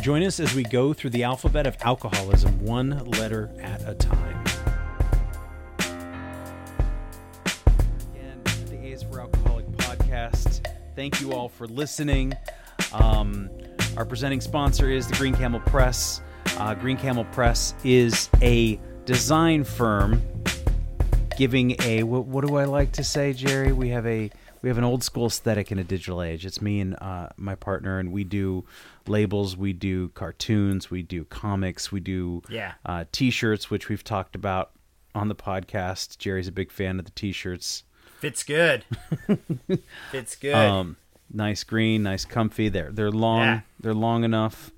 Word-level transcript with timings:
Join 0.00 0.22
us 0.22 0.40
as 0.40 0.54
we 0.54 0.62
go 0.62 0.94
through 0.94 1.10
the 1.10 1.24
alphabet 1.24 1.66
of 1.66 1.76
alcoholism 1.82 2.58
one 2.64 3.04
letter 3.04 3.50
at 3.60 3.86
a 3.86 3.94
time. 3.94 4.44
Again, 8.14 8.40
the 8.70 8.78
A 8.78 8.92
is 8.92 9.02
for 9.02 9.20
Alcoholic 9.20 9.66
podcast. 9.72 10.66
Thank 10.96 11.20
you 11.20 11.34
all 11.34 11.50
for 11.50 11.66
listening. 11.66 12.32
Um, 12.94 13.50
our 13.98 14.06
presenting 14.06 14.40
sponsor 14.40 14.90
is 14.90 15.06
the 15.06 15.16
Green 15.16 15.34
Camel 15.34 15.60
Press. 15.60 16.22
Uh, 16.56 16.72
Green 16.72 16.96
Camel 16.96 17.26
Press 17.26 17.74
is 17.84 18.30
a 18.40 18.80
design 19.04 19.64
firm 19.64 20.22
giving 21.36 21.76
a 21.82 22.04
what, 22.04 22.24
what 22.24 22.46
do 22.46 22.56
I 22.56 22.64
like 22.64 22.92
to 22.92 23.04
say, 23.04 23.34
Jerry? 23.34 23.72
We 23.72 23.90
have 23.90 24.06
a 24.06 24.30
we 24.62 24.68
have 24.68 24.78
an 24.78 24.84
old 24.84 25.02
school 25.02 25.26
aesthetic 25.26 25.72
in 25.72 25.78
a 25.78 25.84
digital 25.84 26.22
age. 26.22 26.44
It's 26.44 26.60
me 26.60 26.80
and 26.80 26.96
uh, 27.00 27.30
my 27.36 27.54
partner, 27.54 27.98
and 27.98 28.12
we 28.12 28.24
do 28.24 28.64
labels, 29.10 29.56
we 29.56 29.72
do 29.72 30.08
cartoons, 30.10 30.90
we 30.90 31.02
do 31.02 31.24
comics, 31.24 31.90
we 31.92 32.00
do 32.00 32.42
Yeah. 32.48 32.74
uh, 32.86 33.04
t-shirts, 33.12 33.68
which 33.70 33.88
we've 33.88 34.04
talked 34.04 34.34
about 34.34 34.70
on 35.14 35.28
the 35.28 35.34
podcast. 35.34 36.16
Jerry's 36.18 36.48
a 36.48 36.52
big 36.52 36.70
fan 36.70 36.98
of 36.98 37.04
the 37.04 37.10
t-shirts. 37.10 37.84
Fits 38.20 38.42
good. 38.42 38.84
Fits 40.10 40.36
good. 40.36 40.54
Um, 40.54 40.96
nice 41.32 41.64
green, 41.64 42.02
nice 42.02 42.24
comfy. 42.24 42.68
They're 42.68 42.90
they're 42.92 43.10
long. 43.10 43.40
Yeah. 43.40 43.60
They're 43.80 43.94
long 43.94 44.24
enough 44.24 44.70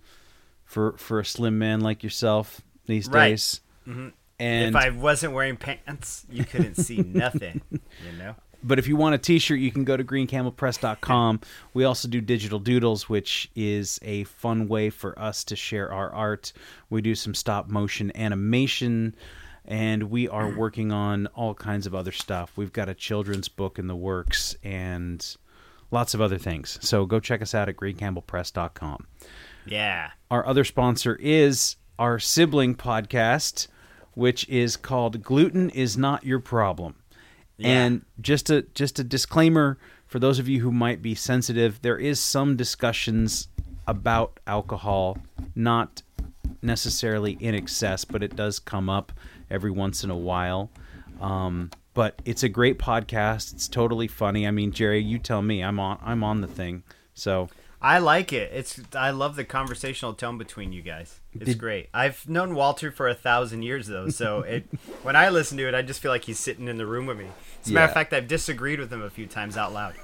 for 0.64 0.97
for 0.97 1.19
a 1.20 1.25
slim 1.25 1.58
man 1.58 1.80
like 1.80 2.03
yourself 2.03 2.60
these 2.86 3.08
Right. 3.08 3.30
days. 3.30 3.60
Mhm. 3.86 4.12
And 4.38 4.77
if 4.77 4.83
I 4.83 4.91
wasn't 4.91 5.34
wearing 5.34 5.56
pants, 5.56 6.25
you 6.30 6.44
couldn't 6.44 6.75
see 6.77 6.98
nothing, 7.03 7.62
you 7.70 8.19
know? 8.19 8.34
But 8.64 8.78
if 8.78 8.86
you 8.86 8.96
want 8.96 9.14
a 9.14 9.18
t-shirt, 9.18 9.58
you 9.58 9.72
can 9.72 9.84
go 9.84 9.96
to 9.96 10.05
greencamelpress.com. 10.05 11.41
We 11.74 11.84
also 11.84 12.08
do 12.08 12.20
digital 12.20 12.58
doodles, 12.58 13.08
which 13.08 13.50
is 13.56 13.98
a 14.02 14.24
fun 14.24 14.69
way 14.69 14.91
for 14.91 15.19
us 15.19 15.44
to 15.44 15.56
share 15.56 15.92
our 15.92 16.10
art. 16.10 16.52
We 16.91 17.02
do 17.02 17.14
some 17.14 17.34
stop 17.34 17.69
motion 17.69 18.12
animation 18.16 19.16
and 19.64 20.04
we 20.04 20.28
are 20.28 20.48
working 20.48 20.91
on 20.91 21.27
all 21.28 21.54
kinds 21.54 21.86
of 21.86 21.94
other 21.94 22.12
stuff. 22.12 22.52
We've 22.56 22.72
got 22.72 22.88
a 22.88 22.94
children's 22.94 23.48
book 23.48 23.78
in 23.78 23.86
the 23.86 23.96
works 23.96 24.56
and 24.62 25.24
lots 25.91 26.14
of 26.14 26.20
other 26.20 26.38
things. 26.38 26.78
So 26.82 27.06
go 27.06 27.20
check 27.20 27.42
us 27.42 27.54
out 27.54 27.69
at 27.69 27.76
greencamelpress.com. 27.76 29.06
Yeah. 29.66 30.10
Our 30.30 30.44
other 30.47 30.64
sponsor 30.64 31.16
is 31.16 31.76
our 31.98 32.19
sibling 32.19 32.75
podcast, 32.75 33.69
which 34.14 34.48
is 34.48 34.76
called 34.76 35.22
Gluten 35.22 35.70
is 35.70 35.97
Not 35.97 36.25
Your 36.25 36.41
Problem. 36.41 36.97
And 37.65 38.05
just 38.21 38.50
a 38.50 38.62
just 38.75 38.99
a 38.99 39.05
disclaimer 39.05 39.78
for 40.12 40.19
those 40.19 40.39
of 40.39 40.47
you 40.47 40.61
who 40.61 40.71
might 40.71 41.00
be 41.00 41.15
sensitive, 41.15 41.81
there 41.81 41.97
is 41.97 42.21
some 42.21 42.55
discussions 42.55 43.49
about 43.87 44.39
alcohol, 44.47 45.17
not 45.55 46.03
necessarily 46.61 47.39
in 47.41 47.55
excess, 47.55 48.05
but 48.05 48.23
it 48.23 48.37
does 48.37 48.59
come 48.59 48.91
up 48.91 49.11
every 49.50 49.71
once 49.71 50.05
in 50.05 50.11
a 50.11 50.17
while. 50.17 50.71
Um, 51.19 51.71
but 51.95 52.21
it's 52.27 52.43
a 52.43 52.50
great 52.50 52.78
podcast. 52.78 53.55
It's 53.55 53.69
totally 53.69 54.06
funny. 54.06 54.47
I 54.47 54.50
mean, 54.50 54.73
Jerry, 54.73 55.03
you 55.03 55.19
tell 55.19 55.41
me. 55.41 55.65
I'm 55.65 55.81
on. 55.81 55.99
I'm 56.03 56.23
on 56.23 56.43
the 56.43 56.47
thing. 56.47 56.83
So 57.15 57.49
I 57.84 57.98
like 57.98 58.32
it. 58.32 58.53
It's 58.54 58.81
I 58.94 59.10
love 59.10 59.34
the 59.34 59.44
conversational 59.44 60.15
tone 60.15 60.38
between 60.38 60.72
you 60.72 60.82
guys. 60.82 61.19
It's 61.34 61.47
Did- 61.47 61.59
great. 61.59 61.88
I've 61.93 62.28
known 62.28 62.54
Walter 62.54 62.93
for 62.93 63.09
a 63.09 63.15
thousand 63.15 63.62
years 63.62 63.88
though, 63.88 64.09
so 64.09 64.41
it 64.43 64.66
when 65.03 65.16
I 65.16 65.28
listen 65.31 65.59
to 65.59 65.66
it, 65.66 65.75
I 65.75 65.82
just 65.82 66.00
feel 66.00 66.12
like 66.12 66.25
he's 66.25 66.38
sitting 66.38 66.69
in 66.69 66.76
the 66.78 66.87
room 66.87 67.06
with 67.06 67.19
me. 67.19 67.26
As 67.62 67.70
a 67.70 67.75
matter 67.75 67.87
of 67.87 67.93
fact, 67.93 68.12
I've 68.12 68.28
disagreed 68.28 68.78
with 68.81 68.93
him 68.93 69.03
a 69.03 69.10
few 69.10 69.26
times 69.26 69.56
out 69.56 69.72
loud 69.72 69.94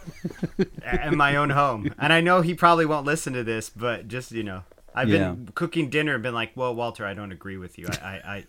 in 1.02 1.16
my 1.16 1.36
own 1.36 1.50
home, 1.50 1.92
and 1.98 2.12
I 2.12 2.20
know 2.20 2.40
he 2.40 2.54
probably 2.54 2.86
won't 2.86 3.06
listen 3.06 3.32
to 3.34 3.44
this, 3.44 3.70
but 3.70 4.08
just 4.08 4.32
you 4.32 4.42
know, 4.42 4.64
I've 4.94 5.08
Yeah. 5.08 5.30
been 5.30 5.50
cooking 5.54 5.88
dinner 5.90 6.14
and 6.14 6.22
been 6.22 6.34
like, 6.34 6.52
"Well, 6.56 6.74
Walter, 6.74 7.06
I 7.06 7.14
don't 7.14 7.32
agree 7.32 7.56
with 7.56 7.78
you. 7.78 7.86
I, 8.02 8.06
I, 8.06 8.34
I, 8.34 8.44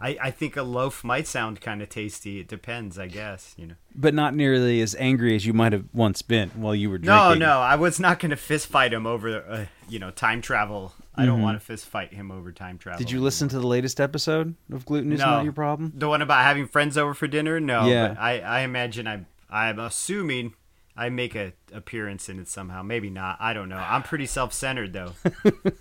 I, 0.00 0.16
I 0.22 0.30
think 0.30 0.56
a 0.56 0.62
loaf 0.62 1.02
might 1.02 1.26
sound 1.26 1.60
kind 1.60 1.82
of 1.82 1.88
tasty. 1.88 2.38
It 2.38 2.46
depends, 2.48 2.98
I 2.98 3.08
guess. 3.08 3.54
You 3.56 3.66
know." 3.68 3.74
but 3.94 4.14
not 4.14 4.34
nearly 4.34 4.80
as 4.80 4.94
angry 4.96 5.34
as 5.34 5.44
you 5.44 5.52
might 5.52 5.72
have 5.72 5.84
once 5.92 6.22
been 6.22 6.50
while 6.50 6.74
you 6.74 6.88
were 6.88 6.98
drinking. 6.98 7.16
no, 7.16 7.34
no, 7.34 7.58
I 7.60 7.74
was 7.74 7.98
not 7.98 8.20
going 8.20 8.30
to 8.30 8.36
fist 8.36 8.68
fight 8.68 8.92
him 8.92 9.06
over, 9.06 9.42
uh, 9.42 9.66
you 9.88 9.98
know, 9.98 10.10
time 10.12 10.40
travel. 10.40 10.92
I 11.16 11.26
don't 11.26 11.42
want 11.42 11.58
to 11.58 11.64
fist 11.64 11.86
fight 11.86 12.14
him 12.14 12.30
over 12.30 12.52
time 12.52 12.78
travel. 12.78 12.98
Mm-hmm. 12.98 13.06
Did 13.06 13.10
you 13.12 13.20
listen 13.20 13.48
to 13.48 13.58
the 13.58 13.66
latest 13.66 14.00
episode 14.00 14.54
of 14.72 14.86
Gluten 14.86 15.10
is 15.12 15.18
No. 15.18 15.26
Not 15.26 15.42
Your 15.44 15.52
Problem? 15.52 15.92
the 15.96 16.08
one 16.08 16.22
about 16.22 16.44
having 16.44 16.68
friends 16.68 16.96
over 16.96 17.12
for 17.12 17.26
dinner? 17.26 17.58
No, 17.58 17.86
Yeah. 17.88 18.08
but 18.08 18.18
I, 18.20 18.38
I 18.38 18.60
imagine 18.60 19.08
I, 19.08 19.24
I'm 19.50 19.80
assuming 19.80 20.54
I 20.96 21.08
make 21.08 21.34
a 21.34 21.54
appearance 21.72 22.28
in 22.28 22.38
it 22.38 22.46
somehow. 22.46 22.84
Maybe 22.84 23.10
not. 23.10 23.38
I 23.40 23.52
don't 23.52 23.68
know. 23.68 23.76
I'm 23.78 24.04
pretty 24.04 24.26
self-centered 24.26 24.92
though. 24.92 25.14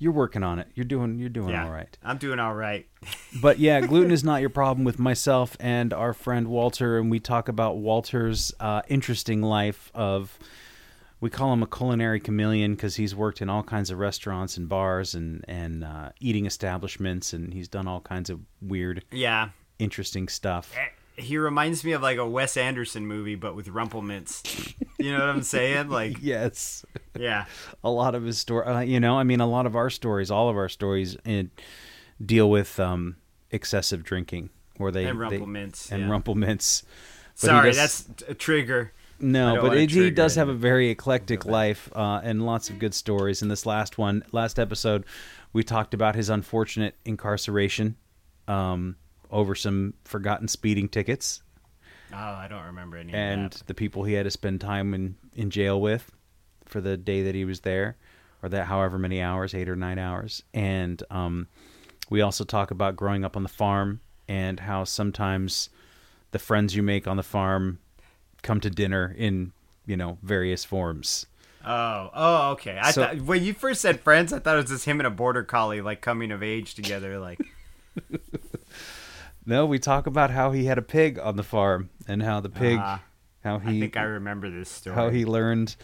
You're 0.00 0.12
working 0.12 0.42
on 0.42 0.58
it. 0.58 0.66
You're 0.74 0.86
doing 0.86 1.18
you're 1.18 1.28
doing 1.28 1.50
Yeah, 1.50 1.66
all 1.66 1.70
right. 1.70 1.96
I'm 2.02 2.18
doing 2.18 2.40
all 2.40 2.54
right. 2.54 2.86
But 3.40 3.60
yeah, 3.60 3.80
gluten 3.82 4.10
is 4.10 4.24
not 4.24 4.40
your 4.40 4.50
problem 4.50 4.84
with 4.84 4.98
myself 4.98 5.56
and 5.60 5.92
our 5.92 6.12
friend 6.12 6.48
Walter, 6.48 6.98
and 6.98 7.10
we 7.10 7.20
talk 7.20 7.48
about 7.48 7.76
Walter's 7.76 8.52
uh, 8.58 8.82
interesting 8.88 9.40
life 9.42 9.90
of. 9.94 10.36
We 11.22 11.28
call 11.28 11.52
him 11.52 11.62
a 11.62 11.66
culinary 11.66 12.18
chameleon 12.18 12.74
because 12.74 12.96
he's 12.96 13.14
worked 13.14 13.42
in 13.42 13.50
all 13.50 13.62
kinds 13.62 13.90
of 13.90 13.98
restaurants 13.98 14.56
and 14.56 14.68
bars 14.70 15.14
and 15.14 15.44
and 15.46 15.84
uh, 15.84 16.08
eating 16.18 16.46
establishments, 16.46 17.34
and 17.34 17.52
he's 17.52 17.68
done 17.68 17.86
all 17.86 18.00
kinds 18.00 18.30
of 18.30 18.40
weird, 18.62 19.04
Yeah. 19.12 19.50
interesting 19.78 20.28
stuff. 20.28 20.72
Eh, 20.76 21.22
He 21.22 21.36
reminds 21.36 21.84
me 21.84 21.92
of 21.92 22.00
like 22.00 22.16
a 22.16 22.26
Wes 22.26 22.56
Anderson 22.56 23.06
movie, 23.06 23.34
but 23.34 23.54
with 23.54 23.68
Rumple 23.68 24.00
Minze. 24.00 24.42
You 24.98 25.12
know 25.12 25.20
what 25.20 25.28
I'm 25.28 25.42
saying? 25.42 25.90
Like, 25.90 26.16
Yes, 26.22 26.86
yeah, 27.18 27.46
a 27.84 27.90
lot 27.90 28.14
of 28.14 28.24
his 28.24 28.38
story. 28.38 28.66
Uh, 28.66 28.80
you 28.80 29.00
know, 29.00 29.18
I 29.18 29.22
mean, 29.24 29.40
a 29.40 29.46
lot 29.46 29.66
of 29.66 29.76
our 29.76 29.90
stories, 29.90 30.30
all 30.30 30.48
of 30.48 30.56
our 30.56 30.68
stories, 30.68 31.16
in, 31.24 31.50
deal 32.24 32.50
with 32.50 32.78
um, 32.80 33.16
excessive 33.50 34.02
drinking, 34.02 34.50
where 34.76 34.90
they 34.92 35.04
and 35.06 35.18
they- 35.18 35.22
Rumple 35.22 35.46
Minze. 35.46 35.88
and 35.90 36.02
yeah. 36.02 36.08
Rumple 36.10 36.34
Minze. 36.34 36.82
But 37.40 37.46
Sorry, 37.46 37.72
does- 37.72 38.04
that's 38.04 38.22
a 38.28 38.34
trigger. 38.34 38.92
No, 39.22 39.60
but 39.60 39.76
it, 39.76 39.90
he 39.90 40.10
does 40.10 40.36
have 40.36 40.48
a 40.48 40.54
very 40.54 40.88
eclectic 40.88 41.44
life 41.44 41.90
uh, 41.94 42.22
and 42.24 42.46
lots 42.46 42.70
of 42.70 42.78
good 42.78 42.94
stories. 42.94 43.42
In 43.42 43.48
this 43.48 43.66
last 43.66 43.98
one, 43.98 44.24
last 44.32 44.58
episode, 44.58 45.04
we 45.52 45.62
talked 45.62 45.92
about 45.92 46.14
his 46.14 46.30
unfortunate 46.30 46.94
incarceration 47.04 47.96
um, 48.48 48.96
over 49.30 49.54
some 49.54 49.92
forgotten 50.04 50.48
speeding 50.48 50.88
tickets 50.88 51.42
Oh, 52.12 52.16
I 52.16 52.46
don't 52.48 52.64
remember 52.64 52.96
any 52.96 53.12
and 53.12 53.44
of 53.46 53.58
that. 53.58 53.66
the 53.66 53.74
people 53.74 54.04
he 54.04 54.14
had 54.14 54.24
to 54.24 54.30
spend 54.30 54.60
time 54.60 54.94
in, 54.94 55.16
in 55.34 55.50
jail 55.50 55.80
with 55.80 56.10
for 56.70 56.80
the 56.80 56.96
day 56.96 57.22
that 57.22 57.34
he 57.34 57.44
was 57.44 57.60
there, 57.60 57.96
or 58.42 58.48
that 58.48 58.66
however 58.66 58.98
many 58.98 59.20
hours, 59.20 59.54
eight 59.54 59.68
or 59.68 59.76
nine 59.76 59.98
hours. 59.98 60.42
And 60.54 61.02
um, 61.10 61.48
we 62.08 62.20
also 62.20 62.44
talk 62.44 62.70
about 62.70 62.96
growing 62.96 63.24
up 63.24 63.36
on 63.36 63.42
the 63.42 63.48
farm 63.48 64.00
and 64.28 64.60
how 64.60 64.84
sometimes 64.84 65.68
the 66.30 66.38
friends 66.38 66.74
you 66.76 66.82
make 66.82 67.06
on 67.08 67.16
the 67.16 67.22
farm 67.22 67.78
come 68.42 68.60
to 68.60 68.70
dinner 68.70 69.14
in 69.18 69.52
you 69.86 69.96
know 69.96 70.16
various 70.22 70.64
forms. 70.64 71.26
Oh, 71.66 72.10
oh, 72.14 72.50
okay. 72.52 72.78
I 72.80 72.90
So- 72.92 73.02
thought 73.04 73.20
when 73.22 73.42
you 73.42 73.52
first 73.52 73.80
said 73.82 74.00
friends, 74.00 74.32
I 74.32 74.38
thought 74.38 74.54
it 74.56 74.62
was 74.62 74.70
just 74.70 74.84
him 74.86 74.98
and 75.00 75.06
a 75.06 75.10
border 75.10 75.42
collie 75.42 75.80
like 75.82 76.00
coming 76.00 76.30
of 76.32 76.42
age 76.42 76.74
together. 76.74 77.18
Like, 77.18 77.40
No, 79.46 79.66
we 79.66 79.78
talk 79.78 80.06
about 80.06 80.30
how 80.30 80.52
he 80.52 80.66
had 80.66 80.78
a 80.78 80.82
pig 80.82 81.18
on 81.18 81.36
the 81.36 81.42
farm 81.42 81.90
and 82.06 82.22
how 82.22 82.40
the 82.40 82.48
pig, 82.50 82.78
Ah, 82.80 83.02
how 83.42 83.58
he. 83.58 83.78
I 83.78 83.80
think 83.80 83.96
I 83.96 84.02
remember 84.02 84.48
this 84.50 84.68
story. 84.68 84.94
how 84.94 85.08
he 85.08 85.24
learned 85.24 85.74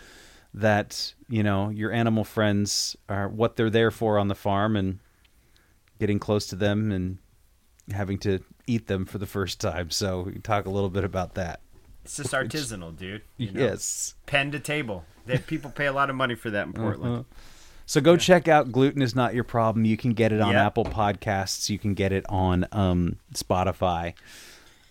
that 0.57 1.15
you 1.29 1.43
know 1.43 1.69
your 1.69 1.93
animal 1.93 2.25
friends 2.25 2.97
are 3.09 3.29
what 3.29 3.57
they're 3.57 3.71
there 3.71 3.91
for 3.91 4.19
on 4.19 4.29
the 4.29 4.35
farm 4.35 4.75
and 4.75 4.99
getting 6.01 6.19
close 6.19 6.47
to 6.49 6.57
them 6.57 6.91
and 6.91 7.19
having 7.93 8.19
to 8.19 8.41
eat 8.67 8.87
them 8.87 9.05
for 9.07 9.19
the 9.19 9.27
first 9.27 9.61
time. 9.61 9.91
So 9.91 10.23
we 10.23 10.33
can 10.33 10.43
talk 10.43 10.67
a 10.67 10.71
little 10.71 10.91
bit 10.91 11.05
about 11.05 11.35
that. 11.35 11.61
It's 12.05 12.17
just 12.17 12.33
artisanal, 12.33 12.97
dude. 12.97 13.23
you 13.37 13.51
know? 13.51 13.61
Yes. 13.61 14.15
Pen 14.27 14.51
to 14.53 14.61
table. 14.61 15.05
That 15.27 15.47
people 15.47 15.71
pay 15.71 15.87
a 15.87 15.93
lot 15.93 16.09
of 16.09 16.15
money 16.15 16.37
for 16.37 16.51
that 16.51 16.67
in 16.67 16.73
Portland. 16.73 17.15
Uh-huh. 17.15 17.23
So 17.85 18.01
go 18.01 18.17
check 18.17 18.49
out 18.49 18.71
Gluten 18.71 19.03
is 19.03 19.15
Not 19.15 19.35
Your 19.35 19.45
Problem. 19.45 19.85
You 19.85 19.97
can 19.97 20.13
get 20.13 20.33
it 20.33 20.41
on. 20.41 20.55
Apple 20.55 20.85
Podcasts. 20.85 21.69
You 21.69 21.79
can 21.79 21.95
get 21.95 22.13
it 22.13 22.25
on 22.29 22.67
um, 22.73 23.17
Spotify. 23.35 24.15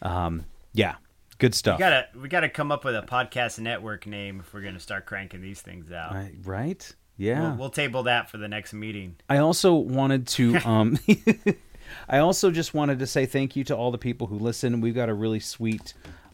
Um, 0.01 0.45
yeah, 0.73 0.95
good 1.37 1.53
stuff. 1.55 1.77
We 1.77 1.83
gotta 1.83 2.07
we 2.21 2.29
gotta 2.29 2.49
come 2.49 2.71
up 2.71 2.83
with 2.85 2.95
a 2.95 3.01
podcast 3.01 3.59
network 3.59 4.05
name 4.05 4.39
if 4.39 4.53
we're 4.53 4.61
gonna 4.61 4.79
start 4.79 5.05
cranking 5.05 5.41
these 5.41 5.61
things 5.61 5.91
out. 5.91 6.13
I- 6.13 6.31
right? 6.43 6.93
Yeah. 7.17 7.49
We'll, 7.49 7.57
we'll 7.57 7.69
table 7.69 8.03
that 8.03 8.29
for 8.29 8.37
the 8.37 8.47
next 8.47 8.73
meeting. 8.73 9.15
I 9.29 9.37
also 9.37 9.73
wanted 9.75 10.27
to 10.27 10.55
um 10.65 10.97
I 12.09 12.17
also 12.19 12.51
just 12.51 12.73
wanted 12.73 12.99
to 12.99 13.07
say 13.07 13.25
thank 13.25 13.55
you 13.55 13.63
to 13.65 13.75
all 13.75 13.91
the 13.91 13.97
people 13.97 14.27
who 14.27 14.37
listen. 14.37 14.81
We've 14.81 14.95
got 14.95 15.09
a 15.09 15.13
really 15.13 15.39
sweet 15.39 15.93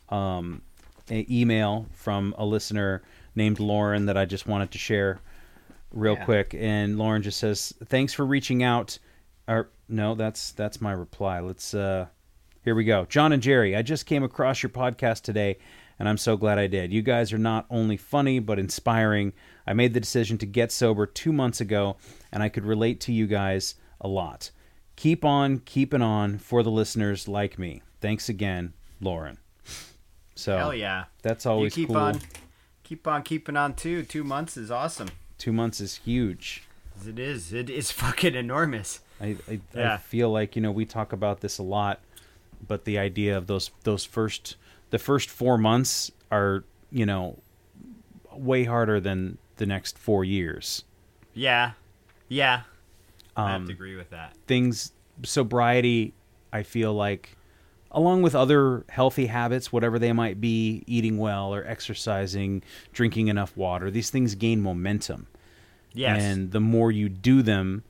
um 0.09 0.61
email 1.09 1.87
from 1.93 2.33
a 2.37 2.45
listener 2.45 3.01
named 3.35 3.59
Lauren 3.59 4.05
that 4.05 4.17
I 4.17 4.25
just 4.25 4.47
wanted 4.47 4.71
to 4.71 4.77
share 4.77 5.19
real 5.91 6.13
Yeah. 6.13 6.23
quick 6.25 6.55
and 6.57 6.97
Lauren 6.97 7.21
just 7.21 7.37
says 7.39 7.73
thanks 7.85 8.13
for 8.13 8.25
reaching 8.25 8.63
out 8.63 8.97
or 9.47 9.69
no, 9.89 10.15
that's 10.15 10.51
that's 10.53 10.79
my 10.79 10.93
reply. 10.93 11.41
Let's 11.41 11.73
uh 11.73 12.07
here 12.63 12.75
we 12.75 12.83
go. 12.83 13.05
John 13.05 13.31
and 13.31 13.41
Jerry, 13.41 13.75
I 13.75 13.81
just 13.81 14.05
came 14.05 14.23
across 14.23 14.61
your 14.63 14.69
podcast 14.69 15.21
today 15.21 15.57
and 15.99 16.07
I'm 16.09 16.17
so 16.17 16.37
glad 16.37 16.57
I 16.59 16.67
did. 16.67 16.91
You 16.91 17.01
guys 17.01 17.31
are 17.33 17.37
not 17.37 17.65
only 17.69 17.97
funny 17.97 18.39
but 18.39 18.59
inspiring. 18.59 19.33
I 19.67 19.73
made 19.73 19.93
the 19.93 19.99
decision 19.99 20.37
to 20.39 20.45
get 20.45 20.71
sober 20.71 21.05
2 21.05 21.31
months 21.33 21.61
ago 21.61 21.97
and 22.31 22.41
I 22.43 22.49
could 22.49 22.65
relate 22.65 22.99
to 23.01 23.11
you 23.13 23.27
guys 23.27 23.75
a 23.99 24.07
lot. 24.07 24.51
Keep 24.95 25.25
on 25.25 25.59
keeping 25.59 26.01
on 26.01 26.37
for 26.37 26.63
the 26.63 26.71
listeners 26.71 27.27
like 27.27 27.57
me. 27.57 27.81
Thanks 27.99 28.29
again, 28.29 28.73
Lauren. 28.99 29.37
So 30.35 30.57
Hell 30.57 30.73
yeah! 30.73 31.05
that's 31.21 31.45
You 31.45 31.51
always 31.51 31.73
keep 31.73 31.87
cool. 31.87 31.97
on, 31.97 32.19
keep 32.83 33.07
on 33.07 33.23
keeping 33.23 33.57
on 33.57 33.73
too. 33.75 34.03
Two 34.03 34.23
months 34.23 34.57
is 34.57 34.71
awesome. 34.71 35.09
2 35.39 35.51
months 35.51 35.79
is 35.81 35.95
huge. 35.97 36.63
It 37.07 37.17
is. 37.19 37.51
It 37.53 37.69
is 37.69 37.91
fucking 38.03 38.35
enormous. 38.35 38.99
I, 39.19 39.35
I, 39.49 39.53
I 39.53 39.59
Yeah. 39.75 39.97
feel 39.97 40.29
like 40.31 40.55
you 40.55 40.61
know 40.61 40.71
we 40.71 40.85
talk 40.85 41.13
about 41.13 41.41
this 41.41 41.57
a 41.57 41.63
lot, 41.63 41.99
but 42.67 42.85
the 42.85 42.97
idea 42.97 43.37
of 43.37 43.47
those 43.47 43.71
those 43.83 44.05
first 44.05 44.55
the 44.89 44.99
first 44.99 45.29
four 45.29 45.57
months 45.57 46.11
are 46.31 46.63
you 46.91 47.05
know 47.05 47.37
way 48.33 48.63
harder 48.63 48.99
than 48.99 49.37
the 49.57 49.65
next 49.65 49.97
four 49.97 50.23
years. 50.23 50.83
Yeah, 51.33 51.71
yeah. 52.27 52.61
I 53.35 53.51
have 53.51 53.61
Um, 53.61 53.67
to 53.67 53.73
agree 53.73 53.95
with 53.95 54.09
that. 54.09 54.35
things 54.47 54.91
sobriety, 55.23 56.13
I 56.51 56.63
feel 56.63 56.93
like, 56.93 57.37
along 57.91 58.21
with 58.23 58.35
other 58.35 58.85
healthy 58.89 59.27
habits, 59.27 59.71
whatever 59.71 59.99
they 59.99 60.11
might 60.13 60.41
be, 60.41 60.83
eating 60.87 61.17
well 61.17 61.53
or 61.53 61.65
exercising, 61.65 62.63
drinking 62.91 63.27
enough 63.27 63.55
water, 63.55 63.89
these 63.91 64.09
things 64.09 64.35
gain 64.35 64.61
momentum. 64.61 65.27
Yes. 65.93 66.21
And 66.21 66.51
the 66.51 66.59
more 66.59 66.91
you 66.91 67.07
do 67.09 67.41
them, 67.41 67.83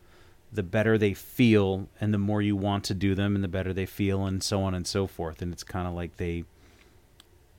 the 0.53 0.63
better 0.63 0.97
they 0.97 1.13
feel, 1.13 1.87
and 1.99 2.13
the 2.13 2.17
more 2.17 2.41
you 2.41 2.55
want 2.55 2.83
to 2.85 2.93
do 2.93 3.15
them, 3.15 3.35
and 3.35 3.43
the 3.43 3.47
better 3.47 3.71
they 3.73 3.85
feel, 3.85 4.25
and 4.25 4.43
so 4.43 4.61
on 4.63 4.73
and 4.73 4.85
so 4.85 5.07
forth. 5.07 5.41
And 5.41 5.53
it's 5.53 5.63
kind 5.63 5.87
of 5.87 5.93
like 5.93 6.17
they 6.17 6.43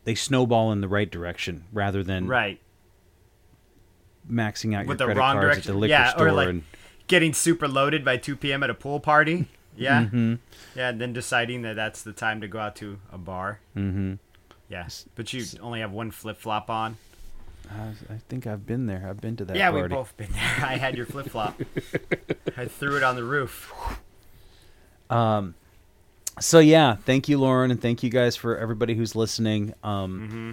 they 0.04 0.14
snowball 0.14 0.72
in 0.72 0.80
the 0.80 0.88
right 0.88 1.10
direction 1.10 1.64
rather 1.72 2.02
than 2.02 2.26
right. 2.26 2.60
maxing 4.30 4.74
out 4.76 4.86
With 4.86 4.98
your 5.00 5.08
the 5.08 5.14
credit 5.14 5.20
wrong 5.20 5.34
cards 5.36 5.46
direction. 5.46 5.70
at 5.70 5.74
the 5.74 5.78
liquor 5.78 5.90
yeah, 5.90 6.10
store. 6.10 6.28
or 6.28 6.32
like 6.32 6.48
and 6.48 6.62
getting 7.06 7.32
super 7.32 7.68
loaded 7.68 8.04
by 8.04 8.16
2 8.16 8.36
p.m. 8.36 8.62
at 8.62 8.70
a 8.70 8.74
pool 8.74 9.00
party. 9.00 9.46
Yeah. 9.74 10.04
Mhm. 10.04 10.38
Yeah, 10.76 10.90
and 10.90 11.00
then 11.00 11.14
deciding 11.14 11.62
that 11.62 11.76
that's 11.76 12.02
the 12.02 12.12
time 12.12 12.42
to 12.42 12.46
go 12.46 12.58
out 12.58 12.76
to 12.76 12.98
a 13.10 13.16
bar. 13.16 13.60
Mhm. 13.74 14.18
Yeah, 14.68 14.86
but 15.14 15.32
you 15.32 15.46
only 15.62 15.80
have 15.80 15.92
one 15.92 16.10
flip 16.10 16.36
flop 16.36 16.68
on. 16.68 16.98
I, 17.74 18.14
I 18.14 18.18
think 18.28 18.46
I've 18.46 18.66
been 18.66 18.86
there. 18.86 19.06
I've 19.08 19.20
been 19.20 19.36
to 19.36 19.44
that 19.46 19.56
yeah, 19.56 19.70
party. 19.70 19.82
we've 19.82 19.90
both 19.90 20.16
been 20.16 20.30
there. 20.32 20.42
I 20.66 20.76
had 20.76 20.96
your 20.96 21.06
flip 21.06 21.28
flop. 21.28 21.60
I 22.56 22.66
threw 22.66 22.96
it 22.96 23.02
on 23.02 23.16
the 23.16 23.24
roof. 23.24 23.72
Um, 25.10 25.54
so 26.40 26.58
yeah, 26.58 26.96
thank 26.96 27.28
you, 27.28 27.38
Lauren, 27.38 27.70
and 27.70 27.80
thank 27.80 28.02
you 28.02 28.10
guys 28.10 28.36
for 28.36 28.56
everybody 28.56 28.94
who's 28.94 29.14
listening. 29.14 29.74
Um, 29.82 30.20
Mm-hmm. 30.20 30.50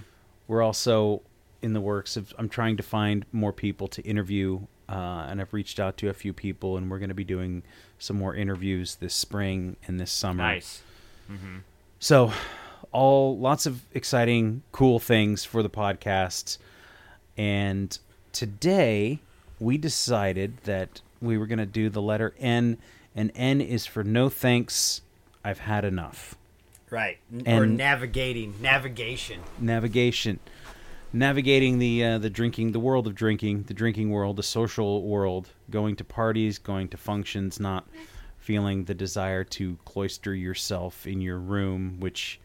We're 0.48 0.64
also 0.64 1.22
in 1.62 1.74
the 1.74 1.82
works 1.82 2.18
of. 2.18 2.34
I'm 2.40 2.50
trying 2.50 2.78
to 2.78 2.84
find 2.84 3.24
more 3.32 3.54
people 3.54 3.88
to 3.90 4.02
interview, 4.02 4.62
uh, 4.90 5.28
and 5.30 5.40
I've 5.40 5.54
reached 5.54 5.80
out 5.80 5.96
to 5.98 6.10
a 6.10 6.14
few 6.14 6.34
people, 6.34 6.76
and 6.76 6.90
we're 6.90 6.98
going 6.98 7.10
to 7.10 7.16
be 7.16 7.24
doing 7.24 7.62
some 8.00 8.18
more 8.18 8.34
interviews 8.34 8.96
this 8.96 9.14
spring 9.14 9.76
and 9.88 10.00
this 10.00 10.12
summer. 10.12 10.42
Nice. 10.44 10.82
So, 12.00 12.34
all 12.92 13.38
lots 13.38 13.68
of 13.68 13.84
exciting, 13.94 14.64
cool 14.72 14.98
things 14.98 15.46
for 15.46 15.62
the 15.62 15.70
podcast. 15.70 16.58
And 17.40 17.98
today 18.34 19.20
we 19.62 19.78
decided 19.78 20.58
that 20.66 21.00
we 21.22 21.38
were 21.38 21.48
going 21.48 21.60
to 21.60 21.66
do 21.66 21.90
the 21.90 22.02
letter 22.02 22.36
N, 22.38 22.78
and 23.16 23.32
N 23.34 23.62
is 23.62 23.86
for 23.86 24.04
no 24.04 24.28
thanks. 24.28 25.02
I've 25.42 25.60
had 25.60 25.86
enough. 25.86 26.36
Right. 26.90 27.18
N- 27.34 27.48
or 27.48 27.66
navigating, 27.66 28.56
navigation. 28.60 29.40
Navigation, 29.58 30.40
navigating 31.14 31.80
the 31.80 32.04
uh, 32.04 32.18
the 32.18 32.30
drinking, 32.30 32.74
the 32.74 32.80
world 32.80 33.08
of 33.08 33.16
drinking, 33.16 33.64
the 33.64 33.74
drinking 33.74 34.10
world, 34.10 34.36
the 34.36 34.44
social 34.44 35.02
world, 35.04 35.48
going 35.70 35.96
to 35.96 36.04
parties, 36.04 36.58
going 36.58 36.90
to 36.90 36.98
functions, 36.98 37.58
not 37.58 37.88
feeling 38.38 38.84
the 38.84 38.94
desire 38.94 39.46
to 39.46 39.78
cloister 39.86 40.36
yourself 40.36 41.08
in 41.08 41.22
your 41.22 41.40
room, 41.40 42.02
which 42.02 42.38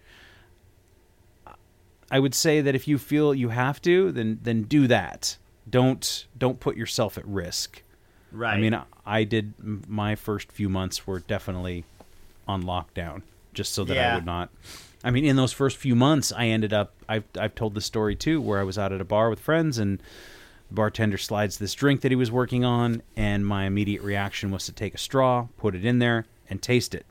I 2.14 2.20
would 2.20 2.32
say 2.32 2.60
that 2.60 2.76
if 2.76 2.86
you 2.86 2.96
feel 2.96 3.34
you 3.34 3.48
have 3.48 3.82
to, 3.82 4.12
then 4.12 4.38
then 4.40 4.62
do 4.62 4.86
that. 4.86 5.36
Don't 5.68 6.26
don't 6.38 6.60
put 6.60 6.76
yourself 6.76 7.18
at 7.18 7.26
risk. 7.26 7.82
Right. 8.30 8.54
I 8.54 8.60
mean, 8.60 8.80
I, 9.04 9.24
did 9.24 9.54
my 9.88 10.14
first 10.14 10.52
few 10.52 10.68
months 10.68 11.08
were 11.08 11.18
definitely 11.18 11.84
on 12.46 12.62
lockdown, 12.62 13.22
just 13.52 13.72
so 13.74 13.82
that 13.84 13.98
I 13.98 14.14
would 14.14 14.26
not. 14.26 14.50
I 15.02 15.10
mean, 15.10 15.24
in 15.24 15.34
those 15.34 15.52
first 15.52 15.76
few 15.76 15.96
months, 15.96 16.30
I 16.30 16.46
ended 16.46 16.72
up. 16.72 16.94
I've 17.08 17.24
I've 17.36 17.56
told 17.56 17.74
the 17.74 17.80
story 17.80 18.14
too, 18.14 18.40
where 18.40 18.60
I 18.60 18.62
was 18.62 18.78
out 18.78 18.92
at 18.92 19.00
a 19.00 19.04
bar 19.04 19.28
with 19.28 19.40
friends, 19.40 19.78
and 19.78 19.98
the 20.68 20.74
bartender 20.74 21.18
slides 21.18 21.58
this 21.58 21.74
drink 21.74 22.02
that 22.02 22.12
he 22.12 22.16
was 22.16 22.30
working 22.30 22.64
on, 22.64 23.02
and 23.16 23.44
my 23.44 23.64
immediate 23.64 24.02
reaction 24.02 24.52
was 24.52 24.66
to 24.66 24.72
take 24.72 24.94
a 24.94 24.98
straw, 24.98 25.48
put 25.58 25.74
it 25.74 25.84
in 25.84 25.98
there, 25.98 26.26
and 26.48 26.62
taste 26.62 26.94
it, 26.94 27.06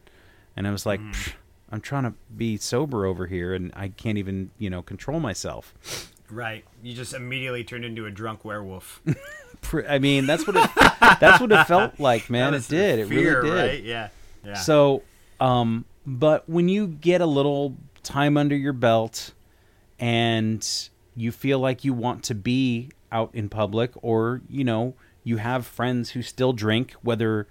and 0.55 0.65
I 0.65 0.71
was 0.71 0.85
like. 0.85 1.01
Mm. 1.01 1.11
"Pfft, 1.11 1.33
I'm 1.73 1.81
trying 1.81 2.03
to 2.03 2.13
be 2.37 2.57
sober 2.57 3.07
over 3.07 3.25
here, 3.25 3.55
and 3.55 3.71
I 3.75 3.87
can't 3.87 4.19
even, 4.19 4.51
you 4.59 4.69
know, 4.69 4.83
control 4.83 5.19
myself. 5.19 5.73
right. 6.29 6.63
You 6.83 6.93
just 6.93 7.15
immediately 7.15 7.63
turned 7.63 7.83
into 7.83 8.05
a 8.05 8.11
drunk 8.11 8.45
werewolf. 8.45 9.01
I 9.89 9.97
mean, 9.97 10.27
that's 10.27 10.45
what 10.45 10.55
it, 10.55 10.69
that's 11.19 11.41
what 11.41 11.51
it 11.51 11.65
felt 11.65 11.99
like, 11.99 12.29
man. 12.29 12.53
It 12.53 12.57
It 12.57 12.59
is 12.59 12.67
the 12.67 12.75
did. 12.75 12.99
It 12.99 13.05
really 13.07 13.49
did. 13.49 13.53
Right? 13.53 13.83
Yeah. 13.83 14.09
Yeah. 14.45 14.53
So, 14.53 15.01
um, 15.39 15.85
but 16.05 16.47
when 16.47 16.69
you 16.69 16.85
get 16.85 17.21
a 17.21 17.25
little 17.25 17.75
time 18.03 18.37
under 18.37 18.55
your 18.55 18.73
belt 18.73 19.33
and 19.97 20.67
you 21.15 21.31
feel 21.31 21.57
like 21.57 21.83
you 21.83 21.93
want 21.93 22.23
to 22.25 22.35
be 22.35 22.91
out 23.11 23.31
in 23.33 23.49
public 23.49 23.93
or, 24.03 24.41
you 24.47 24.63
know, 24.63 24.93
you 25.23 25.37
have 25.37 25.65
friends 25.65 26.11
who 26.11 26.21
still 26.21 26.53
drink, 26.53 26.91
whether, 27.01 27.47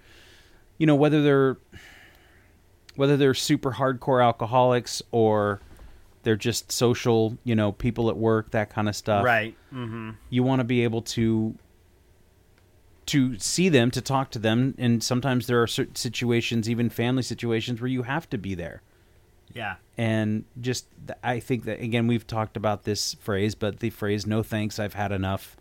you 0.78 0.86
know, 0.86 0.94
whether 0.94 1.22
they're, 1.22 1.56
whether 2.96 3.16
they're 3.16 3.34
super 3.34 3.72
hardcore 3.72 4.22
alcoholics 4.22 5.02
or 5.10 5.60
they're 6.24 6.36
just 6.36 6.70
social, 6.70 7.36
you 7.44 7.54
know, 7.54 7.72
people 7.72 8.08
at 8.10 8.16
work, 8.16 8.50
that 8.52 8.70
kind 8.70 8.88
of 8.88 8.94
stuff 8.96 9.24
right. 9.24 9.56
Mm-hmm. 9.72 10.10
you 10.30 10.42
want 10.42 10.60
to 10.60 10.64
be 10.64 10.84
able 10.84 11.02
to 11.02 11.54
to 13.06 13.36
see 13.38 13.68
them 13.68 13.90
to 13.90 14.00
talk 14.00 14.30
to 14.30 14.38
them 14.38 14.74
and 14.78 15.02
sometimes 15.02 15.48
there 15.48 15.60
are 15.60 15.66
certain 15.66 15.96
situations 15.96 16.70
even 16.70 16.88
family 16.88 17.22
situations 17.22 17.80
where 17.80 17.88
you 17.88 18.04
have 18.04 18.30
to 18.30 18.38
be 18.38 18.54
there 18.54 18.80
Yeah. 19.52 19.74
and 19.98 20.44
just 20.60 20.86
i 21.24 21.40
think 21.40 21.64
that 21.64 21.80
again 21.80 22.06
we've 22.06 22.26
talked 22.26 22.56
about 22.56 22.84
this 22.84 23.14
phrase 23.14 23.56
but 23.56 23.80
the 23.80 23.90
phrase 23.90 24.24
no 24.24 24.44
thanks 24.44 24.78
i've 24.78 24.94
had 24.94 25.10
enough 25.10 25.56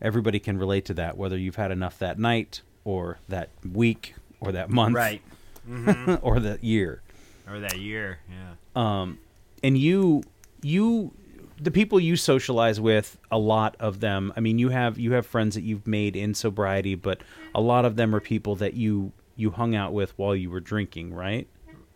everybody 0.00 0.40
can 0.40 0.56
relate 0.56 0.86
to 0.86 0.94
that 0.94 1.18
whether 1.18 1.36
you've 1.36 1.56
had 1.56 1.70
enough 1.70 1.98
that 1.98 2.18
night 2.18 2.62
or 2.84 3.18
that 3.28 3.50
week 3.70 4.14
or 4.40 4.50
that 4.52 4.70
month 4.70 4.94
Right. 4.94 5.20
or 6.22 6.40
that 6.40 6.62
year 6.64 7.02
Or 7.48 7.60
that 7.60 7.78
year. 7.78 8.18
Yeah. 8.28 8.54
um, 9.00 9.18
and 9.62 9.76
you 9.78 10.22
you 10.62 11.12
the 11.60 11.70
people 11.70 12.00
you 12.00 12.16
socialize 12.16 12.80
with 12.80 13.18
a 13.30 13.38
lot 13.38 13.76
of 13.78 14.00
them 14.00 14.32
i 14.36 14.40
mean 14.40 14.58
you 14.58 14.70
have 14.70 14.98
you 14.98 15.12
have 15.12 15.26
friends 15.26 15.54
that 15.54 15.62
you've 15.62 15.86
made 15.86 16.16
in 16.16 16.32
sobriety 16.34 16.94
but 16.94 17.20
a 17.54 17.60
lot 17.60 17.84
of 17.84 17.96
them 17.96 18.14
are 18.14 18.20
people 18.20 18.56
that 18.56 18.74
you 18.74 19.12
you 19.36 19.50
hung 19.50 19.74
out 19.74 19.92
with 19.92 20.12
while 20.16 20.34
you 20.34 20.48
were 20.50 20.60
drinking 20.60 21.12
right 21.14 21.46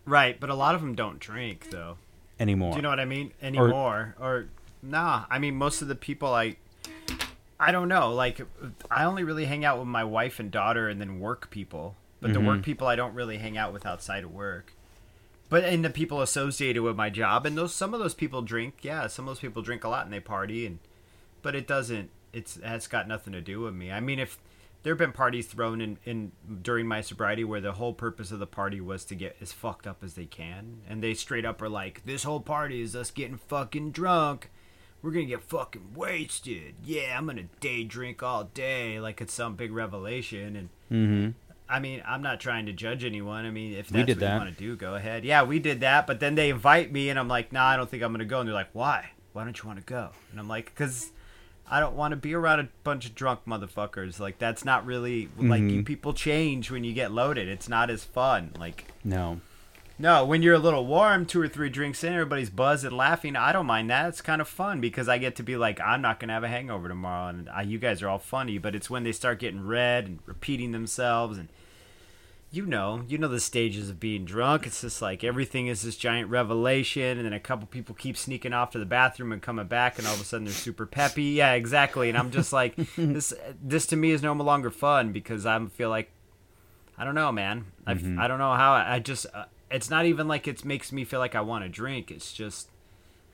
Right. 0.06 0.38
But 0.38 0.50
a 0.50 0.54
lot 0.54 0.74
of 0.74 0.82
them 0.82 0.94
don't 0.94 1.18
drink 1.18 1.70
though. 1.70 1.96
anymore 2.38 2.72
Do 2.72 2.76
you 2.76 2.82
know 2.82 2.90
what 2.90 3.00
I 3.00 3.06
mean? 3.06 3.32
Anymore. 3.40 4.14
Or, 4.20 4.48
nah. 4.82 5.24
I 5.30 5.38
mean, 5.38 5.54
most 5.56 5.80
of 5.80 5.88
the 5.88 5.94
people 5.94 6.28
I. 6.34 6.56
I 7.58 7.72
don't 7.72 7.88
know. 7.88 8.12
Like, 8.12 8.42
I 8.90 9.04
only 9.04 9.24
really 9.24 9.46
hang 9.46 9.64
out 9.64 9.78
with 9.78 9.86
my 9.86 10.04
wife 10.04 10.40
and 10.40 10.50
daughter, 10.50 10.90
and 10.90 11.00
then 11.00 11.20
work 11.20 11.48
people. 11.48 11.96
But 12.24 12.32
the 12.32 12.38
Mm-hmm. 12.38 12.48
work 12.48 12.62
people 12.62 12.86
I 12.86 12.96
don't 12.96 13.12
really 13.14 13.36
hang 13.36 13.58
out 13.58 13.74
with 13.74 13.84
outside 13.84 14.24
of 14.24 14.32
work. 14.32 14.72
but 15.50 15.62
and 15.62 15.84
the 15.84 15.90
people 15.90 16.22
associated 16.22 16.82
with 16.82 16.96
my 16.96 17.10
job 17.10 17.44
and 17.44 17.56
those 17.56 17.74
some 17.74 17.92
of 17.92 18.00
those 18.00 18.14
people 18.14 18.40
drink. 18.40 18.76
Yeah, 18.80 19.06
some 19.08 19.28
of 19.28 19.34
those 19.34 19.40
people 19.40 19.60
drink 19.62 19.84
a 19.84 19.88
lot 19.90 20.04
and 20.06 20.12
they 20.12 20.20
party 20.20 20.64
and 20.66 20.78
but 21.42 21.54
it 21.54 21.66
doesn't 21.66 22.08
it's 22.32 22.58
it's 22.62 22.86
got 22.86 23.06
nothing 23.06 23.34
to 23.34 23.42
do 23.42 23.60
with 23.60 23.74
me. 23.74 23.92
I 23.92 24.00
mean, 24.00 24.18
if 24.18 24.38
there 24.82 24.92
have 24.94 24.98
been 24.98 25.12
parties 25.12 25.46
thrown 25.46 25.80
in, 25.82 25.98
in 26.04 26.32
during 26.62 26.86
my 26.88 27.00
sobriety 27.02 27.44
where 27.44 27.60
the 27.60 27.72
whole 27.72 27.92
purpose 27.92 28.30
of 28.30 28.38
the 28.38 28.46
party 28.46 28.80
was 28.80 29.04
to 29.06 29.14
get 29.14 29.36
as 29.42 29.52
fucked 29.52 29.86
up 29.86 30.02
as 30.02 30.14
they 30.14 30.24
can, 30.26 30.78
and 30.88 31.02
they 31.02 31.12
straight 31.14 31.44
up 31.44 31.60
are 31.62 31.68
like, 31.68 32.02
"This 32.06 32.24
whole 32.24 32.40
party 32.40 32.80
is 32.80 32.96
us 32.96 33.10
getting 33.10 33.36
fucking 33.36 33.92
drunk. 33.92 34.50
We're 35.02 35.10
gonna 35.12 35.26
get 35.26 35.42
fucking 35.42 35.92
wasted. 35.94 36.74
Yeah, 36.82 37.16
I'm 37.16 37.26
gonna 37.26 37.44
day 37.60 37.84
drink 37.84 38.22
all 38.22 38.44
day, 38.44 38.98
like 38.98 39.20
it's 39.20 39.34
some 39.34 39.56
big 39.56 39.72
revelation." 39.72 40.56
And 40.56 40.68
Mm-hmm. 40.90 41.30
I 41.68 41.80
mean, 41.80 42.02
I'm 42.06 42.20
not 42.22 42.40
trying 42.40 42.66
to 42.66 42.72
judge 42.72 43.04
anyone. 43.04 43.46
I 43.46 43.50
mean, 43.50 43.72
if 43.72 43.88
that's 43.88 44.08
what 44.08 44.18
that. 44.20 44.32
you 44.34 44.38
want 44.38 44.50
to 44.52 44.58
do, 44.58 44.76
go 44.76 44.94
ahead. 44.94 45.24
Yeah, 45.24 45.42
we 45.44 45.58
did 45.58 45.80
that, 45.80 46.06
but 46.06 46.20
then 46.20 46.34
they 46.34 46.50
invite 46.50 46.92
me, 46.92 47.08
and 47.08 47.18
I'm 47.18 47.28
like, 47.28 47.52
Nah, 47.52 47.66
I 47.66 47.76
don't 47.76 47.88
think 47.88 48.02
I'm 48.02 48.12
gonna 48.12 48.24
go. 48.26 48.40
And 48.40 48.48
they're 48.48 48.54
like, 48.54 48.68
Why? 48.74 49.10
Why 49.32 49.44
don't 49.44 49.60
you 49.60 49.66
want 49.66 49.78
to 49.80 49.84
go? 49.84 50.10
And 50.30 50.38
I'm 50.38 50.48
like, 50.48 50.66
Because 50.66 51.10
I 51.70 51.80
don't 51.80 51.96
want 51.96 52.12
to 52.12 52.16
be 52.16 52.34
around 52.34 52.60
a 52.60 52.68
bunch 52.84 53.06
of 53.06 53.14
drunk 53.14 53.40
motherfuckers. 53.46 54.20
Like 54.20 54.38
that's 54.38 54.64
not 54.66 54.84
really 54.84 55.30
like 55.38 55.62
you 55.62 55.80
Mhm. 55.82 55.86
people 55.86 56.12
change 56.12 56.70
when 56.70 56.84
you 56.84 56.92
get 56.92 57.10
loaded. 57.10 57.48
It's 57.48 57.68
not 57.70 57.88
as 57.88 58.04
fun. 58.04 58.52
Like 58.58 58.84
No. 59.02 59.40
No, 59.98 60.24
when 60.24 60.42
you're 60.42 60.54
a 60.54 60.58
little 60.58 60.86
warm, 60.86 61.24
two 61.26 61.40
or 61.40 61.48
three 61.48 61.70
drinks 61.70 62.02
in, 62.02 62.12
everybody's 62.12 62.50
buzzed 62.50 62.84
and 62.84 62.96
laughing. 62.96 63.36
I 63.36 63.52
don't 63.52 63.66
mind 63.66 63.90
that. 63.90 64.08
It's 64.08 64.20
kind 64.20 64.40
of 64.40 64.48
fun 64.48 64.80
because 64.80 65.08
I 65.08 65.18
get 65.18 65.36
to 65.36 65.42
be 65.42 65.56
like, 65.56 65.80
I'm 65.80 66.02
not 66.02 66.18
gonna 66.18 66.32
have 66.32 66.44
a 66.44 66.48
hangover 66.48 66.88
tomorrow, 66.88 67.28
and 67.28 67.48
I, 67.48 67.62
you 67.62 67.78
guys 67.78 68.02
are 68.02 68.08
all 68.08 68.18
funny. 68.18 68.58
But 68.58 68.74
it's 68.74 68.90
when 68.90 69.04
they 69.04 69.12
start 69.12 69.38
getting 69.38 69.66
red 69.66 70.06
and 70.06 70.18
repeating 70.26 70.72
themselves, 70.72 71.38
and 71.38 71.48
you 72.50 72.66
know, 72.66 73.02
you 73.08 73.18
know 73.18 73.26
the 73.28 73.40
stages 73.40 73.90
of 73.90 73.98
being 73.98 74.24
drunk. 74.24 74.66
It's 74.66 74.80
just 74.80 75.00
like 75.02 75.22
everything 75.24 75.66
is 75.68 75.82
this 75.82 75.96
giant 75.96 76.28
revelation, 76.30 77.16
and 77.18 77.24
then 77.24 77.32
a 77.32 77.40
couple 77.40 77.66
people 77.66 77.94
keep 77.94 78.16
sneaking 78.16 78.52
off 78.52 78.70
to 78.72 78.78
the 78.78 78.84
bathroom 78.84 79.32
and 79.32 79.40
coming 79.42 79.66
back, 79.66 79.98
and 79.98 80.06
all 80.06 80.14
of 80.14 80.20
a 80.20 80.24
sudden 80.24 80.44
they're 80.44 80.54
super 80.54 80.86
peppy. 80.86 81.22
Yeah, 81.24 81.52
exactly. 81.52 82.08
And 82.08 82.18
I'm 82.18 82.30
just 82.30 82.52
like, 82.52 82.74
this, 82.96 83.32
this 83.62 83.86
to 83.88 83.96
me 83.96 84.10
is 84.10 84.22
no 84.22 84.32
longer 84.34 84.70
fun 84.70 85.12
because 85.12 85.46
I 85.46 85.64
feel 85.66 85.88
like 85.90 86.10
I 86.98 87.04
don't 87.04 87.14
know, 87.16 87.30
man. 87.32 87.66
I 87.86 87.94
Mhm. 87.94 88.18
I 88.20 88.28
don't 88.28 88.38
know 88.38 88.54
how. 88.54 88.72
I, 88.74 88.94
I 88.94 88.98
just 89.00 89.26
uh, 89.34 89.44
it's 89.74 89.90
not 89.90 90.06
even 90.06 90.28
like 90.28 90.46
it 90.46 90.64
makes 90.64 90.92
me 90.92 91.04
feel 91.04 91.20
like 91.20 91.34
I 91.34 91.40
want 91.40 91.64
to 91.64 91.68
drink. 91.68 92.10
It's 92.10 92.32
just 92.32 92.68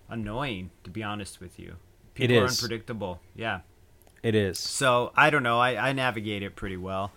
annoying 0.08 0.70
to 0.84 0.90
be 0.90 1.02
honest 1.02 1.40
with 1.40 1.58
you. 1.58 1.76
It 2.16 2.28
People 2.28 2.38
are 2.38 2.46
unpredictable. 2.48 3.20
Yeah. 3.34 3.60
It 4.22 4.34
is. 4.34 4.58
So 4.58 5.12
I 5.16 5.30
don't 5.30 5.42
know. 5.42 5.58
I, 5.58 5.90
I 5.90 5.92
navigate 5.92 6.42
it 6.42 6.56
pretty 6.56 6.76
well. 6.76 7.12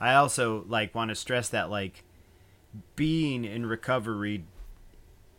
I 0.00 0.14
also 0.14 0.64
like 0.68 0.94
want 0.94 1.10
to 1.10 1.14
stress 1.14 1.48
that 1.50 1.70
like 1.70 2.04
being 2.96 3.44
in 3.44 3.66
recovery 3.66 4.44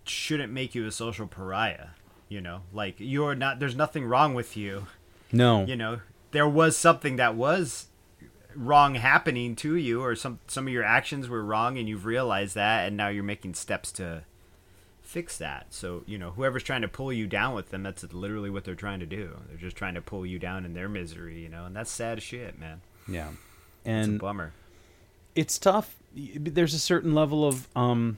shouldn't 0.06 0.54
make 0.54 0.76
you 0.76 0.86
a 0.86 0.92
social 0.92 1.28
pariah. 1.28 1.90
You 2.30 2.42
know, 2.42 2.62
like 2.74 2.96
you're 2.98 3.36
not. 3.36 3.60
There's 3.60 3.76
nothing 3.76 4.06
wrong 4.06 4.34
with 4.34 4.58
you 4.58 4.88
No. 5.32 5.66
you 5.66 5.76
know 5.76 6.00
there 6.32 6.48
was 6.48 6.76
something 6.76 7.16
that 7.18 7.36
was 7.36 7.88
wrong 8.56 8.96
happening 8.96 9.56
to 9.56 9.76
you 9.76 10.02
or 10.02 10.16
some 10.16 10.40
some 10.48 10.68
of 10.68 10.74
your 10.74 10.84
actions 10.84 11.28
were 11.28 11.44
wrong 11.44 11.78
and 11.78 11.88
you've 11.90 12.06
realized 12.06 12.56
that 12.56 12.88
and 12.88 12.96
now 12.98 13.08
you're 13.08 13.24
making 13.24 13.54
steps 13.54 13.92
to 13.92 14.24
fix 15.02 15.38
that 15.38 15.68
so 15.70 16.04
you 16.08 16.18
know 16.18 16.32
whoever's 16.32 16.64
trying 16.64 16.82
to 16.82 16.88
pull 16.88 17.14
you 17.14 17.28
down 17.28 17.54
with 17.54 17.70
them 17.70 17.84
that's 17.84 18.04
literally 18.14 18.50
what 18.50 18.64
they're 18.64 18.74
trying 18.76 19.00
to 19.00 19.06
do 19.06 19.38
they're 19.48 19.58
just 19.58 19.76
trying 19.76 19.94
to 19.94 20.02
pull 20.02 20.26
you 20.26 20.40
down 20.40 20.66
in 20.66 20.74
their 20.74 20.90
misery 20.90 21.42
you 21.42 21.50
know 21.50 21.66
and 21.66 21.76
that's 21.76 21.92
sad 21.92 22.18
as 22.18 22.24
shit 22.24 22.58
man 22.60 22.82
Yeah. 23.08 23.30
it's 23.30 23.38
a 23.86 23.90
And 23.90 24.20
bummer 24.20 24.54
it's 25.36 25.60
tough. 25.60 25.96
There's 26.16 26.74
a 26.74 26.80
certain 26.80 27.14
level 27.14 27.46
of 27.46 27.68
um 27.76 28.18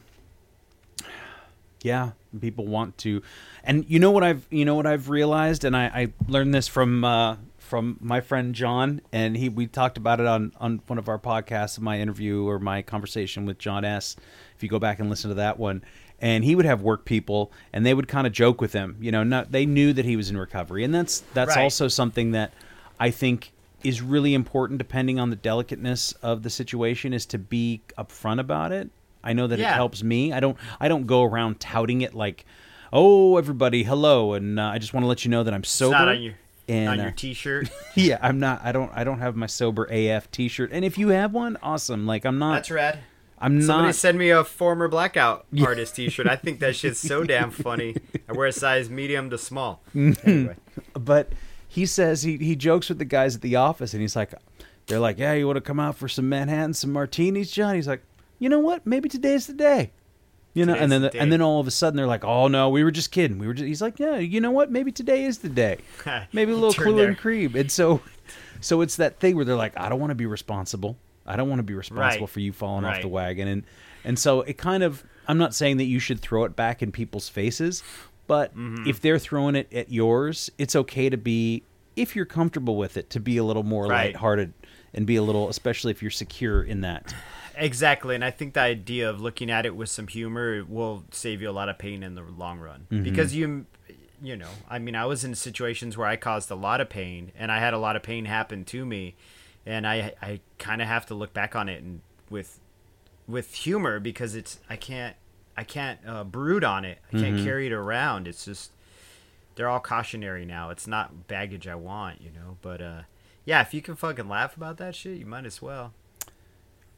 yeah, 1.83 2.11
people 2.39 2.65
want 2.65 2.97
to 2.99 3.21
and 3.63 3.85
you 3.87 3.99
know 3.99 4.11
what 4.11 4.23
I've 4.23 4.45
you 4.49 4.65
know 4.65 4.75
what 4.75 4.85
I've 4.87 5.09
realized 5.09 5.63
and 5.63 5.75
I, 5.75 5.85
I 5.85 6.13
learned 6.27 6.53
this 6.53 6.67
from 6.67 7.03
uh 7.03 7.37
from 7.67 7.97
my 7.99 8.21
friend 8.21 8.55
John 8.55 9.01
and 9.11 9.35
he 9.35 9.49
we 9.49 9.67
talked 9.67 9.97
about 9.97 10.19
it 10.21 10.25
on 10.25 10.53
on 10.59 10.81
one 10.87 10.97
of 10.97 11.09
our 11.09 11.19
podcasts 11.19 11.77
my 11.79 11.99
interview 11.99 12.47
or 12.47 12.59
my 12.59 12.81
conversation 12.81 13.45
with 13.45 13.57
John 13.57 13.83
S 13.83 14.15
if 14.55 14.63
you 14.63 14.69
go 14.69 14.79
back 14.79 14.99
and 14.99 15.09
listen 15.09 15.29
to 15.29 15.35
that 15.35 15.59
one 15.59 15.83
and 16.19 16.43
he 16.45 16.55
would 16.55 16.65
have 16.65 16.81
work 16.81 17.03
people 17.03 17.51
and 17.73 17.85
they 17.85 17.93
would 17.93 18.07
kind 18.07 18.25
of 18.25 18.31
joke 18.33 18.61
with 18.61 18.71
him 18.73 18.95
you 19.01 19.11
know 19.11 19.23
not 19.23 19.51
they 19.51 19.65
knew 19.65 19.91
that 19.91 20.05
he 20.05 20.15
was 20.15 20.29
in 20.29 20.37
recovery 20.37 20.83
and 20.85 20.95
that's 20.95 21.19
that's 21.33 21.55
Right. 21.57 21.63
also 21.63 21.87
something 21.89 22.31
that 22.31 22.53
I 22.99 23.11
think 23.11 23.51
is 23.83 24.01
really 24.01 24.33
important 24.33 24.77
depending 24.77 25.19
on 25.19 25.29
the 25.29 25.35
delicateness 25.35 26.13
of 26.23 26.43
the 26.43 26.49
situation 26.49 27.13
is 27.13 27.25
to 27.27 27.37
be 27.37 27.81
upfront 27.97 28.39
about 28.39 28.71
it. 28.71 28.89
I 29.23 29.33
know 29.33 29.45
that 29.47 29.59
Yeah. 29.59 29.71
it 29.71 29.75
helps 29.75 30.01
me. 30.03 30.31
I 30.31 30.39
don't 30.39 30.57
I 30.79 30.87
don't 30.87 31.05
go 31.05 31.23
around 31.23 31.59
touting 31.59 32.01
it 32.01 32.13
like, 32.15 32.45
"Oh, 32.93 33.37
everybody, 33.37 33.83
hello," 33.83 34.33
and 34.33 34.57
uh, 34.59 34.63
I 34.63 34.77
just 34.79 34.93
want 34.93 35.03
to 35.03 35.07
let 35.07 35.25
you 35.25 35.31
know 35.31 35.43
that 35.43 35.53
I'm 35.53 35.63
sober. 35.65 35.95
It's 36.67 36.89
on 36.89 36.97
your 36.97 37.05
and, 37.07 37.13
uh, 37.13 37.15
t-shirt 37.15 37.69
yeah, 37.95 38.17
I'm 38.21 38.39
not. 38.39 38.61
I 38.63 38.71
don't. 38.71 38.91
I 38.93 39.03
don't 39.03 39.19
have 39.19 39.35
my 39.35 39.45
sober 39.45 39.85
AF 39.85 40.29
T-shirt. 40.31 40.71
And 40.73 40.83
if 40.83 40.97
you 40.97 41.09
have 41.09 41.33
one, 41.33 41.57
awesome. 41.63 42.05
Like 42.05 42.25
I'm 42.25 42.37
not. 42.39 42.55
that's 42.55 42.71
rad 42.71 42.99
I'm 43.39 43.61
Somebody 43.61 43.89
not. 43.89 43.95
send 43.95 44.17
me 44.17 44.31
a 44.31 44.43
former 44.43 44.87
blackout 44.87 45.45
artist 45.61 45.95
T-shirt. 45.95 46.27
I 46.27 46.35
think 46.35 46.59
that 46.59 46.75
shit's 46.75 46.99
so 46.99 47.23
damn 47.23 47.51
funny. 47.51 47.95
I 48.27 48.33
wear 48.33 48.47
a 48.47 48.51
size 48.51 48.89
medium 48.89 49.29
to 49.29 49.37
small. 49.37 49.81
Anyway, 49.93 50.55
but 50.93 51.31
he 51.67 51.85
says 51.85 52.23
he 52.23 52.37
he 52.37 52.55
jokes 52.55 52.89
with 52.89 52.97
the 52.97 53.05
guys 53.05 53.35
at 53.35 53.41
the 53.41 53.55
office, 53.55 53.93
and 53.93 54.01
he's 54.01 54.15
like, 54.15 54.33
they're 54.87 54.99
like, 54.99 55.19
"Yeah, 55.19 55.33
you 55.33 55.45
want 55.45 55.57
to 55.57 55.61
come 55.61 55.79
out 55.79 55.95
for 55.95 56.07
some 56.07 56.27
Manhattan, 56.29 56.73
some 56.73 56.91
martinis, 56.91 57.51
John?" 57.51 57.75
He's 57.75 57.87
like, 57.87 58.01
"You 58.39 58.49
know 58.49 58.59
what? 58.59 58.85
Maybe 58.85 59.07
today's 59.09 59.45
the 59.47 59.53
day." 59.53 59.91
You 60.57 60.65
know, 60.65 60.73
and 60.73 60.91
then 60.91 61.01
the 61.03 61.09
the, 61.09 61.19
and 61.19 61.31
then 61.31 61.41
all 61.41 61.59
of 61.59 61.67
a 61.67 61.71
sudden 61.71 61.95
they're 61.97 62.07
like, 62.07 62.23
"Oh 62.25 62.47
no, 62.47 62.69
we 62.69 62.83
were 62.83 62.91
just 62.91 63.11
kidding. 63.11 63.37
We 63.37 63.47
were 63.47 63.53
just." 63.53 63.67
He's 63.67 63.81
like, 63.81 63.99
"Yeah, 63.99 64.17
you 64.17 64.41
know 64.41 64.51
what? 64.51 64.71
Maybe 64.71 64.91
today 64.91 65.23
is 65.25 65.37
the 65.39 65.49
day. 65.49 65.77
Maybe 66.33 66.51
a 66.51 66.55
little 66.55 66.73
Kahlua 66.73 67.07
and 67.07 67.17
Cream." 67.17 67.55
And 67.55 67.71
so, 67.71 68.01
so 68.61 68.81
it's 68.81 68.95
that 68.95 69.19
thing 69.19 69.35
where 69.35 69.45
they're 69.45 69.55
like, 69.55 69.77
"I 69.79 69.87
don't 69.89 69.99
want 69.99 70.11
to 70.11 70.15
be 70.15 70.25
responsible. 70.25 70.97
I 71.25 71.35
don't 71.35 71.47
want 71.49 71.59
to 71.59 71.63
be 71.63 71.73
responsible 71.75 72.25
Right. 72.25 72.29
for 72.33 72.39
you 72.39 72.51
falling 72.53 72.85
off 72.85 73.01
the 73.01 73.07
wagon." 73.07 73.47
And 73.47 73.63
and 74.03 74.17
so 74.17 74.41
it 74.41 74.57
kind 74.57 74.83
of. 74.83 75.03
I'm 75.27 75.37
not 75.37 75.53
saying 75.53 75.77
that 75.77 75.83
you 75.85 75.99
should 75.99 76.21
throw 76.21 76.45
it 76.45 76.55
back 76.55 76.81
in 76.81 76.91
people's 76.91 77.27
faces, 77.29 77.83
but 78.27 78.55
Mm-hmm. 78.55 78.87
if 78.87 79.01
they're 79.01 79.19
throwing 79.19 79.55
it 79.55 79.71
at 79.73 79.91
yours, 79.91 80.49
it's 80.57 80.75
okay 80.75 81.09
to 81.09 81.17
be 81.17 81.63
if 81.97 82.15
you're 82.15 82.25
comfortable 82.25 82.77
with 82.77 82.95
it 82.97 83.09
to 83.11 83.19
be 83.19 83.37
a 83.37 83.43
little 83.43 83.63
more 83.63 83.87
Right. 83.87 84.13
lighthearted 84.13 84.53
and 84.97 85.05
be 85.05 85.15
a 85.15 85.21
little, 85.21 85.47
especially 85.47 85.91
if 85.91 86.01
you're 86.01 86.11
secure 86.11 86.61
in 86.63 86.81
that. 86.81 87.13
Exactly, 87.55 88.15
and 88.15 88.25
I 88.25 88.31
think 88.31 88.55
the 88.55 88.61
idea 88.61 89.09
of 89.09 89.21
looking 89.21 89.49
at 89.49 89.65
it 89.65 89.75
with 89.75 89.89
some 89.89 90.07
humor 90.07 90.63
will 90.67 91.05
save 91.11 91.41
you 91.41 91.49
a 91.49 91.51
lot 91.51 91.69
of 91.69 91.77
pain 91.77 92.03
in 92.03 92.15
the 92.15 92.23
long 92.23 92.59
run. 92.59 92.87
Because 93.03 93.33
you, 93.35 93.67
you 94.21 94.35
know, 94.35 94.49
I 94.67 94.79
mean, 94.79 94.95
I 94.95 95.05
was 95.05 95.23
in 95.23 95.35
situations 95.35 95.97
where 95.97 96.07
I 96.07 96.15
caused 96.15 96.51
a 96.51 96.55
lot 96.55 96.81
of 96.81 96.89
pain, 96.89 97.31
and 97.37 97.51
I 97.51 97.59
had 97.59 97.73
a 97.73 97.77
lot 97.77 97.95
of 97.95 98.01
pain 98.03 98.25
happen 98.25 98.65
to 98.65 98.85
me, 98.85 99.15
and 99.65 99.87
I, 99.87 100.13
I 100.21 100.39
kind 100.57 100.81
of 100.81 100.87
have 100.87 101.05
to 101.07 101.15
look 101.15 101.33
back 101.33 101.55
on 101.55 101.69
it 101.69 101.83
and 101.83 102.01
with, 102.29 102.59
with 103.27 103.53
humor 103.53 103.99
because 103.99 104.33
it's 104.35 104.59
I 104.67 104.77
can't, 104.77 105.15
I 105.55 105.63
can't 105.63 105.99
uh, 106.07 106.23
brood 106.23 106.63
on 106.63 106.85
it. 106.85 106.97
I 107.13 107.19
can't 107.19 107.43
carry 107.43 107.67
it 107.67 107.73
around. 107.73 108.27
It's 108.27 108.45
just 108.45 108.71
they're 109.55 109.69
all 109.69 109.79
cautionary 109.79 110.45
now. 110.45 110.69
It's 110.69 110.87
not 110.87 111.27
baggage 111.27 111.67
I 111.67 111.75
want, 111.75 112.21
you 112.21 112.29
know. 112.31 112.57
But 112.61 112.81
uh, 112.81 113.01
yeah, 113.47 113.61
if 113.61 113.73
you 113.73 113.81
can 113.81 113.95
fucking 113.95 114.27
laugh 114.27 114.57
about 114.57 114.75
that 114.77 114.93
shit, 114.93 115.17
you 115.17 115.25
might 115.25 115.45
as 115.45 115.61
well. 115.61 115.93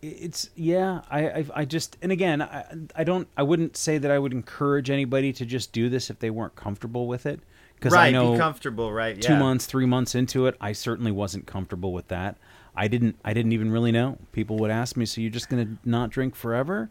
It's 0.01 0.50
yeah, 0.56 1.01
I 1.08 1.29
I, 1.29 1.46
I 1.53 1.65
just 1.65 1.96
and 2.01 2.12
again, 2.12 2.41
I 2.41 2.65
I 2.96 3.03
don't 3.03 3.27
I 3.38 3.44
wouldn't 3.44 3.77
say 3.77 4.00
that 4.00 4.10
I 4.10 4.18
would 4.18 4.34
encourage 4.34 4.89
anybody 4.89 5.32
to 5.34 5.46
just 5.46 5.72
do 5.72 5.89
this 5.89 6.10
if 6.10 6.18
they 6.18 6.32
weren't 6.32 6.56
comfortable 6.56 7.08
with 7.08 7.27
it 7.27 7.39
because 7.75 7.94
right, 7.94 8.08
I 8.08 8.12
know 8.12 8.32
be 8.32 8.39
comfortable, 8.39 8.91
right? 8.91 9.22
two 9.22 9.34
yeah. 9.34 9.39
months, 9.39 9.68
three 9.68 9.86
months 9.86 10.15
into 10.15 10.48
it, 10.48 10.56
I 10.60 10.72
certainly 10.72 11.12
wasn't 11.12 11.46
comfortable 11.46 11.94
with 11.94 12.08
that. 12.08 12.36
I 12.75 12.88
didn't 12.88 13.18
I 13.24 13.34
didn't 13.34 13.51
even 13.51 13.70
really 13.72 13.91
know. 13.91 14.18
People 14.32 14.58
would 14.58 14.72
ask 14.72 14.98
me, 14.98 15.06
"So 15.06 15.22
you're 15.22 15.29
just 15.29 15.50
going 15.50 15.68
to 15.68 15.77
not 15.88 16.10
drink 16.10 16.34
forever?" 16.34 16.89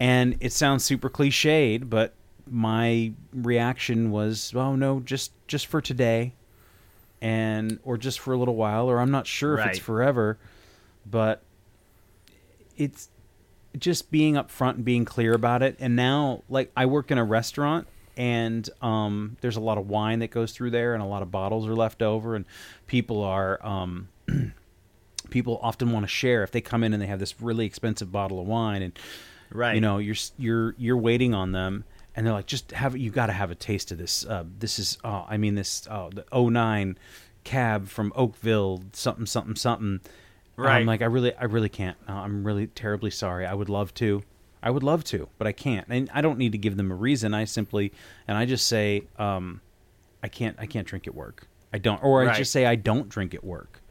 And 0.00 0.36
it 0.40 0.52
sounds 0.52 0.82
super 0.82 1.08
cliched, 1.08 1.88
but 1.88 2.12
my 2.50 3.12
reaction 3.32 4.10
was, 4.10 4.52
"Oh 4.56 4.74
no, 4.74 4.98
just 4.98 5.30
just 5.46 5.68
for 5.68 5.80
today." 5.80 6.32
And 7.20 7.78
or 7.84 7.96
just 7.96 8.18
for 8.20 8.34
a 8.34 8.36
little 8.38 8.56
while 8.56 8.90
or 8.90 8.98
I'm 9.00 9.10
not 9.10 9.26
sure 9.26 9.54
if 9.58 9.60
it's 9.70 9.78
forever, 9.78 10.38
but 11.06 11.42
it's 12.76 13.08
just 13.78 14.10
being 14.10 14.34
upfront 14.34 14.74
and 14.76 14.84
being 14.84 15.04
clear 15.04 15.32
about 15.32 15.62
it. 15.62 15.76
And 15.80 15.96
now, 15.96 16.42
like, 16.48 16.70
I 16.76 16.86
work 16.86 17.10
in 17.10 17.18
a 17.18 17.24
restaurant, 17.24 17.86
and 18.16 18.68
um, 18.82 19.36
there's 19.40 19.56
a 19.56 19.60
lot 19.60 19.78
of 19.78 19.88
wine 19.88 20.18
that 20.20 20.30
goes 20.30 20.52
through 20.52 20.70
there, 20.70 20.94
and 20.94 21.02
a 21.02 21.06
lot 21.06 21.22
of 21.22 21.30
bottles 21.30 21.66
are 21.66 21.74
left 21.74 22.02
over, 22.02 22.36
and 22.36 22.44
people 22.86 23.22
are 23.22 23.64
um, 23.66 24.08
people 25.30 25.58
often 25.62 25.92
want 25.92 26.04
to 26.04 26.08
share 26.08 26.42
if 26.42 26.50
they 26.50 26.60
come 26.60 26.84
in 26.84 26.92
and 26.92 27.02
they 27.02 27.06
have 27.06 27.18
this 27.18 27.40
really 27.40 27.64
expensive 27.66 28.12
bottle 28.12 28.40
of 28.40 28.46
wine, 28.46 28.82
and 28.82 28.98
Right. 29.50 29.74
you 29.76 29.80
know 29.80 29.98
you're 29.98 30.16
you're 30.36 30.74
you're 30.78 30.96
waiting 30.96 31.32
on 31.32 31.52
them. 31.52 31.84
And 32.16 32.24
they're 32.26 32.32
like, 32.32 32.46
just 32.46 32.70
have 32.72 32.96
you 32.96 33.10
got 33.10 33.26
to 33.26 33.32
have 33.32 33.50
a 33.50 33.54
taste 33.56 33.90
of 33.92 33.98
this. 33.98 34.24
Uh, 34.24 34.44
this 34.58 34.78
is, 34.78 34.98
oh, 35.04 35.24
I 35.28 35.36
mean, 35.36 35.54
this 35.56 35.86
oh, 35.90 36.10
the 36.10 36.24
09 36.32 36.96
cab 37.42 37.88
from 37.88 38.12
Oakville, 38.14 38.84
something, 38.92 39.26
something, 39.26 39.56
something. 39.56 40.00
And 40.56 40.66
I'm 40.68 40.86
like, 40.86 41.02
I 41.02 41.06
really, 41.06 41.34
I 41.34 41.44
really 41.44 41.68
can't. 41.68 41.96
Uh, 42.08 42.12
I'm 42.12 42.44
really 42.44 42.68
terribly 42.68 43.10
sorry. 43.10 43.44
I 43.46 43.54
would 43.54 43.68
love 43.68 43.92
to. 43.94 44.22
I 44.62 44.70
would 44.70 44.82
love 44.84 45.04
to, 45.04 45.28
but 45.36 45.46
I 45.46 45.52
can't, 45.52 45.86
and 45.90 46.08
I 46.14 46.22
don't 46.22 46.38
need 46.38 46.52
to 46.52 46.58
give 46.58 46.78
them 46.78 46.90
a 46.90 46.94
reason. 46.94 47.34
I 47.34 47.44
simply 47.44 47.92
and 48.26 48.38
I 48.38 48.46
just 48.46 48.66
say, 48.66 49.02
um, 49.18 49.60
I 50.22 50.28
can't. 50.28 50.56
I 50.58 50.64
can't 50.64 50.86
drink 50.86 51.06
at 51.06 51.14
work. 51.14 51.48
I 51.70 51.76
don't, 51.78 52.02
or 52.02 52.22
I 52.22 52.26
Right. 52.28 52.36
just 52.36 52.50
say 52.52 52.64
I 52.64 52.74
don't 52.76 53.10
drink 53.10 53.34
at 53.34 53.44
work. 53.44 53.82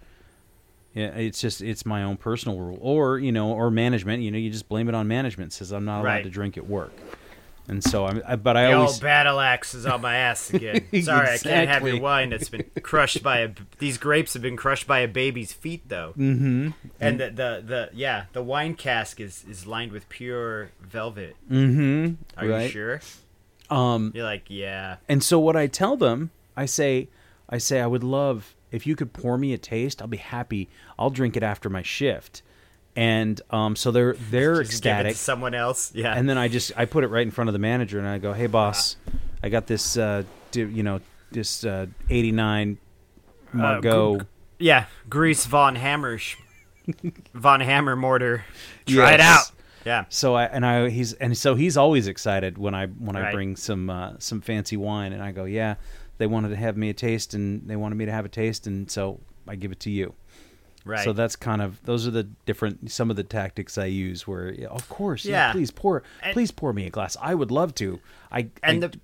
Yeah, 0.96 1.08
it's 1.10 1.40
just 1.42 1.62
it's 1.62 1.86
my 1.86 2.02
own 2.04 2.18
personal 2.18 2.58
rule, 2.60 2.80
or 2.82 3.20
you 3.20 3.32
know, 3.32 3.52
or 3.52 3.70
management. 3.70 4.24
You 4.24 4.32
know, 4.32 4.38
you 4.40 4.50
just 4.50 4.68
blame 4.68 4.90
it 4.90 4.96
on 4.96 5.08
management. 5.08 5.54
Says 5.54 5.72
I'm 5.72 5.86
not 5.86 5.98
allowed 6.02 6.04
Right. 6.06 6.24
to 6.24 6.30
drink 6.32 6.58
at 6.58 6.66
work, 6.66 6.92
and 7.68 7.84
so 7.84 8.06
I'm. 8.06 8.22
I, 8.28 8.36
but 8.36 8.58
I 8.58 8.68
The 8.68 8.74
always 8.74 8.94
old 8.94 9.02
battle 9.02 9.40
axe 9.40 9.74
is 9.74 9.86
on 9.86 10.02
my 10.02 10.16
ass 10.18 10.54
again. 10.54 10.86
Sorry, 11.04 11.30
I 11.30 11.38
can't 11.38 11.70
have 11.70 11.88
your 11.88 12.00
wine 12.00 12.30
that's 12.30 12.50
been 12.50 12.70
crushed 12.82 13.24
by 13.24 13.40
a. 13.40 13.50
These 13.80 13.98
grapes 13.98 14.34
have 14.34 14.42
been 14.42 14.58
crushed 14.58 14.88
by 14.88 15.00
a 15.00 15.08
baby's 15.08 15.54
feet, 15.54 15.88
though. 15.88 16.14
Mm-hmm. 16.18 16.72
And 17.00 17.20
the, 17.20 17.26
the 17.30 17.64
the 17.66 17.90
yeah, 17.94 18.26
the 18.34 18.44
wine 18.44 18.76
cask 18.76 19.20
is 19.20 19.46
is 19.50 19.66
lined 19.66 19.92
with 19.92 20.10
pure 20.10 20.72
velvet. 20.82 21.36
mm-hmm, 21.50 22.14
Are 22.38 22.62
you 22.64 22.70
sure? 22.70 23.02
Um, 23.70 24.12
You're 24.14 24.26
like, 24.26 24.44
yeah. 24.50 24.98
And 25.10 25.24
so 25.24 25.40
what 25.40 25.56
I 25.56 25.68
tell 25.68 25.98
them, 25.98 26.32
I 26.56 26.66
say, 26.66 27.08
I 27.50 27.58
say, 27.58 27.80
I 27.82 27.88
would 27.88 28.04
love 28.04 28.56
if 28.72 28.86
you 28.86 28.96
could 28.96 29.14
pour 29.14 29.38
me 29.38 29.54
a 29.54 29.58
taste. 29.58 30.02
I'll 30.02 30.08
be 30.08 30.18
happy. 30.18 30.70
I'll 31.00 31.10
drink 31.10 31.36
it 31.38 31.44
after 31.44 31.70
my 31.70 31.82
shift. 31.82 32.42
And 32.96 33.42
um, 33.50 33.76
so 33.76 33.90
they're 33.92 34.14
they're 34.30 34.56
Just 34.64 34.74
ecstatic. 34.74 35.16
someone 35.16 35.54
else. 35.56 35.94
Yeah. 35.96 36.16
And 36.16 36.30
then 36.30 36.38
I 36.38 36.48
just 36.48 36.72
I 36.78 36.86
put 36.86 37.04
it 37.04 37.08
right 37.08 37.24
in 37.26 37.32
front 37.32 37.50
of 37.50 37.54
the 37.54 37.60
manager 37.60 37.98
and 38.00 38.08
I 38.08 38.18
go, 38.20 38.34
Hey 38.34 38.48
boss, 38.48 38.98
I 39.42 39.50
got 39.50 39.66
this, 39.68 39.98
uh, 39.98 40.24
di- 40.52 40.62
you 40.64 40.84
know, 40.84 41.00
this 41.32 41.64
uh, 41.64 41.88
'89 42.10 42.78
Margaux. 43.52 44.20
G- 44.20 44.26
yeah, 44.60 44.86
Grease 45.10 45.46
Von 45.46 45.76
Hammer, 45.76 46.18
sh- 46.18 46.38
Von 47.34 47.60
Hammer 47.60 47.96
mortar. 47.96 48.46
Try 48.86 49.14
it 49.14 49.20
out. 49.20 49.52
Yeah. 49.86 50.06
So 50.10 50.36
I 50.36 50.46
and 50.46 50.66
I 50.66 50.90
he's 50.90 51.14
and 51.14 51.38
so 51.38 51.56
he's 51.56 51.76
always 51.76 52.08
excited 52.08 52.58
when 52.58 52.74
I 52.76 52.86
when 52.88 53.16
I 53.16 53.32
bring 53.32 53.56
some 53.56 53.90
uh, 53.90 54.14
some 54.20 54.40
fancy 54.42 54.78
wine 54.78 55.12
and 55.14 55.22
I 55.22 55.32
go 55.32 55.44
yeah 55.46 55.76
they 56.20 56.28
wanted 56.28 56.50
to 56.50 56.56
have 56.56 56.78
me 56.78 56.90
a 56.90 56.94
taste 56.94 57.34
and 57.34 57.68
they 57.68 57.76
wanted 57.76 57.96
me 57.96 58.06
to 58.06 58.12
have 58.12 58.24
a 58.24 58.30
taste 58.30 58.66
and 58.68 58.90
so 58.90 59.20
I 59.48 59.56
give 59.56 59.72
it 59.74 59.80
to 59.82 59.90
you 59.92 60.14
Right. 60.86 61.04
so 61.06 61.14
that's 61.14 61.36
kind 61.38 61.62
of 61.62 61.82
those 61.86 62.06
are 62.08 62.12
the 62.12 62.24
different 62.46 62.92
some 62.92 63.10
of 63.10 63.16
the 63.16 63.24
tactics 63.24 63.78
I 63.78 63.86
use 63.86 64.28
where 64.28 64.52
yeah, 64.54 64.68
of 64.68 64.90
course 64.90 65.24
yeah, 65.24 65.48
Yeah. 65.48 65.52
please 65.54 65.72
pour 65.72 66.04
And- 66.22 66.34
please 66.34 66.52
pour 66.52 66.74
me 66.74 66.86
a 66.86 66.90
glass 66.90 67.16
I 67.22 67.34
would 67.36 67.52
love 67.52 67.74
to 67.76 68.00
I 68.32 68.48
and 68.62 68.84
I, 68.84 68.88
the. 68.88 69.00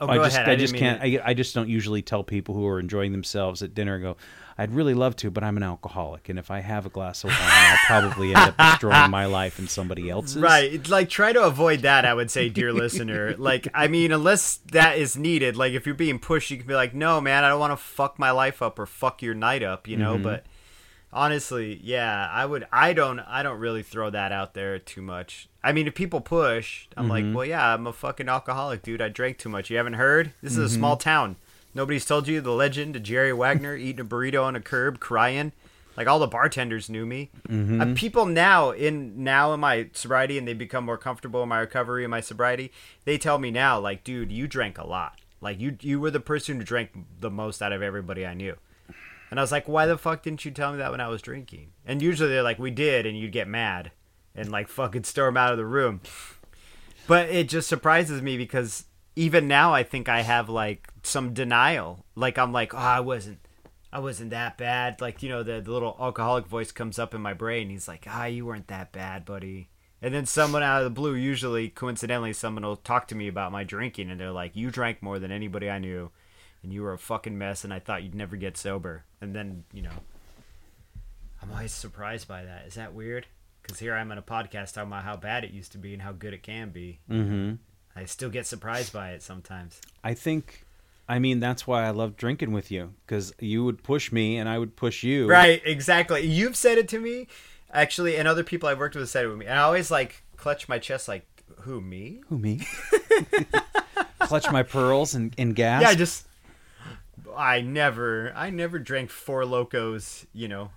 Oh, 0.00 0.08
I 0.08 0.16
just 0.18 0.34
ahead. 0.36 0.48
I, 0.48 0.50
didn't 0.56 0.60
just 0.60 0.74
can't 0.74 1.00
I, 1.02 1.20
I 1.24 1.34
just 1.34 1.54
don't 1.54 1.68
usually 1.68 2.02
tell 2.02 2.24
people 2.24 2.54
who 2.54 2.66
are 2.66 2.80
enjoying 2.80 3.12
themselves 3.12 3.62
at 3.62 3.74
dinner 3.74 3.98
go 4.00 4.16
I'd 4.58 4.72
really 4.72 4.94
love 4.94 5.14
to 5.16 5.30
but 5.32 5.42
I'm 5.44 5.56
an 5.56 5.62
alcoholic 5.64 6.28
and 6.28 6.38
if 6.38 6.50
I 6.50 6.60
have 6.60 6.84
a 6.86 6.88
glass 6.88 7.24
of 7.24 7.30
wine 7.30 7.38
I'll 7.40 7.76
probably 7.86 8.28
end 8.34 8.38
up 8.38 8.56
destroying 8.56 9.10
my 9.10 9.26
life 9.26 9.58
and 9.58 9.68
somebody 9.70 10.10
else's 10.10 10.36
Right. 10.42 10.72
It's 10.74 10.90
like 10.90 11.08
try 11.08 11.32
to 11.32 11.42
avoid 11.42 11.80
that, 11.82 12.04
I 12.04 12.14
would 12.14 12.30
say, 12.30 12.48
dear 12.48 12.72
listener. 12.72 13.34
Like, 13.36 13.66
I 13.74 13.88
mean, 13.88 14.12
unless 14.12 14.58
that 14.72 14.98
is 14.98 15.16
needed, 15.16 15.56
like 15.56 15.72
if 15.72 15.86
you're 15.86 15.94
being 15.96 16.18
pushed, 16.20 16.50
you 16.52 16.56
can 16.56 16.66
be 16.68 16.74
like, 16.74 16.94
no, 16.94 17.20
man, 17.20 17.42
I 17.42 17.48
don't 17.48 17.58
want 17.60 17.72
to 17.72 17.76
fuck 17.76 18.16
my 18.18 18.30
life 18.30 18.62
up 18.62 18.78
or 18.78 18.86
fuck 18.86 19.22
your 19.22 19.34
night 19.34 19.62
up, 19.64 19.88
you 19.88 19.96
Mm-hmm. 19.96 20.02
know? 20.04 20.18
But 20.18 20.44
honestly, 21.14 21.80
yeah, 21.82 22.28
I 22.30 22.44
would 22.44 22.66
I 22.72 22.92
don't 22.92 23.20
I 23.20 23.42
don't 23.42 23.58
really 23.58 23.82
throw 23.82 24.10
that 24.10 24.32
out 24.32 24.52
there 24.54 24.78
too 24.78 25.00
much. 25.02 25.48
I 25.62 25.72
mean, 25.72 25.86
if 25.86 25.94
people 25.94 26.20
push, 26.20 26.86
I'm 26.96 27.08
like, 27.08 27.24
Mm-hmm. 27.24 27.34
well, 27.34 27.46
yeah, 27.46 27.72
I'm 27.72 27.86
a 27.86 27.92
fucking 27.92 28.28
alcoholic, 28.28 28.82
dude. 28.82 29.00
I 29.00 29.08
drank 29.08 29.38
too 29.38 29.48
much. 29.48 29.70
You 29.70 29.76
haven't 29.78 29.94
heard? 29.94 30.32
This 30.42 30.52
is 30.52 30.58
a 30.58 30.62
Mm-hmm. 30.62 30.74
small 30.80 30.96
town. 30.98 31.36
Nobody's 31.74 32.04
told 32.04 32.28
you 32.28 32.40
the 32.40 32.52
legend 32.52 32.96
of 32.96 33.02
Jerry 33.02 33.32
Wagner 33.32 33.74
eating 33.74 34.00
a 34.00 34.04
burrito 34.04 34.44
on 34.44 34.54
a 34.54 34.60
curb, 34.60 35.00
crying. 35.00 35.52
Like 35.96 36.06
all 36.08 36.18
the 36.18 36.26
bartenders 36.26 36.90
knew 36.90 37.06
me. 37.06 37.30
Mm-hmm. 37.48 37.80
Uh, 37.80 37.86
people 37.94 38.26
now 38.26 38.70
in 38.72 39.22
now 39.24 39.52
in 39.54 39.60
my 39.60 39.88
sobriety 39.92 40.36
and 40.38 40.46
they 40.46 40.52
become 40.54 40.84
more 40.84 40.98
comfortable 40.98 41.42
in 41.42 41.48
my 41.48 41.60
recovery 41.60 42.04
and 42.04 42.10
my 42.10 42.20
sobriety. 42.20 42.72
They 43.04 43.16
tell 43.16 43.38
me 43.38 43.50
now, 43.52 43.78
like, 43.78 44.02
dude, 44.04 44.32
you 44.32 44.46
drank 44.48 44.76
a 44.76 44.86
lot. 44.86 45.20
Like 45.40 45.60
you 45.60 45.76
you 45.80 46.00
were 46.00 46.10
the 46.10 46.20
person 46.20 46.58
who 46.58 46.64
drank 46.64 46.90
the 47.20 47.30
most 47.30 47.62
out 47.62 47.72
of 47.72 47.80
everybody 47.82 48.26
I 48.26 48.34
knew. 48.34 48.56
And 49.34 49.40
I 49.40 49.42
was 49.42 49.50
like, 49.50 49.66
why 49.66 49.86
the 49.86 49.98
fuck 49.98 50.22
didn't 50.22 50.44
you 50.44 50.52
tell 50.52 50.70
me 50.70 50.78
that 50.78 50.92
when 50.92 51.00
I 51.00 51.08
was 51.08 51.20
drinking? 51.20 51.72
And 51.84 52.00
usually 52.00 52.28
they're 52.28 52.44
like, 52.44 52.60
we 52.60 52.70
did, 52.70 53.04
and 53.04 53.18
you'd 53.18 53.32
get 53.32 53.48
mad 53.48 53.90
and 54.32 54.52
like 54.52 54.68
fucking 54.68 55.02
storm 55.02 55.36
out 55.36 55.50
of 55.50 55.58
the 55.58 55.66
room. 55.66 56.02
But 57.08 57.30
it 57.30 57.48
just 57.48 57.68
surprises 57.68 58.22
me 58.22 58.36
because 58.36 58.84
even 59.16 59.48
now 59.48 59.74
I 59.74 59.82
think 59.82 60.08
I 60.08 60.20
have 60.20 60.48
like 60.48 60.86
some 61.02 61.34
denial. 61.34 62.04
Like 62.14 62.38
I'm 62.38 62.52
like, 62.52 62.74
oh, 62.74 62.78
I 62.78 63.00
wasn't, 63.00 63.40
I 63.92 63.98
wasn't 63.98 64.30
that 64.30 64.56
bad. 64.56 65.00
Like 65.00 65.20
you 65.20 65.30
know, 65.30 65.42
the, 65.42 65.60
the 65.60 65.72
little 65.72 65.96
alcoholic 65.98 66.46
voice 66.46 66.70
comes 66.70 67.00
up 67.00 67.12
in 67.12 67.20
my 67.20 67.34
brain. 67.34 67.70
He's 67.70 67.88
like, 67.88 68.06
ah, 68.08 68.26
you 68.26 68.46
weren't 68.46 68.68
that 68.68 68.92
bad, 68.92 69.24
buddy. 69.24 69.68
And 70.00 70.14
then 70.14 70.26
someone 70.26 70.62
out 70.62 70.78
of 70.78 70.84
the 70.84 70.90
blue, 70.90 71.16
usually 71.16 71.70
coincidentally, 71.70 72.34
someone 72.34 72.62
will 72.62 72.76
talk 72.76 73.08
to 73.08 73.16
me 73.16 73.26
about 73.26 73.50
my 73.50 73.64
drinking, 73.64 74.12
and 74.12 74.20
they're 74.20 74.30
like, 74.30 74.54
you 74.54 74.70
drank 74.70 75.02
more 75.02 75.18
than 75.18 75.32
anybody 75.32 75.68
I 75.68 75.80
knew, 75.80 76.12
and 76.64 76.72
you 76.72 76.82
were 76.82 76.92
a 76.92 76.98
fucking 76.98 77.38
mess, 77.38 77.62
and 77.62 77.72
I 77.72 77.78
thought 77.78 78.02
you'd 78.02 78.14
never 78.14 78.36
get 78.36 78.56
sober. 78.56 79.04
And 79.20 79.34
then 79.34 79.64
you 79.72 79.82
know, 79.82 79.92
I'm 81.42 81.52
always 81.52 81.72
surprised 81.72 82.26
by 82.26 82.44
that. 82.44 82.66
Is 82.66 82.74
that 82.74 82.94
weird? 82.94 83.26
Because 83.62 83.78
here 83.78 83.94
I'm 83.94 84.10
on 84.10 84.18
a 84.18 84.22
podcast 84.22 84.74
talking 84.74 84.88
about 84.88 85.04
how 85.04 85.16
bad 85.16 85.44
it 85.44 85.52
used 85.52 85.72
to 85.72 85.78
be 85.78 85.92
and 85.92 86.02
how 86.02 86.12
good 86.12 86.34
it 86.34 86.42
can 86.42 86.70
be. 86.70 86.98
mm-hmm. 87.08 87.54
I 87.96 88.06
still 88.06 88.28
get 88.28 88.44
surprised 88.46 88.92
by 88.92 89.10
it 89.10 89.22
sometimes. 89.22 89.80
I 90.02 90.14
think, 90.14 90.66
I 91.08 91.20
mean, 91.20 91.38
that's 91.38 91.64
why 91.64 91.84
I 91.86 91.90
love 91.90 92.16
drinking 92.16 92.52
with 92.52 92.72
you 92.72 92.92
because 93.06 93.32
you 93.38 93.64
would 93.64 93.84
push 93.84 94.10
me 94.10 94.36
and 94.36 94.48
I 94.48 94.58
would 94.58 94.74
push 94.74 95.04
you. 95.04 95.28
Right, 95.28 95.62
exactly. 95.64 96.22
You've 96.22 96.56
said 96.56 96.76
it 96.76 96.88
to 96.88 96.98
me, 96.98 97.28
actually, 97.72 98.16
and 98.16 98.26
other 98.26 98.42
people 98.42 98.68
I've 98.68 98.80
worked 98.80 98.96
with 98.96 99.02
have 99.02 99.10
said 99.10 99.24
it 99.24 99.28
with 99.28 99.38
me. 99.38 99.46
And 99.46 99.58
I 99.58 99.62
always 99.62 99.92
like 99.92 100.24
clutch 100.36 100.68
my 100.68 100.80
chest, 100.80 101.06
like, 101.06 101.24
who, 101.60 101.80
me? 101.80 102.20
Who 102.28 102.38
me? 102.38 102.66
Clutch 104.18 104.50
my 104.50 104.62
pearls 104.62 105.14
and, 105.14 105.34
and 105.38 105.54
gas. 105.54 105.82
Yeah, 105.82 105.88
I 105.88 105.94
just. 105.94 106.26
I 107.36 107.60
never, 107.60 108.32
I 108.36 108.50
never 108.50 108.78
drank 108.78 109.10
Four 109.10 109.42
Lokos, 109.42 110.26
you 110.32 110.48
know, 110.48 110.70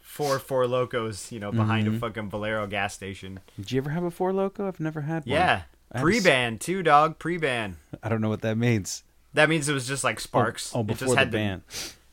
four 0.00 0.38
Four 0.38 0.64
Lokos, 0.64 1.30
you 1.32 1.38
know, 1.40 1.52
behind 1.52 1.86
Mm-hmm. 1.86 1.96
a 1.96 1.98
fucking 2.00 2.30
Valero 2.30 2.66
gas 2.66 2.94
station. 2.94 3.40
Did 3.56 3.72
you 3.72 3.78
ever 3.78 3.90
have 3.90 4.04
a 4.04 4.10
Four 4.10 4.32
Loko? 4.32 4.66
I've 4.68 4.80
never 4.80 5.02
had 5.02 5.24
one. 5.24 5.32
Yeah, 5.34 5.62
have 5.92 6.00
a 6.00 6.00
pre-ban, 6.00 6.58
too, 6.58 6.82
dog. 6.82 7.18
Pre 7.18 7.36
ban. 7.38 7.76
I 8.02 8.08
don't 8.08 8.20
know 8.20 8.28
what 8.28 8.42
that 8.42 8.56
means. 8.58 9.04
That 9.34 9.48
means 9.48 9.68
it 9.68 9.72
was 9.74 9.86
just 9.86 10.04
like 10.04 10.18
Sparks. 10.20 10.72
Oh, 10.74 10.80
It 10.80 10.86
before 10.88 11.06
just 11.06 11.12
the 11.14 11.18
had 11.18 11.30
ban. 11.30 11.62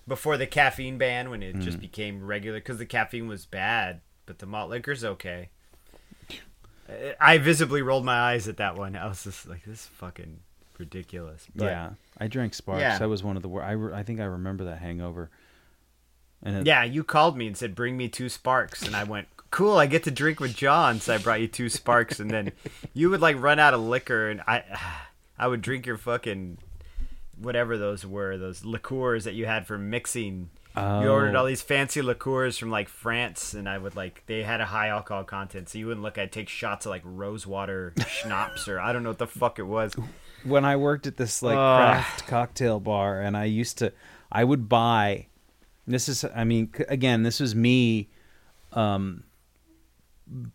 before 0.07 0.37
the 0.37 0.45
caffeine 0.45 0.97
ban 0.97 1.29
when 1.29 1.41
it 1.41 1.55
Mm. 1.55 1.61
just 1.63 1.79
became 1.79 2.23
regular 2.25 2.59
because 2.59 2.77
the 2.77 2.85
caffeine 2.85 3.27
was 3.27 3.45
bad, 3.45 4.01
but 4.25 4.39
the 4.39 4.45
malt 4.45 4.69
liquor's 4.69 5.03
okay. 5.03 5.49
I 7.19 7.37
visibly 7.39 7.81
rolled 7.81 8.05
my 8.05 8.19
eyes 8.19 8.47
at 8.47 8.57
that 8.57 8.75
one. 8.75 8.95
I 8.95 9.07
was 9.07 9.23
just 9.23 9.47
like, 9.47 9.63
"This 9.65 9.87
fucking 9.87 10.39
ridiculous." 10.79 11.45
But, 11.55 11.65
yeah, 11.65 11.89
I 12.17 12.27
drank 12.27 12.53
Sparks. 12.53 12.81
Yeah. 12.81 12.97
That 12.97 13.09
was 13.09 13.23
one 13.23 13.35
of 13.35 13.41
the. 13.41 13.49
wor- 13.49 13.63
I, 13.63 13.71
re- 13.71 13.93
I 13.93 14.03
think 14.03 14.19
I 14.19 14.25
remember 14.25 14.65
that 14.65 14.79
hangover. 14.79 15.29
And 16.43 16.57
it, 16.57 16.67
yeah. 16.67 16.83
You 16.83 17.03
called 17.03 17.37
me 17.37 17.47
and 17.47 17.57
said, 17.57 17.75
"Bring 17.75 17.97
me 17.97 18.07
two 18.09 18.29
sparks," 18.29 18.85
and 18.85 18.95
I 18.95 19.03
went, 19.03 19.27
"Cool, 19.51 19.77
I 19.77 19.85
get 19.87 20.03
to 20.03 20.11
drink 20.11 20.39
with 20.39 20.55
John." 20.55 20.99
So 20.99 21.15
I 21.15 21.17
brought 21.17 21.41
you 21.41 21.47
two 21.47 21.69
sparks, 21.69 22.19
and 22.19 22.29
then 22.29 22.51
you 22.93 23.09
would 23.09 23.21
like 23.21 23.41
run 23.41 23.57
out 23.59 23.73
of 23.73 23.79
liquor, 23.81 24.29
and 24.29 24.41
I, 24.47 24.63
I 25.39 25.47
would 25.47 25.61
drink 25.61 25.85
your 25.85 25.97
fucking 25.97 26.57
whatever 27.37 27.77
those 27.77 28.05
were, 28.05 28.37
those 28.37 28.63
liqueurs 28.63 29.23
that 29.25 29.33
you 29.33 29.45
had 29.45 29.67
for 29.67 29.77
mixing. 29.77 30.49
You 30.77 30.81
ordered 31.09 31.35
Oh. 31.35 31.39
all 31.39 31.45
these 31.45 31.61
fancy 31.61 32.01
liqueurs 32.01 32.57
from 32.57 32.69
like 32.69 32.89
France, 32.89 33.53
and 33.53 33.67
I 33.67 33.77
would 33.77 33.95
like 33.95 34.23
they 34.25 34.43
had 34.43 34.59
a 34.59 34.65
high 34.65 34.89
alcohol 34.89 35.23
content, 35.23 35.69
so 35.69 35.77
you 35.77 35.87
wouldn't 35.87 36.03
look. 36.03 36.17
I'd 36.17 36.33
take 36.33 36.49
shots 36.49 36.85
of 36.85 36.89
like 36.89 37.01
rose 37.05 37.47
water 37.47 37.93
schnapps 38.09 38.67
or 38.67 38.81
I 38.81 38.91
don't 38.91 39.01
know 39.01 39.09
what 39.11 39.17
the 39.17 39.25
fuck 39.27 39.57
it 39.57 39.63
was. 39.63 39.95
When 40.45 40.65
I 40.65 40.75
worked 40.75 41.07
at 41.07 41.17
this 41.17 41.41
like 41.43 41.55
craft 41.55 42.27
cocktail 42.27 42.79
bar, 42.79 43.21
and 43.21 43.35
I 43.35 43.45
used 43.45 43.77
to, 43.79 43.91
I 44.31 44.43
would 44.43 44.69
buy. 44.69 45.27
This 45.87 46.09
is, 46.09 46.25
I 46.35 46.43
mean, 46.43 46.71
again, 46.89 47.23
this 47.23 47.39
was 47.39 47.53
me, 47.53 48.09
um, 48.73 49.23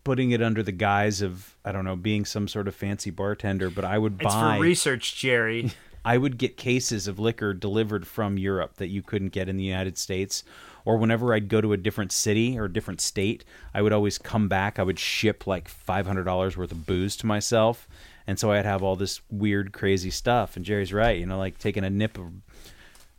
putting 0.03 0.31
it 0.31 0.41
under 0.41 0.61
the 0.61 0.73
guise 0.73 1.21
of 1.21 1.55
I 1.63 1.71
don't 1.71 1.85
know, 1.85 1.95
being 1.95 2.25
some 2.25 2.47
sort 2.47 2.67
of 2.67 2.75
fancy 2.75 3.09
bartender. 3.11 3.69
But 3.69 3.85
I 3.85 3.97
would 3.97 4.21
It's 4.21 4.33
buy. 4.33 4.57
for 4.57 4.63
research, 4.63 5.15
Jerry. 5.15 5.71
I 6.03 6.17
would 6.17 6.37
get 6.39 6.57
cases 6.57 7.07
of 7.07 7.19
liquor 7.19 7.53
delivered 7.53 8.07
from 8.07 8.37
Europe 8.37 8.77
that 8.77 8.87
you 8.87 9.03
couldn't 9.03 9.29
get 9.29 9.47
in 9.47 9.57
the 9.57 9.63
United 9.63 9.97
States. 9.97 10.43
Or 10.83 10.97
whenever 10.97 11.31
I'd 11.31 11.47
go 11.47 11.61
to 11.61 11.73
a 11.73 11.77
different 11.77 12.11
city 12.11 12.57
or 12.57 12.65
a 12.65 12.73
different 12.73 13.01
state, 13.01 13.45
I 13.71 13.83
would 13.83 13.93
always 13.93 14.17
come 14.17 14.47
back. 14.47 14.79
I 14.79 14.83
would 14.83 14.97
ship 14.97 15.45
like 15.45 15.67
five 15.67 16.07
hundred 16.07 16.23
dollars 16.23 16.57
worth 16.57 16.71
of 16.71 16.87
booze 16.87 17.15
to 17.17 17.27
myself, 17.27 17.87
and 18.27 18.39
so 18.39 18.51
I'd 18.51 18.65
have 18.65 18.83
all 18.83 18.95
this 18.95 19.21
weird, 19.29 19.71
crazy 19.73 20.09
stuff. 20.11 20.55
And 20.55 20.63
Jerry's 20.65 20.93
right, 20.93 21.17
you 21.19 21.25
know, 21.25 21.37
like 21.37 21.57
taking 21.57 21.83
a 21.83 21.89
nip 21.89 22.17
of 22.17 22.27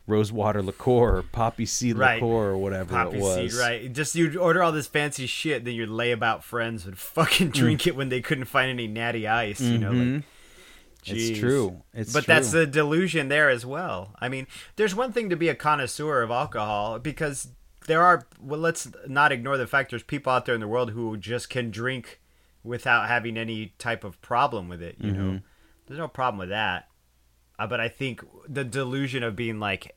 rosewater 0.07 0.63
liqueur 0.63 1.17
or 1.19 1.23
poppy 1.23 1.65
seed 1.65 1.97
Right. 1.97 2.15
liqueur 2.21 2.51
or 2.51 2.59
whatever 2.59 2.93
Poppy 2.95 3.19
it 3.19 3.23
was. 3.23 3.53
seed, 3.53 3.61
right? 3.61 3.93
Just 3.93 4.15
you'd 4.15 4.37
order 4.37 4.63
all 4.63 4.73
this 4.73 4.87
fancy 4.89 5.27
shit, 5.27 5.65
then 5.65 5.75
your 5.75 5.87
layabout 5.87 6.43
friends 6.43 6.85
would 6.85 6.99
fucking 6.99 7.51
Mm. 7.51 7.55
drink 7.55 7.87
it 7.87 7.95
when 7.95 8.09
they 8.09 8.21
couldn't 8.21 8.47
find 8.47 8.69
any 8.71 8.89
natty 8.89 9.29
ice. 9.29 9.61
You 9.61 9.79
know, 9.79 9.93
like, 9.93 10.23
It's 11.07 11.39
true. 11.39 11.83
It's 11.95 12.13
but 12.13 12.25
true. 12.25 12.35
that's 12.35 12.51
the 12.53 12.67
delusion 12.67 13.29
there 13.29 13.49
as 13.51 13.65
well. 13.67 14.15
I 14.21 14.29
mean, 14.29 14.47
there's 14.77 14.95
one 14.95 15.13
thing 15.13 15.31
to 15.31 15.37
be 15.37 15.49
a 15.49 15.55
connoisseur 15.55 16.23
of 16.23 16.31
alcohol 16.31 16.99
because 16.99 17.49
there 17.87 18.03
are. 18.03 18.27
Well, 18.41 18.61
let's 18.61 18.89
not 19.09 19.33
ignore 19.33 19.57
the 19.57 19.67
fact 19.67 19.91
there's 19.91 20.03
people 20.05 20.33
out 20.33 20.47
there 20.47 20.55
in 20.55 20.61
the 20.61 20.69
world 20.69 20.91
who 20.93 21.17
just 21.17 21.49
can 21.51 21.71
drink 21.73 22.21
without 22.65 23.09
having 23.09 23.37
any 23.37 23.73
type 23.79 24.05
of 24.05 24.21
problem 24.23 24.69
with 24.69 24.83
it. 24.83 24.97
You 25.01 25.13
know, 25.13 25.19
Mm-hmm. 25.21 25.37
there's 25.87 25.99
no 25.99 26.09
problem 26.09 26.39
with 26.39 26.51
that. 26.51 26.89
Uh, 27.59 27.67
but 27.67 27.81
I 27.81 27.89
think 27.89 28.25
the 28.49 28.65
delusion 28.65 29.23
of 29.23 29.37
being 29.37 29.59
like, 29.61 29.95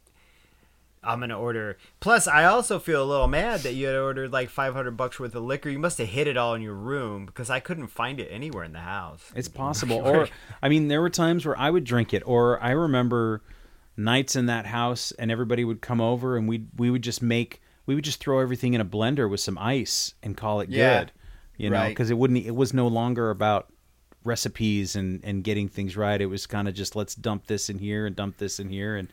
I'm 1.04 1.20
gonna 1.20 1.40
order. 1.40 1.78
Plus, 2.00 2.28
I 2.28 2.46
also 2.46 2.80
feel 2.80 3.04
a 3.04 3.06
little 3.06 3.28
mad 3.28 3.60
that 3.62 3.74
you 3.74 3.86
had 3.86 3.96
ordered 3.96 4.34
like 4.34 4.50
500 4.50 4.98
bucks 4.98 5.20
worth 5.20 5.36
of 5.36 5.44
liquor. 5.44 5.70
You 5.70 5.78
must 5.78 6.00
have 6.00 6.08
hid 6.08 6.26
it 6.26 6.36
all 6.36 6.56
in 6.56 6.64
your 6.64 6.74
room 6.74 7.28
because 7.28 7.52
I 7.52 7.60
couldn't 7.60 7.88
find 7.88 8.20
it 8.20 8.28
anywhere 8.32 8.64
in 8.64 8.74
the 8.74 8.80
house. 8.80 9.32
It's 9.36 9.48
possible. 9.48 9.98
Or 10.06 10.28
I 10.64 10.70
mean, 10.70 10.88
there 10.88 11.02
were 11.02 11.12
times 11.12 11.46
where 11.46 11.58
I 11.60 11.70
would 11.70 11.84
drink 11.84 12.12
it. 12.14 12.24
Or 12.26 12.60
I 12.62 12.72
remember 12.72 13.44
nights 13.96 14.36
in 14.36 14.48
that 14.48 14.66
house, 14.66 15.12
and 15.14 15.30
everybody 15.32 15.64
would 15.64 15.80
come 15.82 16.02
over, 16.02 16.38
and 16.38 16.48
we 16.50 16.66
we 16.76 16.90
would 16.90 17.04
just 17.04 17.22
make 17.22 17.62
we 17.86 17.94
would 17.94 18.04
just 18.04 18.20
throw 18.20 18.40
everything 18.40 18.74
in 18.74 18.82
a 18.82 18.86
blender 18.86 19.30
with 19.30 19.40
some 19.42 19.60
ice 19.60 20.16
and 20.24 20.36
call 20.36 20.60
it 20.60 20.70
Yeah. 20.70 21.02
good. 21.02 21.12
You 21.58 21.70
know, 21.70 21.78
Right. 21.78 21.90
because 21.90 22.10
it 22.10 22.18
wouldn't. 22.18 22.46
It 22.46 22.56
was 22.56 22.74
no 22.74 22.88
longer 22.88 23.30
about 23.30 23.72
recipes 24.24 24.96
and 24.96 25.22
and 25.24 25.44
getting 25.44 25.68
things 25.68 25.96
right. 25.96 26.20
It 26.20 26.26
was 26.26 26.48
kind 26.48 26.68
of 26.68 26.74
just 26.74 26.96
let's 26.96 27.16
dump 27.16 27.48
this 27.48 27.70
in 27.70 27.80
here 27.80 28.06
and 28.06 28.16
dump 28.16 28.38
this 28.38 28.60
in 28.60 28.70
here 28.70 28.96
and 28.96 29.08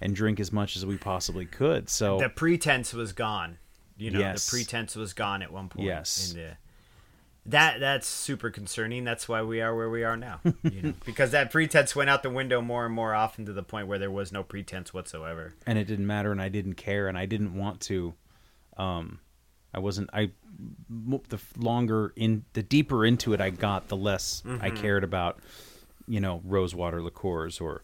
and 0.00 0.14
drink 0.14 0.38
as 0.38 0.52
much 0.52 0.76
as 0.76 0.86
we 0.86 0.96
possibly 0.96 1.44
could. 1.46 1.88
So 1.88 2.18
the 2.18 2.28
pretense 2.28 2.92
was 2.92 3.12
gone. 3.12 3.58
You 3.96 4.12
know, 4.12 4.20
Yes. 4.20 4.46
the 4.48 4.50
pretense 4.58 4.94
was 4.94 5.12
gone 5.12 5.42
at 5.42 5.52
one 5.52 5.68
point. 5.68 5.86
Yes. 5.86 6.32
And, 6.32 6.50
uh, 6.50 6.54
that 7.46 7.80
that's 7.80 8.06
super 8.06 8.50
concerning. 8.50 9.04
That's 9.04 9.26
why 9.28 9.42
we 9.42 9.60
are 9.62 9.74
where 9.74 9.88
we 9.88 10.04
are 10.04 10.16
now. 10.18 10.40
You 10.62 10.82
know, 10.82 10.94
because 11.06 11.30
that 11.30 11.50
pretense 11.50 11.96
went 11.96 12.10
out 12.10 12.22
the 12.22 12.30
window 12.30 12.60
more 12.60 12.84
and 12.84 12.94
more 12.94 13.14
often 13.14 13.46
to 13.46 13.52
the 13.54 13.62
point 13.62 13.88
where 13.88 13.98
there 13.98 14.10
was 14.10 14.30
no 14.30 14.42
pretense 14.44 14.92
whatsoever. 14.92 15.54
and 15.66 15.78
it 15.78 15.84
didn't 15.86 16.06
matter 16.06 16.30
and 16.30 16.42
i 16.42 16.48
didn't 16.50 16.74
care 16.74 17.08
and 17.08 17.16
i 17.16 17.24
didn't 17.26 17.54
want 17.56 17.80
to 17.80 18.12
um 18.76 19.18
i 19.74 19.78
wasn't 19.78 20.08
i 20.12 20.30
the 21.28 21.38
longer 21.56 22.12
in 22.16 22.44
the 22.54 22.62
deeper 22.62 23.04
into 23.04 23.32
it 23.32 23.40
i 23.40 23.50
got 23.50 23.88
the 23.88 23.96
less 23.96 24.42
i 24.60 24.70
cared 24.70 25.04
about 25.04 25.38
you 26.06 26.20
know 26.20 26.40
rosewater 26.44 27.02
liqueurs 27.02 27.60
or 27.60 27.82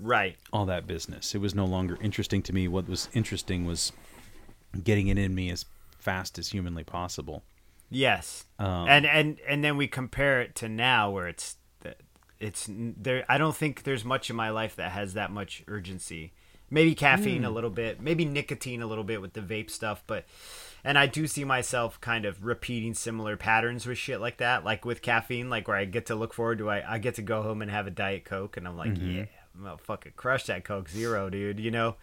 Right. 0.00 0.36
all 0.52 0.66
that 0.66 0.86
business 0.86 1.34
it 1.34 1.38
was 1.38 1.54
no 1.54 1.64
longer 1.64 1.96
interesting 2.00 2.42
to 2.42 2.52
me 2.52 2.66
what 2.68 2.88
was 2.88 3.08
interesting 3.14 3.64
was 3.64 3.92
getting 4.82 5.06
it 5.08 5.16
in 5.18 5.34
me 5.34 5.50
as 5.50 5.64
fast 5.98 6.38
as 6.38 6.48
humanly 6.48 6.84
possible 6.84 7.42
Yes. 7.90 8.44
Um, 8.58 8.88
and 8.88 9.06
and 9.06 9.38
and 9.46 9.62
then 9.62 9.76
we 9.76 9.86
compare 9.86 10.40
it 10.40 10.56
to 10.56 10.68
now 10.68 11.10
where 11.10 11.28
it's 11.28 11.58
it's 12.40 12.68
there 12.68 13.24
I 13.28 13.38
don't 13.38 13.54
think 13.54 13.84
there's 13.84 14.04
much 14.04 14.30
in 14.30 14.36
my 14.36 14.50
life 14.50 14.74
that 14.76 14.90
has 14.92 15.14
that 15.14 15.30
much 15.30 15.62
urgency. 15.68 16.32
Maybe 16.70 16.94
caffeine 16.96 17.44
a 17.44 17.50
little 17.50 17.70
bit, 17.70 18.00
maybe 18.00 18.24
nicotine 18.24 18.82
a 18.82 18.86
little 18.86 19.04
bit 19.04 19.20
with 19.20 19.34
the 19.34 19.42
vape 19.42 19.70
stuff, 19.70 20.02
but 20.08 20.24
and 20.84 20.98
I 20.98 21.06
do 21.06 21.26
see 21.26 21.44
myself 21.44 21.98
kind 22.00 22.26
of 22.26 22.44
repeating 22.44 22.92
similar 22.92 23.36
patterns 23.38 23.86
with 23.86 23.96
shit 23.96 24.20
like 24.20 24.36
that, 24.36 24.64
like 24.64 24.84
with 24.84 25.00
caffeine, 25.00 25.48
like 25.48 25.66
where 25.66 25.78
I 25.78 25.86
get 25.86 26.06
to 26.06 26.14
look 26.14 26.34
forward 26.34 26.58
to 26.58 26.70
I, 26.70 26.94
I 26.94 26.98
get 26.98 27.14
to 27.14 27.22
go 27.22 27.42
home 27.42 27.62
and 27.62 27.70
have 27.70 27.86
a 27.86 27.90
diet 27.90 28.26
coke 28.26 28.58
and 28.58 28.68
I'm 28.68 28.76
like, 28.76 28.98
yeah, 28.98 29.24
I'm 29.56 29.64
gonna 29.64 29.78
fucking 29.78 30.12
crush 30.14 30.44
that 30.44 30.64
coke 30.64 30.90
zero, 30.90 31.30
dude, 31.30 31.58
you 31.58 31.70
know? 31.70 31.96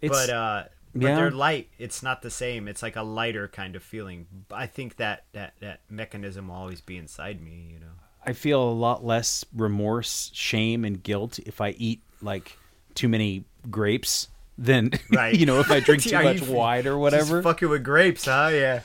it's 0.00 0.16
but 0.16 0.30
uh 0.30 0.64
but 0.94 1.02
yeah. 1.08 1.16
they're 1.16 1.30
light. 1.30 1.70
It's 1.78 2.02
not 2.02 2.20
the 2.22 2.30
same. 2.30 2.68
It's 2.68 2.82
like 2.82 2.96
a 2.96 3.02
lighter 3.02 3.48
kind 3.48 3.76
of 3.76 3.82
feeling. 3.82 4.26
I 4.50 4.66
think 4.66 4.96
that 4.96 5.24
that 5.32 5.54
that 5.60 5.80
mechanism 5.90 6.48
will 6.48 6.56
always 6.56 6.80
be 6.80 6.96
inside 6.96 7.42
me 7.42 7.70
you 7.72 7.80
know? 7.80 7.92
I 8.24 8.34
feel 8.34 8.62
a 8.62 8.70
lot 8.70 9.04
less 9.04 9.44
remorse, 9.52 10.30
shame, 10.32 10.84
and 10.84 11.02
guilt 11.02 11.40
if 11.40 11.60
I 11.60 11.70
eat 11.70 12.00
like 12.20 12.56
too 12.94 13.08
many 13.08 13.44
grapes 13.70 14.28
than 14.58 14.90
Right. 15.10 15.34
you 15.34 15.46
know 15.46 15.60
if 15.60 15.70
I 15.70 15.80
drink 15.88 16.02
too 16.02 16.22
much 16.22 16.40
wine 16.42 16.86
or 16.86 16.98
whatever. 16.98 17.42
fucking 17.42 17.68
with 17.68 17.82
grapes 17.84 18.24
huh 18.26 18.50
yeah 18.52 18.80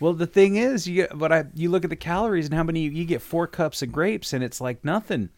Well, 0.00 0.12
the 0.14 0.26
thing 0.28 0.56
is, 0.56 0.86
you 0.86 0.94
get 0.94 1.18
but 1.18 1.32
I 1.32 1.44
you 1.54 1.70
look 1.70 1.84
at 1.84 1.90
the 1.90 1.96
calories 1.96 2.46
and 2.46 2.54
how 2.54 2.62
many 2.62 2.82
you 2.82 3.04
get 3.04 3.20
four 3.22 3.46
cups 3.46 3.82
of 3.82 3.90
grapes 3.92 4.32
and 4.32 4.44
it's 4.44 4.60
like 4.60 4.84
nothing, 4.84 5.30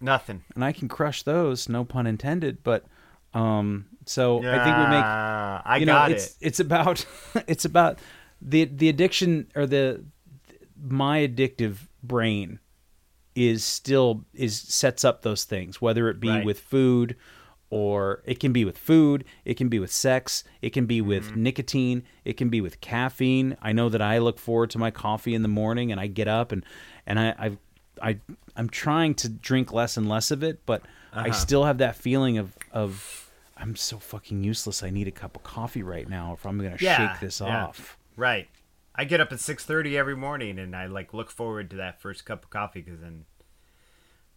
nothing 0.00 0.42
and 0.54 0.64
I 0.64 0.72
can 0.72 0.88
crush 0.88 1.22
those, 1.22 1.68
no 1.68 1.84
pun 1.84 2.06
intended. 2.06 2.62
But 2.62 2.86
um, 3.34 3.86
so 4.06 4.38
I 4.38 4.64
think 4.64 4.76
we 4.76 4.84
make 4.86 5.04
i 5.04 5.76
you 5.78 5.86
know 5.86 5.92
got 5.92 6.10
it's 6.10 6.28
it 6.28 6.36
it's 6.40 6.60
about 6.60 7.04
it's 7.46 7.64
about 7.66 7.98
the 8.40 8.64
the 8.64 8.88
addiction 8.88 9.46
or 9.54 9.66
the 9.66 10.02
my 10.82 11.20
addictive 11.28 11.76
brain 12.02 12.58
is 13.34 13.62
still 13.64 14.24
is 14.34 14.58
sets 14.58 15.04
up 15.04 15.20
those 15.22 15.44
things 15.44 15.80
whether 15.80 16.08
it 16.08 16.18
be 16.18 16.28
Right. 16.30 16.44
with 16.44 16.58
food 16.58 17.14
or 17.70 18.20
it 18.24 18.40
can 18.40 18.52
be 18.52 18.64
with 18.64 18.76
food 18.76 19.24
it 19.44 19.54
can 19.54 19.68
be 19.68 19.78
with 19.78 19.92
sex 19.92 20.42
it 20.60 20.70
can 20.70 20.86
be 20.86 21.00
with 21.00 21.30
Mm-hmm. 21.30 21.42
nicotine 21.42 22.02
it 22.24 22.32
can 22.36 22.48
be 22.48 22.60
with 22.60 22.80
caffeine 22.80 23.56
i 23.62 23.72
know 23.72 23.88
that 23.88 24.02
i 24.02 24.18
look 24.18 24.38
forward 24.38 24.68
to 24.70 24.78
my 24.78 24.90
coffee 24.90 25.34
in 25.34 25.42
the 25.42 25.48
morning 25.48 25.90
and 25.92 26.00
i 26.00 26.06
get 26.06 26.26
up 26.28 26.50
and 26.52 26.64
and 27.06 27.18
i 27.20 27.28
i, 27.38 27.56
I 28.10 28.18
i'm 28.56 28.68
trying 28.68 29.14
to 29.16 29.28
drink 29.28 29.72
less 29.72 29.96
and 29.96 30.08
less 30.08 30.30
of 30.30 30.42
it 30.42 30.66
but 30.66 30.82
i 31.12 31.28
Uh-huh. 31.28 31.32
still 31.32 31.64
have 31.64 31.78
that 31.78 31.94
feeling 31.96 32.38
of 32.38 32.56
of 32.72 33.30
i'm 33.56 33.76
so 33.76 33.98
fucking 33.98 34.42
useless 34.42 34.82
i 34.82 34.90
need 34.90 35.06
a 35.06 35.12
cup 35.12 35.36
of 35.36 35.42
coffee 35.44 35.82
right 35.82 36.08
now 36.08 36.32
if 36.32 36.44
i'm 36.46 36.58
gonna 36.58 36.78
Yeah, 36.80 37.12
shake 37.12 37.20
this 37.20 37.40
yeah. 37.40 37.64
off 37.66 37.96
right 38.16 38.48
i 38.96 39.04
get 39.04 39.20
up 39.20 39.30
at 39.32 39.38
6.30 39.38 39.94
every 39.96 40.16
morning 40.16 40.58
and 40.58 40.74
i 40.74 40.86
like 40.86 41.14
look 41.14 41.30
forward 41.30 41.70
to 41.70 41.76
that 41.76 42.00
first 42.00 42.24
cup 42.24 42.44
of 42.44 42.50
coffee 42.50 42.80
because 42.82 43.00
then 43.00 43.26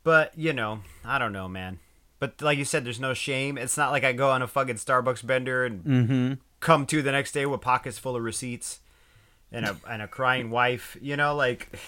but 0.04 0.38
you 0.38 0.54
know 0.54 0.82
i 1.04 1.18
don't 1.18 1.34
know 1.34 1.48
man 1.48 1.80
but 2.24 2.42
like 2.42 2.58
you 2.58 2.66
said 2.66 2.86
there's 2.86 3.00
no 3.00 3.14
shame 3.14 3.58
it's 3.58 3.78
not 3.78 3.92
like 3.92 4.04
i 4.04 4.14
go 4.14 4.30
on 4.30 4.42
a 4.42 4.48
fucking 4.48 4.76
starbucks 4.76 5.26
bender 5.26 5.66
and 5.66 5.84
mm-hmm 5.84 6.34
come 6.64 6.86
to 6.86 7.02
the 7.02 7.12
next 7.12 7.34
day 7.34 7.46
with 7.46 7.62
pockets 7.62 8.00
full 8.00 8.16
of 8.16 8.24
receipts 8.24 8.80
and 9.52 9.66
a 9.66 9.78
and 9.88 10.02
a 10.02 10.08
crying 10.08 10.50
wife. 10.50 10.98
You 11.00 11.16
know, 11.16 11.36
like 11.36 11.70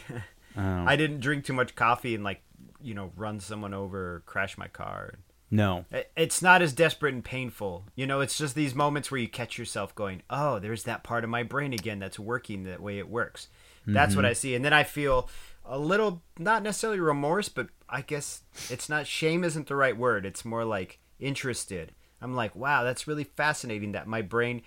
Oh. 0.58 0.86
I 0.88 0.95
didn't 0.95 1.19
drink 1.19 1.43
too 1.43 1.52
much 1.52 1.76
coffee 1.76 2.15
and 2.15 2.24
like 2.24 2.41
you 2.82 2.93
know 2.93 3.12
run 3.17 3.41
someone 3.41 3.74
over 3.74 4.15
or 4.15 4.24
crash 4.26 4.58
my 4.58 4.69
car. 4.69 5.15
no 5.52 5.84
It's 6.15 6.41
not 6.41 6.62
as 6.62 6.71
desperate 6.71 7.13
and 7.13 7.26
painful. 7.26 7.84
You 7.95 8.08
know, 8.08 8.21
it's 8.21 8.38
just 8.38 8.56
these 8.56 8.74
moments 8.74 9.12
where 9.12 9.19
you 9.19 9.28
catch 9.28 9.58
yourself 9.58 9.93
going, 9.95 10.21
"Oh, 10.30 10.60
there's 10.60 10.84
that 10.84 11.04
part 11.04 11.26
of 11.26 11.30
my 11.30 11.43
brain 11.43 11.74
again 11.74 12.00
that's 12.00 12.17
working 12.17 12.63
the 12.63 12.82
way 12.82 13.00
it 13.00 13.10
works." 13.10 13.50
That's 13.88 14.15
what 14.15 14.26
I 14.26 14.34
see, 14.34 14.56
and 14.56 14.65
then 14.65 14.74
I 14.74 14.84
feel 14.84 15.30
a 15.67 15.80
little 15.80 16.21
not 16.38 16.63
necessarily 16.63 16.99
remorse, 16.99 17.49
but 17.49 17.67
I 17.89 18.01
guess 18.01 18.43
it's 18.69 18.89
not 18.89 19.08
shame 19.08 19.43
isn't 19.43 19.67
the 19.67 19.75
right 19.75 19.97
word. 19.97 20.25
It's 20.25 20.45
more 20.45 20.65
like 20.65 20.99
interested. 21.19 21.93
I'm 22.21 22.36
like, 22.36 22.56
wow, 22.56 22.84
that's 22.84 23.08
really 23.08 23.23
fascinating 23.23 23.91
that 23.91 24.08
my 24.08 24.21
brain 24.21 24.62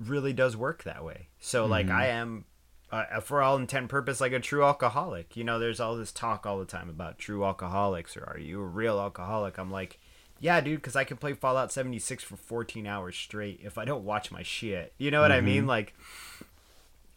really 0.00 0.32
does 0.32 0.56
work 0.56 0.84
that 0.84 1.04
way. 1.04 1.28
So 1.38 1.66
like 1.66 1.86
mm-hmm. 1.86 1.96
I 1.96 2.06
am 2.06 2.44
uh, 2.92 3.04
uh, 3.12 3.20
for 3.20 3.42
all 3.42 3.56
intent 3.56 3.82
and 3.82 3.90
purpose 3.90 4.20
like 4.20 4.32
a 4.32 4.40
true 4.40 4.64
alcoholic. 4.64 5.36
You 5.36 5.44
know, 5.44 5.58
there's 5.58 5.80
all 5.80 5.96
this 5.96 6.12
talk 6.12 6.46
all 6.46 6.58
the 6.58 6.64
time 6.64 6.88
about 6.88 7.18
true 7.18 7.44
alcoholics 7.44 8.16
or 8.16 8.24
are 8.24 8.38
you 8.38 8.60
a 8.60 8.66
real 8.66 8.98
alcoholic? 8.98 9.58
I'm 9.58 9.70
like, 9.70 9.98
yeah, 10.40 10.60
dude, 10.60 10.76
because 10.76 10.96
I 10.96 11.04
can 11.04 11.16
play 11.16 11.32
Fallout 11.32 11.72
76 11.72 12.22
for 12.22 12.36
14 12.36 12.86
hours 12.86 13.16
straight 13.16 13.60
if 13.62 13.78
I 13.78 13.84
don't 13.84 14.04
watch 14.04 14.30
my 14.30 14.42
shit. 14.42 14.92
You 14.98 15.10
know 15.10 15.20
what 15.20 15.32
I 15.32 15.40
mean? 15.40 15.60
Mm-hmm. 15.60 15.68
Like, 15.68 15.94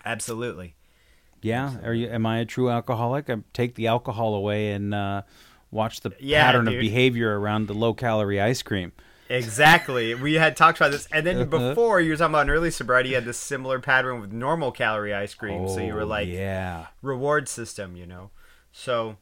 absolutely. 0.06 0.76
Yeah, 1.42 1.76
are 1.84 1.94
you? 1.94 2.08
Am 2.10 2.26
I 2.26 2.40
a 2.40 2.46
true 2.46 2.70
alcoholic? 2.70 3.30
I 3.30 3.38
take 3.54 3.76
the 3.76 3.88
alcohol 3.88 4.34
away 4.36 4.72
and 4.72 4.94
uh, 4.94 5.22
watch 5.72 6.02
the 6.02 6.12
Yeah, 6.20 6.46
pattern 6.46 6.68
of 6.68 6.80
behavior 6.80 7.40
around 7.40 7.68
the 7.68 7.74
low 7.74 7.94
calorie 7.94 8.42
ice 8.42 8.62
cream. 8.62 8.92
Exactly. 9.30 10.16
We 10.16 10.36
had 10.36 10.56
talked 10.56 10.78
about 10.80 10.92
this, 10.92 11.08
and 11.12 11.26
then 11.26 11.38
Uh-huh. 11.42 11.70
before 11.70 12.00
you 12.00 12.12
were 12.12 12.18
talking 12.18 12.32
about 12.34 12.44
an 12.44 12.50
early 12.50 12.72
sobriety, 12.72 13.10
you 13.10 13.16
had 13.16 13.26
this 13.26 13.38
similar 13.38 13.80
pattern 13.80 14.22
with 14.22 14.32
normal 14.32 14.72
calorie 14.72 15.14
ice 15.14 15.34
cream. 15.34 15.68
so 15.68 15.82
you 15.82 15.94
were 15.94 16.04
Oh, 16.04 16.08
like, 16.08 16.30
yeah, 16.30 16.88
reward 17.02 17.50
system, 17.50 17.96
you 17.98 18.06
know. 18.06 18.32
So, 18.72 19.18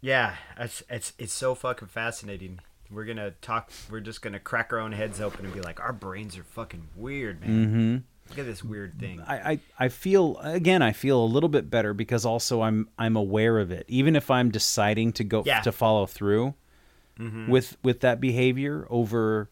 yeah, 0.00 0.36
it's 0.58 0.82
it's 0.88 1.12
it's 1.18 1.32
so 1.32 1.54
fucking 1.54 1.88
fascinating. 1.88 2.60
We're 2.90 3.04
gonna 3.04 3.32
talk. 3.42 3.70
We're 3.90 4.00
just 4.00 4.22
gonna 4.22 4.38
crack 4.40 4.72
our 4.72 4.78
own 4.78 4.92
heads 4.92 5.20
open 5.20 5.44
and 5.44 5.52
be 5.54 5.60
like, 5.60 5.80
our 5.80 5.92
brains 5.92 6.38
are 6.38 6.44
fucking 6.44 6.88
weird, 6.96 7.40
man. 7.40 7.50
hmm 7.50 7.96
Look 8.30 8.38
at 8.40 8.46
this 8.46 8.62
weird 8.62 8.98
thing. 8.98 9.20
I, 9.26 9.52
I 9.52 9.60
I 9.78 9.88
feel 9.88 10.36
again. 10.38 10.82
I 10.82 10.92
feel 10.92 11.22
a 11.22 11.26
little 11.26 11.48
bit 11.48 11.70
better 11.70 11.94
because 11.94 12.24
also 12.24 12.60
I'm 12.62 12.88
I'm 12.98 13.16
aware 13.16 13.58
of 13.58 13.70
it. 13.70 13.84
Even 13.88 14.14
if 14.16 14.30
I'm 14.30 14.50
deciding 14.50 15.12
to 15.14 15.24
go 15.24 15.42
Yeah. 15.46 15.60
to 15.62 15.72
follow 15.72 16.06
through 16.06 16.54
with 17.48 17.76
with 17.82 18.00
that 18.00 18.20
behavior 18.20 18.86
over 18.90 19.50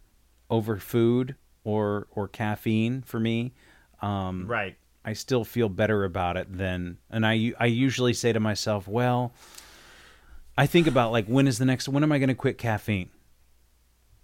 over 0.51 0.77
food 0.77 1.35
or 1.65 2.07
or 2.13 2.29
caffeine 2.29 3.03
for 3.03 3.19
me, 3.19 3.53
um, 4.03 4.47
Right. 4.47 4.77
I 5.05 5.15
still 5.15 5.45
feel 5.45 5.69
better 5.69 6.05
about 6.05 6.37
it 6.37 6.57
than 6.57 6.99
and 7.11 7.27
I 7.27 7.53
I 7.59 7.67
usually 7.67 8.13
say 8.13 8.33
to 8.33 8.41
myself, 8.41 8.87
well, 8.87 9.33
I 10.57 10.67
think 10.67 10.87
about 10.87 11.13
like 11.13 11.27
when 11.27 11.49
is 11.49 11.59
the 11.59 11.65
next 11.65 11.89
when 11.89 12.03
am 12.03 12.13
I 12.13 12.19
going 12.19 12.29
to 12.29 12.35
quit 12.35 12.59
caffeine? 12.59 13.11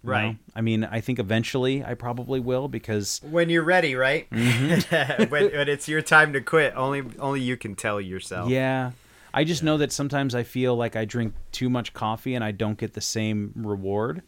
You 0.03 0.09
know? 0.09 0.13
Right. 0.13 0.37
I 0.55 0.61
mean, 0.61 0.83
I 0.83 0.99
think 1.01 1.17
eventually 1.19 1.83
I 1.83 1.93
probably 1.93 2.39
will 2.39 2.67
because 2.67 3.21
When 3.23 3.49
you're 3.49 3.63
ready, 3.63 3.95
right? 3.95 4.29
Mm-hmm. 4.29 5.23
when, 5.29 5.51
when 5.51 5.69
it's 5.69 5.87
your 5.87 6.01
time 6.01 6.33
to 6.33 6.41
quit, 6.41 6.73
only 6.75 7.03
only 7.19 7.41
you 7.41 7.55
can 7.57 7.75
tell 7.75 8.01
yourself. 8.01 8.49
yeah, 8.49 8.91
I 9.33 9.43
just 9.45 9.63
know 9.63 9.77
that 9.77 9.91
sometimes 9.91 10.35
I 10.35 10.43
feel 10.43 10.75
like 10.75 10.95
I 10.95 11.05
drink 11.05 11.33
too 11.51 11.69
much 11.69 11.93
coffee 11.93 12.35
and 12.35 12.43
I 12.43 12.51
don't 12.51 12.77
get 12.77 12.93
the 12.93 13.01
same 13.01 13.51
reward. 13.55 14.21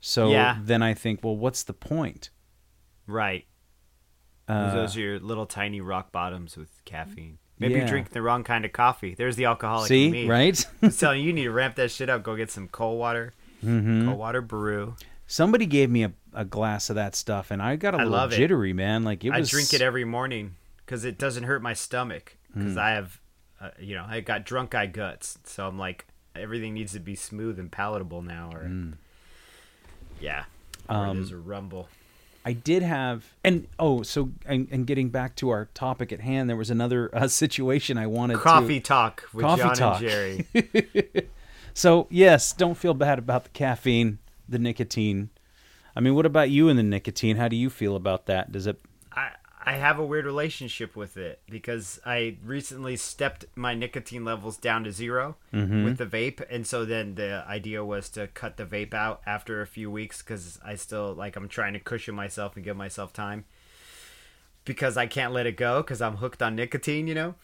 So 0.00 0.30
Yeah. 0.30 0.58
then 0.62 0.82
I 0.82 0.94
think, 0.94 1.20
well, 1.24 1.36
what's 1.36 1.62
the 1.62 1.72
point? 1.72 2.30
Right. 3.06 3.46
Uh, 4.46 4.74
Those 4.74 4.96
are 4.96 5.00
your 5.00 5.18
little 5.18 5.46
tiny 5.46 5.80
rock 5.80 6.12
bottoms 6.12 6.56
with 6.56 6.70
caffeine. 6.84 7.38
Maybe 7.58 7.74
Yeah. 7.74 7.80
you're 7.80 7.88
drinking 7.88 8.12
the 8.14 8.22
wrong 8.22 8.44
kind 8.44 8.64
of 8.64 8.72
coffee. 8.72 9.14
There's 9.14 9.36
the 9.36 9.46
alcoholic 9.46 9.90
in 9.90 10.10
me. 10.10 10.26
Right? 10.28 10.64
I'm 10.82 10.90
telling 10.90 11.20
you, 11.20 11.26
you 11.28 11.32
need 11.32 11.44
to 11.44 11.50
ramp 11.50 11.74
that 11.76 11.90
shit 11.90 12.08
up. 12.08 12.22
Go 12.22 12.36
get 12.36 12.50
some 12.50 12.68
cold 12.68 12.98
water, 12.98 13.32
Mm-hmm. 13.64 14.06
cold 14.06 14.18
water 14.18 14.40
brew. 14.40 14.94
Somebody 15.26 15.66
gave 15.66 15.90
me 15.90 16.04
a, 16.04 16.12
a 16.32 16.44
glass 16.44 16.88
of 16.90 16.96
that 16.96 17.14
stuff, 17.14 17.50
and 17.50 17.60
I 17.60 17.76
got 17.76 17.94
a 17.94 17.98
I 17.98 18.04
little 18.04 18.28
jittery, 18.28 18.72
man. 18.72 19.04
Like 19.04 19.24
it 19.24 19.30
was. 19.30 19.48
I 19.48 19.50
drink 19.50 19.72
it 19.74 19.80
every 19.82 20.04
morning 20.04 20.54
because 20.84 21.04
it 21.04 21.18
doesn't 21.18 21.44
hurt 21.44 21.60
my 21.62 21.74
stomach. 21.74 22.36
Because 22.54 22.72
Hmm. 22.74 22.78
I 22.78 22.90
have, 22.92 23.20
uh, 23.60 23.70
you 23.78 23.94
know, 23.94 24.06
I 24.08 24.20
got 24.20 24.44
drunk 24.46 24.74
eye 24.74 24.86
guts, 24.86 25.38
so 25.44 25.66
I'm 25.66 25.78
like 25.78 26.06
everything 26.34 26.72
needs 26.72 26.92
to 26.94 27.00
be 27.00 27.14
smooth 27.14 27.58
and 27.58 27.70
palatable 27.70 28.22
now. 28.22 28.50
Or 28.54 28.70
yeah, 30.20 30.44
or. 30.88 30.96
Um, 30.96 31.16
there's 31.18 31.32
a 31.32 31.36
rumble. 31.36 31.88
I 32.44 32.52
did 32.54 32.82
have, 32.82 33.34
and 33.44 33.66
oh, 33.78 34.02
so 34.02 34.30
and, 34.46 34.68
and 34.70 34.86
getting 34.86 35.10
back 35.10 35.36
to 35.36 35.50
our 35.50 35.66
topic 35.74 36.12
at 36.12 36.20
hand, 36.20 36.48
there 36.48 36.56
was 36.56 36.70
another 36.70 37.10
uh, 37.14 37.28
situation 37.28 37.98
I 37.98 38.06
wanted 38.06 38.38
Coffee 38.38 38.80
to. 38.80 38.86
talk 38.86 39.24
with 39.34 39.44
Coffee 39.44 39.62
John 39.62 39.74
talk. 39.74 40.00
and 40.00 40.08
Jerry. 40.08 40.46
So 41.78 42.08
yes, 42.10 42.52
don't 42.52 42.74
feel 42.76 42.92
bad 42.92 43.20
about 43.20 43.44
the 43.44 43.50
caffeine, 43.50 44.18
the 44.48 44.58
nicotine. 44.58 45.30
I 45.94 46.00
mean, 46.00 46.16
what 46.16 46.26
about 46.26 46.50
you 46.50 46.68
and 46.68 46.76
the 46.76 46.82
nicotine? 46.82 47.36
How 47.36 47.46
do 47.46 47.54
you 47.54 47.70
feel 47.70 47.94
about 47.94 48.26
that? 48.26 48.50
Does 48.50 48.66
it? 48.66 48.80
I 49.12 49.30
I 49.64 49.74
have 49.74 49.96
a 50.00 50.04
weird 50.04 50.24
relationship 50.24 50.96
with 50.96 51.16
it 51.16 51.40
because 51.48 52.00
I 52.04 52.38
recently 52.44 52.96
stepped 52.96 53.44
my 53.54 53.74
nicotine 53.74 54.24
levels 54.24 54.56
down 54.56 54.82
to 54.84 54.90
0 54.90 55.36
Mm-hmm. 55.54 55.84
with 55.84 55.98
the 55.98 56.06
vape, 56.06 56.44
and 56.50 56.66
so 56.66 56.84
then 56.84 57.14
the 57.14 57.44
idea 57.46 57.84
was 57.84 58.08
to 58.10 58.26
cut 58.26 58.56
the 58.56 58.64
vape 58.64 58.92
out 58.92 59.20
after 59.24 59.60
a 59.60 59.66
few 59.66 59.88
weeks 59.88 60.20
because 60.20 60.58
I 60.64 60.74
still 60.74 61.14
like 61.14 61.36
I'm 61.36 61.46
trying 61.46 61.74
to 61.74 61.78
cushion 61.78 62.16
myself 62.16 62.56
and 62.56 62.64
give 62.64 62.76
myself 62.76 63.12
time 63.12 63.44
because 64.64 64.96
I 64.96 65.06
can't 65.06 65.32
let 65.32 65.46
it 65.46 65.56
go 65.56 65.82
because 65.82 66.02
I'm 66.02 66.16
hooked 66.16 66.42
on 66.42 66.56
nicotine, 66.56 67.06
you 67.06 67.14
know. 67.14 67.36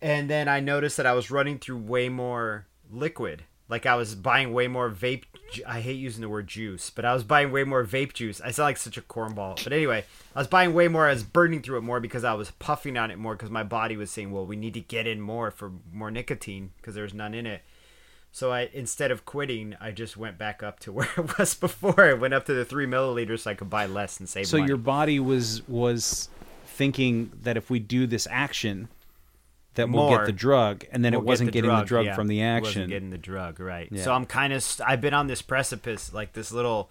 And 0.00 0.30
then 0.30 0.48
I 0.48 0.60
noticed 0.60 0.96
that 0.96 1.04
I 1.04 1.12
was 1.12 1.30
running 1.30 1.58
through 1.58 1.76
way 1.76 2.08
more 2.08 2.68
liquid. 2.90 3.44
Like 3.72 3.86
I 3.86 3.94
was 3.96 4.14
buying 4.14 4.52
way 4.52 4.68
more 4.68 4.90
vape. 4.90 5.24
ju- 5.50 5.62
I 5.66 5.80
hate 5.80 5.96
using 5.98 6.20
the 6.20 6.28
word 6.28 6.46
juice, 6.46 6.90
but 6.90 7.06
I 7.06 7.14
was 7.14 7.24
buying 7.24 7.50
way 7.50 7.64
more 7.64 7.82
vape 7.84 8.12
juice. 8.12 8.38
I 8.40 8.50
sound 8.50 8.66
like 8.66 8.76
such 8.76 8.98
a 8.98 9.00
cornball. 9.02 9.62
But 9.64 9.72
anyway, 9.72 10.04
I 10.36 10.38
was 10.40 10.46
buying 10.46 10.74
way 10.74 10.88
more. 10.88 11.06
I 11.08 11.12
was 11.14 11.22
burning 11.22 11.62
through 11.62 11.78
it 11.78 11.82
more 11.82 11.98
because 11.98 12.22
I 12.22 12.34
was 12.34 12.50
puffing 12.52 12.98
on 12.98 13.10
it 13.10 13.16
more 13.18 13.34
because 13.34 13.50
my 13.50 13.62
body 13.62 13.96
was 13.96 14.10
saying, 14.10 14.30
"Well, 14.30 14.44
we 14.44 14.56
need 14.56 14.74
to 14.74 14.80
get 14.80 15.06
in 15.06 15.20
more 15.22 15.50
for 15.50 15.72
more 15.90 16.10
nicotine 16.10 16.72
because 16.76 16.94
there's 16.94 17.14
none 17.14 17.32
in 17.34 17.46
it." 17.46 17.62
So 18.30 18.52
I 18.52 18.68
instead 18.74 19.10
of 19.10 19.24
quitting, 19.24 19.74
I 19.80 19.90
just 19.90 20.16
went 20.18 20.36
back 20.36 20.62
up 20.62 20.78
to 20.80 20.92
where 20.96 21.08
it 21.16 21.38
was 21.38 21.54
before. 21.54 21.98
I 22.04 22.12
went 22.12 22.34
up 22.34 22.44
to 22.46 22.52
the 22.54 22.64
three 22.66 22.86
milliliters 22.86 23.40
so 23.40 23.50
I 23.52 23.54
could 23.54 23.70
buy 23.70 23.86
less 23.86 24.20
and 24.20 24.28
save 24.28 24.42
money 24.42 24.50
So 24.50 24.58
money. 24.58 24.68
your 24.68 24.76
body 24.76 25.18
was 25.18 25.66
was 25.66 26.28
thinking 26.66 27.32
that 27.42 27.56
if 27.56 27.70
we 27.70 27.78
do 27.78 28.06
this 28.06 28.26
action, 28.30 28.88
that 29.74 29.90
we'll 29.90 30.10
get 30.10 30.26
the 30.26 30.32
drug, 30.32 30.84
and 30.92 31.04
then 31.04 31.12
We'll 31.12 31.22
it 31.22 31.24
wasn't 31.24 31.52
getting 31.52 31.70
the 31.70 31.76
drug, 31.76 31.86
drug 31.86 32.06
yeah. 32.06 32.14
from 32.14 32.28
the 32.28 32.42
action. 32.42 32.82
Wasn't 32.82 32.88
getting 32.88 33.10
the 33.10 33.18
drug, 33.18 33.60
right? 33.60 33.88
Yeah. 33.90 34.02
So 34.02 34.12
I'm 34.12 34.26
kind 34.26 34.52
of 34.52 34.62
st- 34.62 34.88
I've 34.88 35.00
been 35.00 35.14
on 35.14 35.26
this 35.26 35.42
precipice, 35.42 36.12
like 36.12 36.34
this 36.34 36.52
little 36.52 36.90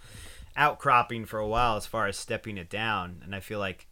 outcropping 0.58 1.26
for 1.26 1.40
a 1.40 1.48
while, 1.48 1.78
as 1.78 1.86
far 1.86 2.08
as 2.08 2.18
stepping 2.18 2.58
it 2.58 2.70
down, 2.70 3.22
and 3.24 3.36
I 3.36 3.40
feel 3.40 3.60
like 3.60 3.88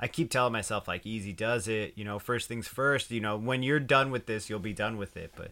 I 0.00 0.06
keep 0.08 0.30
telling 0.30 0.52
myself 0.52 0.86
like 0.86 1.04
easy 1.04 1.32
does 1.32 1.68
it, 1.68 1.94
you 1.96 2.04
know, 2.04 2.18
first 2.18 2.48
things 2.48 2.68
first, 2.68 3.10
you 3.10 3.20
know, 3.20 3.36
when 3.36 3.62
you're 3.62 3.80
done 3.80 4.10
with 4.10 4.26
this, 4.26 4.48
you'll 4.48 4.60
be 4.60 4.72
done 4.72 4.96
with 4.96 5.16
it, 5.16 5.32
but 5.36 5.50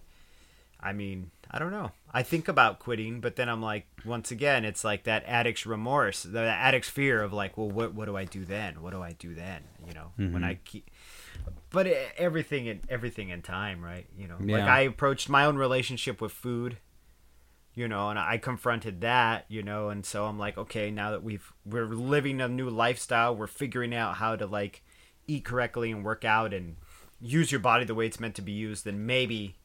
I 0.80 0.92
mean, 0.92 1.30
I 1.50 1.58
don't 1.58 1.72
know. 1.72 1.90
I 2.12 2.22
think 2.22 2.48
about 2.48 2.78
quitting, 2.78 3.20
but 3.20 3.36
then 3.36 3.48
I'm 3.48 3.62
like, 3.62 3.86
once 4.04 4.30
again, 4.30 4.64
it's 4.64 4.84
like 4.84 5.04
that 5.04 5.24
addict's 5.26 5.66
remorse, 5.66 6.22
the 6.22 6.40
addict's 6.40 6.88
fear 6.88 7.22
of 7.22 7.32
like, 7.32 7.58
well, 7.58 7.70
what 7.70 7.94
what 7.94 8.06
do 8.06 8.16
I 8.16 8.24
do 8.24 8.44
then? 8.44 8.82
What 8.82 8.92
do 8.92 9.02
I 9.02 9.12
do 9.12 9.34
then? 9.34 9.62
You 9.86 9.94
know, 9.94 10.12
when 10.16 10.30
mm-hmm. 10.30 10.44
I 10.44 10.58
keep. 10.64 10.88
But 11.70 11.86
it, 11.86 12.12
everything 12.16 12.66
in 12.66 12.80
everything 12.88 13.28
in 13.30 13.42
time, 13.42 13.82
right? 13.84 14.06
You 14.16 14.28
know, 14.28 14.36
like 14.40 14.62
I 14.68 14.80
approached 14.82 15.28
my 15.28 15.44
own 15.44 15.56
relationship 15.56 16.20
with 16.20 16.32
food, 16.32 16.78
you 17.74 17.88
know, 17.88 18.08
and 18.08 18.18
I 18.18 18.38
confronted 18.38 19.00
that, 19.02 19.44
you 19.48 19.62
know, 19.62 19.90
and 19.90 20.04
so 20.06 20.24
I'm 20.26 20.38
like, 20.38 20.56
okay, 20.56 20.90
now 20.90 21.10
that 21.10 21.22
we've 21.22 21.52
we're 21.64 21.86
living 21.86 22.40
a 22.40 22.48
new 22.48 22.70
lifestyle, 22.70 23.36
we're 23.36 23.46
figuring 23.46 23.94
out 23.94 24.14
how 24.16 24.36
to 24.36 24.46
like 24.46 24.82
eat 25.26 25.44
correctly 25.44 25.90
and 25.90 26.04
work 26.04 26.24
out 26.24 26.54
and 26.54 26.76
use 27.20 27.50
your 27.50 27.60
body 27.60 27.84
the 27.84 27.94
way 27.94 28.06
it's 28.06 28.20
meant 28.20 28.34
to 28.36 28.42
be 28.42 28.52
used, 28.52 28.84
then 28.84 29.04
maybe, 29.06 29.56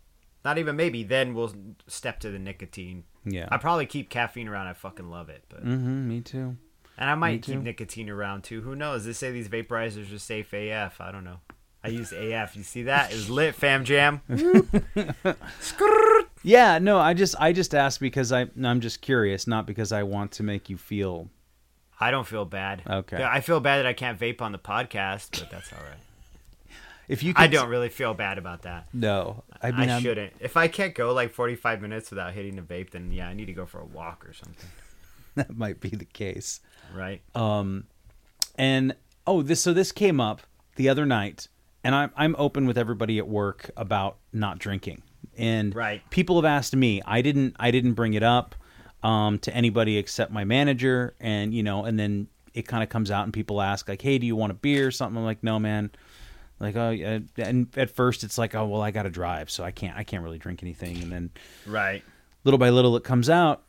not 0.43 0.57
even 0.57 0.75
maybe, 0.75 1.03
then 1.03 1.33
we'll 1.33 1.53
step 1.87 2.19
to 2.19 2.31
the 2.31 2.39
nicotine. 2.39 3.03
Yeah. 3.25 3.47
I 3.51 3.57
probably 3.57 3.85
keep 3.85 4.09
caffeine 4.09 4.47
around. 4.47 4.67
I 4.67 4.73
fucking 4.73 5.09
love 5.09 5.29
it, 5.29 5.43
but 5.49 5.63
mm-hmm, 5.63 6.07
me 6.09 6.21
too. 6.21 6.57
and 6.97 7.09
I 7.09 7.15
might 7.15 7.43
keep 7.43 7.59
nicotine 7.59 8.09
around 8.09 8.43
too. 8.43 8.61
Who 8.61 8.75
knows? 8.75 9.05
They 9.05 9.13
say 9.13 9.31
these 9.31 9.47
vaporizers 9.49 10.13
are 10.13 10.19
safe 10.19 10.51
AF. 10.53 10.99
I 10.99 11.11
don't 11.11 11.23
know. 11.23 11.39
I 11.83 11.87
use 11.89 12.11
AF. 12.13 12.55
You 12.55 12.63
see 12.63 12.83
that? 12.83 13.11
It 13.11 13.15
was 13.15 13.29
lit, 13.29 13.55
fam 13.55 13.85
jam. 13.85 14.21
Yeah, 16.43 16.79
no, 16.79 16.97
I 16.97 17.13
just 17.13 17.35
I 17.39 17.53
just 17.53 17.75
asked 17.75 17.99
because 17.99 18.31
I 18.31 18.47
I'm 18.63 18.81
just 18.81 19.01
curious, 19.01 19.45
not 19.45 19.65
because 19.67 19.91
I 19.91 20.03
want 20.03 20.31
to 20.33 20.43
make 20.43 20.69
you 20.69 20.77
feel. 20.77 21.29
I 21.99 22.09
don't 22.09 22.25
feel 22.25 22.45
bad. 22.45 22.81
Okay. 22.89 23.23
I 23.23 23.41
feel 23.41 23.59
bad 23.59 23.77
that 23.77 23.85
I 23.85 23.93
can't 23.93 24.19
vape 24.19 24.41
on 24.41 24.51
the 24.51 24.57
podcast, 24.57 25.39
but 25.39 25.51
that's 25.51 25.71
all 25.71 25.79
right. 25.79 25.97
If 27.07 27.23
you, 27.23 27.33
I 27.35 27.47
don't 27.47 27.67
really 27.67 27.89
feel 27.89 28.13
bad 28.13 28.37
about 28.37 28.61
that. 28.61 28.87
No, 28.93 29.43
I 29.61 29.67
I, 29.67 29.71
mean 29.71 29.89
I'm- 29.89 30.01
shouldn't. 30.01 30.31
If 30.39 30.55
I 30.55 30.69
can't 30.69 30.95
go 30.95 31.13
like 31.13 31.33
45 31.33 31.81
minutes 31.81 32.09
without 32.09 32.31
hitting 32.31 32.57
a 32.57 32.61
vape, 32.61 32.91
then 32.91 33.11
yeah, 33.11 33.27
I 33.27 33.33
need 33.33 33.47
to 33.47 33.53
go 33.53 33.65
for 33.65 33.79
a 33.81 33.85
walk 33.85 34.25
or 34.25 34.31
something. 34.33 34.69
that 35.35 35.57
might 35.57 35.81
be 35.81 35.89
the 35.89 36.05
case. 36.05 36.61
Right? 36.95 37.21
Um, 37.35 37.85
and 38.55 38.95
oh, 39.27 39.41
this 39.41 39.61
so 39.61 39.73
this 39.73 39.91
came 39.91 40.21
up 40.21 40.41
the 40.77 40.87
other 40.87 41.05
night, 41.05 41.49
and 41.83 41.95
I'm 41.95 42.11
I'm 42.15 42.35
open 42.37 42.65
with 42.67 42.77
everybody 42.77 43.17
at 43.17 43.27
work 43.27 43.69
about 43.77 44.17
not 44.33 44.59
drinking, 44.59 45.01
and 45.37 45.73
Right. 45.75 46.01
people 46.09 46.35
have 46.37 46.45
asked 46.45 46.75
me. 46.75 47.01
I 47.05 47.21
didn't 47.21 47.55
I 47.59 47.71
didn't 47.71 47.93
bring 47.93 48.13
it 48.13 48.23
up 48.23 48.55
um, 49.03 49.39
to 49.39 49.55
anybody 49.55 49.97
except 49.97 50.31
my 50.31 50.43
manager, 50.43 51.15
and 51.19 51.53
you 51.53 51.63
know, 51.63 51.85
and 51.85 51.99
then 51.99 52.27
it 52.53 52.67
kind 52.67 52.83
of 52.83 52.89
comes 52.89 53.09
out, 53.11 53.23
and 53.23 53.33
people 53.33 53.61
ask 53.61 53.87
like, 53.89 54.01
"Hey, 54.01 54.17
do 54.17 54.25
you 54.27 54.35
want 54.35 54.51
a 54.51 54.55
beer?" 54.55 54.87
or 54.87 54.91
something. 54.91 55.17
I'm 55.17 55.25
like, 55.25 55.43
"No, 55.43 55.59
man." 55.59 55.91
Like, 56.59 56.75
oh, 56.75 56.91
yeah. 56.91 57.17
and 57.37 57.75
at 57.75 57.89
first 57.89 58.23
it's 58.23 58.37
like, 58.37 58.53
oh, 58.53 58.67
well, 58.67 58.83
I 58.83 58.91
got 58.91 59.03
to 59.03 59.09
drive, 59.09 59.49
so 59.49 59.63
I 59.63 59.71
can't, 59.71 59.97
I 59.97 60.03
can't 60.03 60.21
really 60.23 60.37
drink 60.37 60.61
anything, 60.61 61.01
and 61.01 61.11
then 61.11 61.29
Right. 61.65 62.03
little 62.43 62.59
by 62.59 62.69
little 62.69 62.95
it 62.95 63.03
comes 63.03 63.31
out 63.31 63.63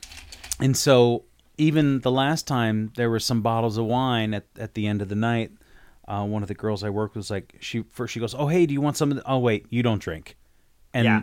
and 0.58 0.74
so 0.74 1.24
even 1.58 2.00
the 2.00 2.10
last 2.10 2.46
time 2.46 2.92
there 2.96 3.10
were 3.10 3.20
some 3.20 3.42
bottles 3.42 3.76
of 3.76 3.84
wine 3.84 4.32
at, 4.32 4.46
at 4.58 4.72
the 4.72 4.86
end 4.86 5.02
of 5.02 5.10
the 5.10 5.14
night 5.14 5.50
uh, 6.10 6.24
one 6.24 6.42
of 6.42 6.48
the 6.48 6.54
girls 6.54 6.82
i 6.84 6.90
worked 6.90 7.14
with 7.14 7.20
was 7.20 7.30
like 7.30 7.54
she 7.60 7.82
first 7.90 8.12
she 8.12 8.20
goes 8.20 8.34
oh 8.34 8.46
hey 8.48 8.66
do 8.66 8.74
you 8.74 8.80
want 8.80 8.96
some 8.96 9.10
of 9.10 9.16
the 9.16 9.22
oh 9.26 9.38
wait 9.38 9.64
you 9.70 9.82
don't 9.82 10.02
drink 10.02 10.36
and 10.92 11.04
Yeah. 11.04 11.22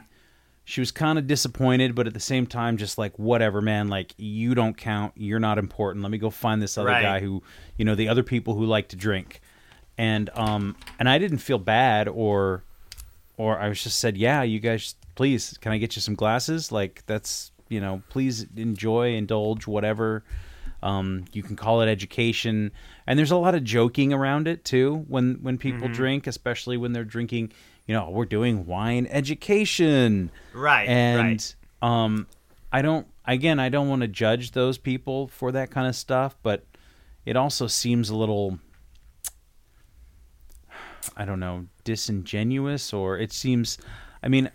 she 0.64 0.80
was 0.82 0.92
kind 0.92 1.20
of 1.20 1.28
disappointed 1.28 1.94
but 1.96 2.08
at 2.08 2.14
the 2.14 2.20
same 2.20 2.48
time 2.48 2.78
just 2.78 2.98
like 2.98 3.18
whatever 3.20 3.62
man 3.62 3.90
like 3.90 4.14
you 4.18 4.56
don't 4.56 4.78
count 4.78 5.12
you're 5.16 5.40
not 5.40 5.58
important 5.58 6.04
let 6.04 6.12
me 6.12 6.18
go 6.18 6.30
find 6.30 6.62
this 6.62 6.78
other 6.78 6.88
Right. 6.90 7.02
guy 7.02 7.20
who 7.20 7.44
you 7.78 7.86
know 7.86 7.96
the 7.96 8.08
other 8.08 8.24
people 8.24 8.54
who 8.56 8.66
like 8.66 8.88
to 8.90 8.96
drink 8.96 9.42
and 9.98 10.30
um 10.36 10.76
and 11.00 11.10
i 11.10 11.18
didn't 11.18 11.40
feel 11.40 11.60
bad 11.60 12.08
or 12.08 12.64
or 13.40 13.60
I 13.60 13.70
was 13.70 13.84
just 13.84 14.00
said, 14.00 14.18
"Yeah, 14.18 14.42
you 14.42 14.60
guys, 14.60 14.96
please, 15.14 15.60
can 15.62 15.72
I 15.72 15.78
get 15.78 15.96
you 15.96 16.02
some 16.02 16.16
glasses? 16.16 16.72
Like 16.72 17.04
that's 17.06 17.52
you 17.70 17.80
know, 17.80 18.02
please 18.10 18.48
enjoy, 18.56 19.14
indulge, 19.14 19.68
whatever. 19.68 20.24
Um, 20.84 21.26
you 21.34 21.42
can 21.44 21.56
call 21.56 21.82
it 21.82 21.88
education, 21.88 22.72
and 23.08 23.18
there's 23.18 23.32
a 23.32 23.38
lot 23.38 23.56
of 23.56 23.64
joking 23.64 24.14
around 24.14 24.48
it 24.48 24.64
too 24.64 25.06
when 25.08 25.40
when 25.42 25.58
people 25.58 25.88
drink, 25.88 26.28
especially 26.28 26.78
when 26.78 26.94
they're 26.94 27.04
drinking. 27.04 27.52
You 27.88 27.94
know, 27.96 28.10
we're 28.10 28.26
doing 28.26 28.66
wine 28.66 29.08
education, 29.10 30.30
Right. 30.54 30.88
and 30.90 31.20
right. 31.20 31.56
um, 31.82 32.28
I 32.72 32.82
don't. 32.82 33.08
Again, 33.26 33.60
I 33.60 33.70
don't 33.70 33.90
want 33.90 34.02
to 34.04 34.08
judge 34.08 34.52
those 34.52 34.78
people 34.78 35.28
for 35.30 35.52
that 35.54 35.72
kind 35.72 35.88
of 35.88 35.96
stuff, 35.96 36.38
but 36.44 36.66
it 37.26 37.36
also 37.36 37.68
seems 37.68 38.10
a 38.10 38.16
little 38.16 38.60
I 41.16 41.26
don't 41.26 41.40
know, 41.40 41.66
disingenuous 41.84 42.94
or 42.94 43.18
it 43.18 43.32
seems 43.32 43.78
I 44.22 44.28
mean 44.28 44.52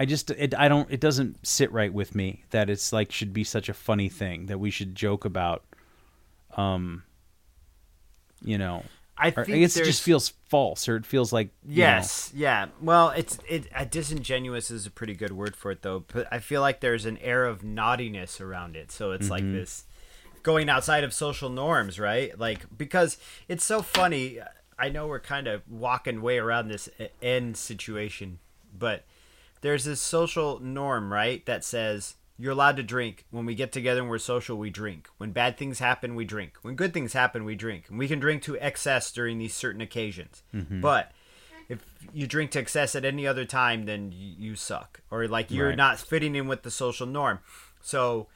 I 0.00 0.06
just 0.06 0.30
it 0.30 0.54
I 0.56 0.68
don't 0.68 0.90
it 0.90 0.98
doesn't 0.98 1.46
sit 1.46 1.70
right 1.72 1.92
with 1.92 2.14
me 2.14 2.44
that 2.50 2.70
it's 2.70 2.90
like 2.90 3.12
should 3.12 3.34
be 3.34 3.44
such 3.44 3.68
a 3.68 3.74
funny 3.74 4.08
thing 4.08 4.46
that 4.46 4.58
we 4.58 4.70
should 4.70 4.94
joke 4.94 5.26
about 5.26 5.62
um 6.56 7.02
you 8.42 8.56
know 8.56 8.82
I 9.18 9.30
think 9.30 9.50
I 9.50 9.58
guess 9.58 9.76
it 9.76 9.84
just 9.84 10.00
feels 10.02 10.30
false 10.48 10.88
or 10.88 10.96
it 10.96 11.04
feels 11.04 11.34
like 11.34 11.50
you 11.68 11.82
know, 11.82 11.88
Yes, 11.88 12.32
yeah. 12.34 12.68
Well, 12.80 13.10
it's 13.10 13.38
it 13.46 13.68
uh, 13.74 13.84
disingenuous 13.84 14.70
is 14.70 14.86
a 14.86 14.90
pretty 14.90 15.12
good 15.12 15.32
word 15.32 15.54
for 15.54 15.70
it 15.70 15.82
though. 15.82 16.04
But 16.10 16.26
I 16.32 16.38
feel 16.38 16.62
like 16.62 16.80
there's 16.80 17.04
an 17.04 17.18
air 17.18 17.44
of 17.44 17.62
naughtiness 17.62 18.40
around 18.40 18.76
it, 18.76 18.90
so 18.90 19.12
it's 19.12 19.28
like 19.28 19.42
this 19.42 19.84
going 20.42 20.70
outside 20.70 21.04
of 21.04 21.12
social 21.12 21.50
norms, 21.50 22.00
right? 22.00 22.36
Like 22.38 22.78
because 22.78 23.18
it's 23.46 23.64
so 23.64 23.82
funny. 23.82 24.38
I 24.78 24.88
know 24.88 25.06
we're 25.06 25.20
kind 25.20 25.46
of 25.46 25.60
walking 25.68 26.22
way 26.22 26.38
around 26.38 26.68
this 26.68 26.88
end 27.20 27.58
situation, 27.58 28.38
but 28.76 29.04
there's 29.60 29.84
this 29.84 30.00
social 30.00 30.58
norm, 30.60 31.12
right, 31.12 31.44
that 31.46 31.64
says 31.64 32.14
you're 32.38 32.52
allowed 32.52 32.76
to 32.76 32.82
drink. 32.82 33.26
When 33.30 33.44
we 33.46 33.54
get 33.54 33.72
together 33.72 34.00
and 34.00 34.08
we're 34.08 34.18
social, 34.18 34.56
we 34.56 34.70
drink. 34.70 35.08
When 35.18 35.32
bad 35.32 35.58
things 35.58 35.78
happen, 35.78 36.14
we 36.14 36.24
drink. 36.24 36.54
When 36.62 36.74
good 36.74 36.94
things 36.94 37.12
happen, 37.12 37.44
we 37.44 37.54
drink. 37.54 37.84
And 37.90 37.98
we 37.98 38.08
can 38.08 38.18
drink 38.18 38.42
to 38.44 38.58
excess 38.58 39.12
during 39.12 39.38
these 39.38 39.54
certain 39.54 39.80
occasions. 39.82 40.42
Mm-hmm. 40.54 40.80
But 40.80 41.12
if 41.68 41.84
you 42.14 42.26
drink 42.26 42.50
to 42.52 42.58
excess 42.58 42.94
at 42.94 43.04
any 43.04 43.26
other 43.26 43.44
time, 43.44 43.84
then 43.84 44.10
you, 44.12 44.34
you 44.38 44.56
suck, 44.56 45.00
or 45.10 45.28
like 45.28 45.50
you're 45.50 45.68
Right. 45.68 45.76
not 45.76 45.98
fitting 45.98 46.34
in 46.34 46.48
with 46.48 46.62
the 46.62 46.70
social 46.70 47.06
norm. 47.06 47.40
So 47.82 48.28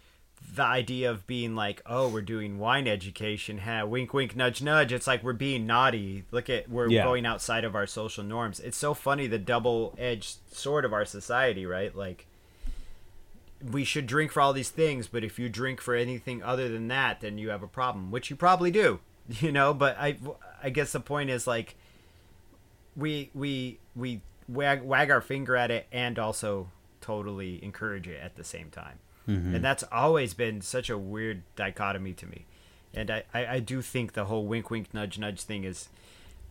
the 0.53 0.63
idea 0.63 1.11
of 1.11 1.27
being 1.27 1.55
like, 1.57 1.83
oh, 1.87 2.09
we're 2.09 2.23
doing 2.23 2.59
wine 2.59 2.87
education, 2.87 3.59
ha, 3.59 3.85
wink, 3.85 4.15
wink, 4.15 4.37
nudge, 4.37 4.63
nudge. 4.63 4.93
It's 4.93 5.07
like 5.07 5.23
we're 5.23 5.33
being 5.33 5.67
naughty. 5.67 6.25
Look 6.31 6.49
at 6.51 6.69
we're 6.69 6.89
Yeah. 6.89 7.03
going 7.05 7.27
outside 7.27 7.65
of 7.65 7.75
our 7.75 7.87
social 7.87 8.23
norms. 8.25 8.61
It's 8.61 8.77
so 8.77 8.95
funny 8.95 9.27
the 9.27 9.39
double-edged 9.39 10.37
sword 10.53 10.85
of 10.85 10.93
our 10.93 11.05
society, 11.05 11.67
right? 11.67 11.95
Like 11.97 12.27
we 13.73 13.83
should 13.85 14.07
drink 14.07 14.31
for 14.31 14.41
all 14.43 14.53
these 14.53 14.71
things, 14.71 15.09
but 15.09 15.25
if 15.25 15.39
you 15.39 15.49
drink 15.49 15.81
for 15.81 15.95
anything 15.95 16.43
other 16.43 16.69
than 16.69 16.89
that, 16.89 17.21
then 17.21 17.39
you 17.39 17.49
have 17.49 17.63
a 17.63 17.67
problem, 17.69 18.11
which 18.11 18.29
you 18.31 18.37
probably 18.37 18.71
do, 18.71 19.01
you 19.29 19.51
know. 19.51 19.73
But 19.75 19.97
I, 19.99 20.19
I 20.63 20.71
guess 20.71 20.93
the 20.93 21.01
point 21.01 21.31
is 21.31 21.47
like, 21.47 21.75
we 22.97 23.31
we 23.35 23.79
we 23.97 24.21
wag 24.47 24.83
wag 24.83 25.11
our 25.11 25.21
finger 25.21 25.57
at 25.57 25.71
it 25.73 25.87
and 25.91 26.17
also 26.19 26.69
totally 27.01 27.63
encourage 27.65 28.07
it 28.07 28.21
at 28.23 28.37
the 28.37 28.45
same 28.45 28.71
time, 28.71 28.99
Mm-hmm. 29.29 29.55
and 29.55 29.65
that's 29.65 29.85
always 29.91 30.35
been 30.35 30.61
such 30.61 30.91
a 30.91 30.99
weird 30.99 31.43
dichotomy 31.57 32.13
to 32.13 32.27
me. 32.27 32.45
And 32.93 33.11
I, 33.11 33.25
I, 33.33 33.47
I 33.47 33.61
do 33.61 33.81
think 33.81 34.13
the 34.13 34.27
whole 34.27 34.45
wink 34.45 34.71
wink 34.71 34.93
nudge 34.93 35.19
nudge 35.19 35.41
thing 35.41 35.65
is 35.65 35.89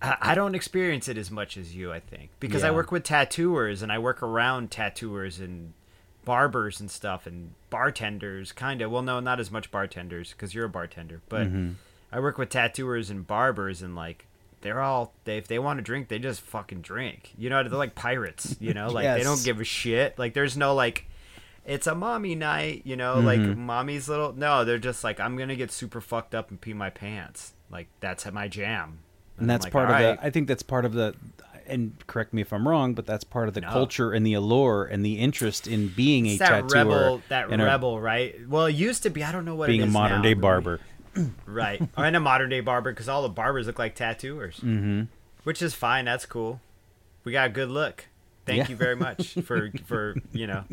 I 0.02 0.18
I 0.22 0.36
don't 0.36 0.56
experience 0.56 1.08
it 1.08 1.18
as 1.18 1.32
much 1.32 1.56
as 1.58 1.76
you, 1.76 1.92
I 1.92 2.00
think, 2.00 2.32
because 2.40 2.64
I 2.64 2.72
work 2.72 2.92
with 2.92 3.04
tattooers 3.04 3.82
and 3.82 3.92
I 3.92 4.00
work 4.00 4.22
around 4.22 4.72
tattooers 4.72 5.40
and 5.40 5.74
barbers 6.26 6.80
and 6.80 6.92
stuff 6.92 7.26
and 7.26 7.54
bartenders, 7.70 8.52
kind 8.52 8.82
of. 8.82 8.92
Well, 8.92 9.02
no, 9.02 9.20
not 9.20 9.40
as 9.40 9.52
much 9.52 9.72
bartenders 9.72 10.32
because 10.32 10.54
you're 10.54 10.66
a 10.66 10.70
bartender, 10.70 11.22
but 11.30 11.48
mm-hmm. 11.48 11.74
I 12.12 12.20
work 12.20 12.38
with 12.38 12.50
tattooers 12.50 13.10
and 13.10 13.26
barbers 13.26 13.82
and 13.82 13.96
like 13.96 14.28
they're 14.62 14.82
all 14.82 15.14
they 15.26 15.38
if 15.38 15.48
they 15.48 15.60
want 15.60 15.78
to 15.78 15.84
drink, 15.84 16.08
they 16.08 16.20
just 16.20 16.42
fucking 16.42 16.82
drink. 16.82 17.34
You 17.38 17.50
know, 17.50 17.64
they're 17.64 17.78
like 17.78 17.96
pirates. 17.96 18.56
You 18.60 18.74
know, 18.74 18.90
like 18.90 19.06
they 19.06 19.24
don't 19.24 19.44
give 19.44 19.60
a 19.62 19.66
shit. 19.66 20.18
Like 20.20 20.34
there's 20.34 20.58
no 20.58 20.74
like. 20.76 21.06
It's 21.66 21.88
a 21.88 21.96
mommy 21.96 22.36
night, 22.36 22.82
you 22.86 22.96
know, 22.98 23.20
like 23.20 23.40
mommy's 23.40 24.10
little. 24.10 24.34
No, 24.34 24.66
they're 24.66 24.78
just 24.80 25.04
like, 25.04 25.20
I'm 25.20 25.38
gonna 25.38 25.56
get 25.56 25.72
super 25.72 26.02
fucked 26.02 26.36
up 26.36 26.50
and 26.50 26.60
pee 26.60 26.74
my 26.74 26.90
pants. 26.90 27.54
Like 27.72 27.88
that's 28.02 28.30
my 28.32 28.48
jam. 28.48 29.00
and 29.38 29.50
that's 29.50 29.64
like, 29.66 29.74
part 29.74 29.90
of 29.90 29.96
"Alright." 29.96 30.20
the 30.22 30.28
i 30.28 30.30
think 30.30 30.48
that's 30.48 30.62
part 30.62 30.86
of 30.86 30.94
the 30.94 31.16
and 31.66 31.96
correct 32.06 32.34
me 32.34 32.42
if 32.44 32.54
i'm 32.54 32.68
wrong 32.68 32.94
but 32.94 33.08
that's 33.08 33.24
part 33.24 33.48
of 33.48 33.56
the 33.56 33.62
No. 33.62 33.70
culture 33.70 34.12
and 34.12 34.24
the 34.24 34.34
allure 34.36 34.84
and 34.86 35.04
the 35.04 35.18
interest 35.18 35.66
in 35.66 35.88
being 35.88 36.28
a 36.28 36.32
It's 36.32 36.40
that 36.40 36.50
tattooer 36.70 36.86
rebel, 36.86 37.22
that 37.30 37.50
and 37.50 37.60
a- 37.62 37.66
rebel, 37.66 38.00
right? 38.00 38.36
Well, 38.48 38.66
it 38.68 38.76
used 38.76 39.02
to 39.04 39.10
be. 39.10 39.24
I 39.24 39.32
don't 39.32 39.46
know 39.46 39.56
what 39.56 39.68
being 39.68 39.82
a 39.82 39.88
modern 39.88 40.18
now, 40.18 40.24
day 40.24 40.34
barber 40.36 40.82
right? 41.48 41.82
Or 41.98 42.06
in 42.06 42.14
a 42.16 42.20
modern 42.20 42.50
day 42.50 42.60
barber 42.60 42.92
because 42.92 43.08
all 43.10 43.22
the 43.24 43.30
barbers 43.30 43.66
look 43.68 43.80
like 43.80 43.96
tattooers, 43.96 44.58
mm-hmm. 44.58 45.04
which 45.46 45.62
is 45.62 45.74
fine. 45.74 46.06
That's 46.06 46.26
cool. 46.26 46.60
We 47.24 47.32
got 47.32 47.48
a 47.48 47.52
good 47.52 47.70
look. 47.70 48.06
Thank 48.46 48.58
Yeah. 48.64 48.68
you 48.70 48.76
very 48.76 48.96
much 48.98 49.34
for 49.46 49.72
for 49.86 50.16
you 50.34 50.46
know. 50.48 50.66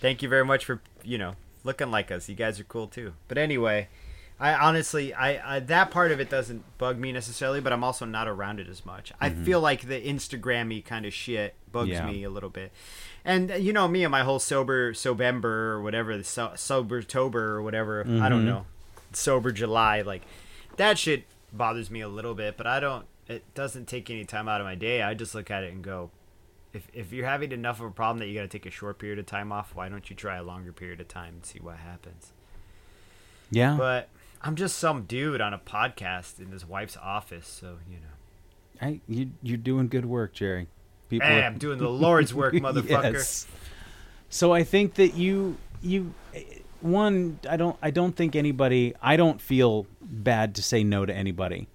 Thank 0.00 0.22
you 0.22 0.28
very 0.28 0.44
much 0.44 0.64
for 0.64 0.80
you 1.02 1.18
know 1.18 1.34
looking 1.64 1.90
like 1.90 2.10
us. 2.10 2.28
You 2.28 2.34
guys 2.34 2.58
are 2.60 2.64
cool 2.64 2.86
too. 2.86 3.14
But 3.26 3.38
anyway, 3.38 3.88
I 4.40 4.54
honestly, 4.54 5.12
I, 5.12 5.56
I 5.56 5.60
that 5.60 5.90
part 5.90 6.12
of 6.12 6.20
it 6.20 6.30
doesn't 6.30 6.62
bug 6.78 6.98
me 6.98 7.12
necessarily, 7.12 7.60
but 7.60 7.72
I'm 7.72 7.82
also 7.84 8.04
not 8.04 8.28
around 8.28 8.60
it 8.60 8.68
as 8.68 8.86
much. 8.86 9.12
I 9.20 9.30
feel 9.30 9.60
like 9.60 9.82
the 9.82 10.00
Instagrammy 10.00 10.84
kind 10.84 11.04
of 11.06 11.12
shit 11.12 11.54
bugs 11.70 11.90
Yeah. 11.90 12.06
me 12.06 12.24
a 12.24 12.30
little 12.30 12.50
bit. 12.50 12.72
And 13.24 13.50
uh, 13.50 13.54
you 13.56 13.72
know 13.72 13.88
me 13.88 14.04
and 14.04 14.10
my 14.12 14.22
whole 14.22 14.38
sober 14.38 14.92
Sobember 14.92 15.44
or 15.44 15.82
whatever 15.82 16.16
the 16.16 16.24
so, 16.24 16.52
sober 16.54 17.02
Tober 17.02 17.56
or 17.56 17.62
whatever 17.62 18.00
I 18.20 18.28
don't 18.28 18.44
know 18.46 18.66
sober 19.12 19.50
July 19.52 20.02
like 20.02 20.22
that 20.76 20.98
shit 20.98 21.24
bothers 21.52 21.90
me 21.90 22.00
a 22.00 22.08
little 22.08 22.34
bit, 22.34 22.56
but 22.56 22.66
I 22.66 22.78
don't. 22.80 23.06
It 23.26 23.42
doesn't 23.54 23.86
take 23.88 24.08
any 24.10 24.24
time 24.24 24.48
out 24.48 24.60
of 24.60 24.66
my 24.66 24.74
day. 24.74 25.02
I 25.02 25.12
just 25.14 25.34
look 25.34 25.50
at 25.50 25.62
it 25.64 25.72
and 25.72 25.82
go, 25.82 26.10
if 26.72 26.86
if 26.92 27.12
you're 27.12 27.26
having 27.26 27.52
enough 27.52 27.80
of 27.80 27.86
a 27.86 27.90
problem 27.90 28.18
that 28.18 28.26
you 28.26 28.34
got 28.34 28.42
to 28.42 28.48
take 28.48 28.66
a 28.66 28.70
short 28.70 28.98
period 28.98 29.18
of 29.18 29.26
time 29.26 29.52
off, 29.52 29.74
why 29.74 29.88
don't 29.88 30.08
you 30.10 30.16
try 30.16 30.36
a 30.36 30.42
longer 30.42 30.72
period 30.72 31.00
of 31.00 31.08
time 31.08 31.34
and 31.34 31.44
see 31.46 31.58
what 31.58 31.76
happens? 31.76 32.32
yeah 33.50 33.76
But 33.78 34.08
I'm 34.42 34.54
just 34.54 34.78
some 34.78 35.02
dude 35.04 35.40
on 35.40 35.52
a 35.54 35.58
podcast 35.58 36.38
in 36.38 36.50
his 36.52 36.64
wife's 36.66 36.96
office, 36.96 37.46
so 37.48 37.78
you 37.88 37.96
know. 37.96 38.06
I, 38.80 39.00
you, 39.08 39.30
you're 39.42 39.56
doing 39.56 39.88
good 39.88 40.04
work 40.04 40.32
jerry 40.34 40.68
people 41.08 41.26
Hey, 41.26 41.40
are- 41.40 41.44
I'm 41.44 41.58
doing 41.58 41.78
the 41.78 41.88
Lord's 42.06 42.32
work, 42.32 42.54
motherfucker. 42.54 43.14
Yes. 43.14 43.46
So 44.28 44.52
I 44.52 44.62
think 44.62 44.94
that 44.94 45.14
you 45.14 45.56
you 45.80 46.12
one 46.80 47.40
I 47.48 47.56
don't 47.56 47.76
I 47.82 47.90
don't 47.90 48.14
think 48.14 48.36
anybody 48.36 48.94
I 49.02 49.16
don't 49.16 49.40
feel 49.40 49.86
bad 50.00 50.54
to 50.56 50.62
say 50.62 50.84
no 50.84 51.04
to 51.06 51.12
anybody. 51.14 51.66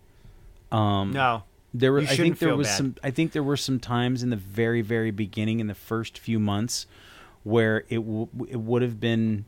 Um 0.72 1.12
No, 1.12 1.44
there 1.74 1.92
were 1.92 2.00
I 2.02 2.06
think 2.06 2.40
there 2.40 2.56
was 2.56 2.68
bad. 2.68 2.78
some 2.78 2.96
I 3.04 3.12
think 3.12 3.32
there 3.32 3.44
were 3.44 3.58
some 3.58 3.80
times 3.80 4.22
in 4.24 4.30
the 4.30 4.36
very 4.36 4.82
very 4.82 5.12
beginning 5.12 5.60
in 5.60 5.68
the 5.68 5.76
first 5.76 6.18
few 6.18 6.40
months 6.40 6.86
where 7.44 7.84
it 7.90 7.96
w- 7.98 8.28
it 8.50 8.60
would 8.60 8.82
have 8.82 9.00
been 9.00 9.46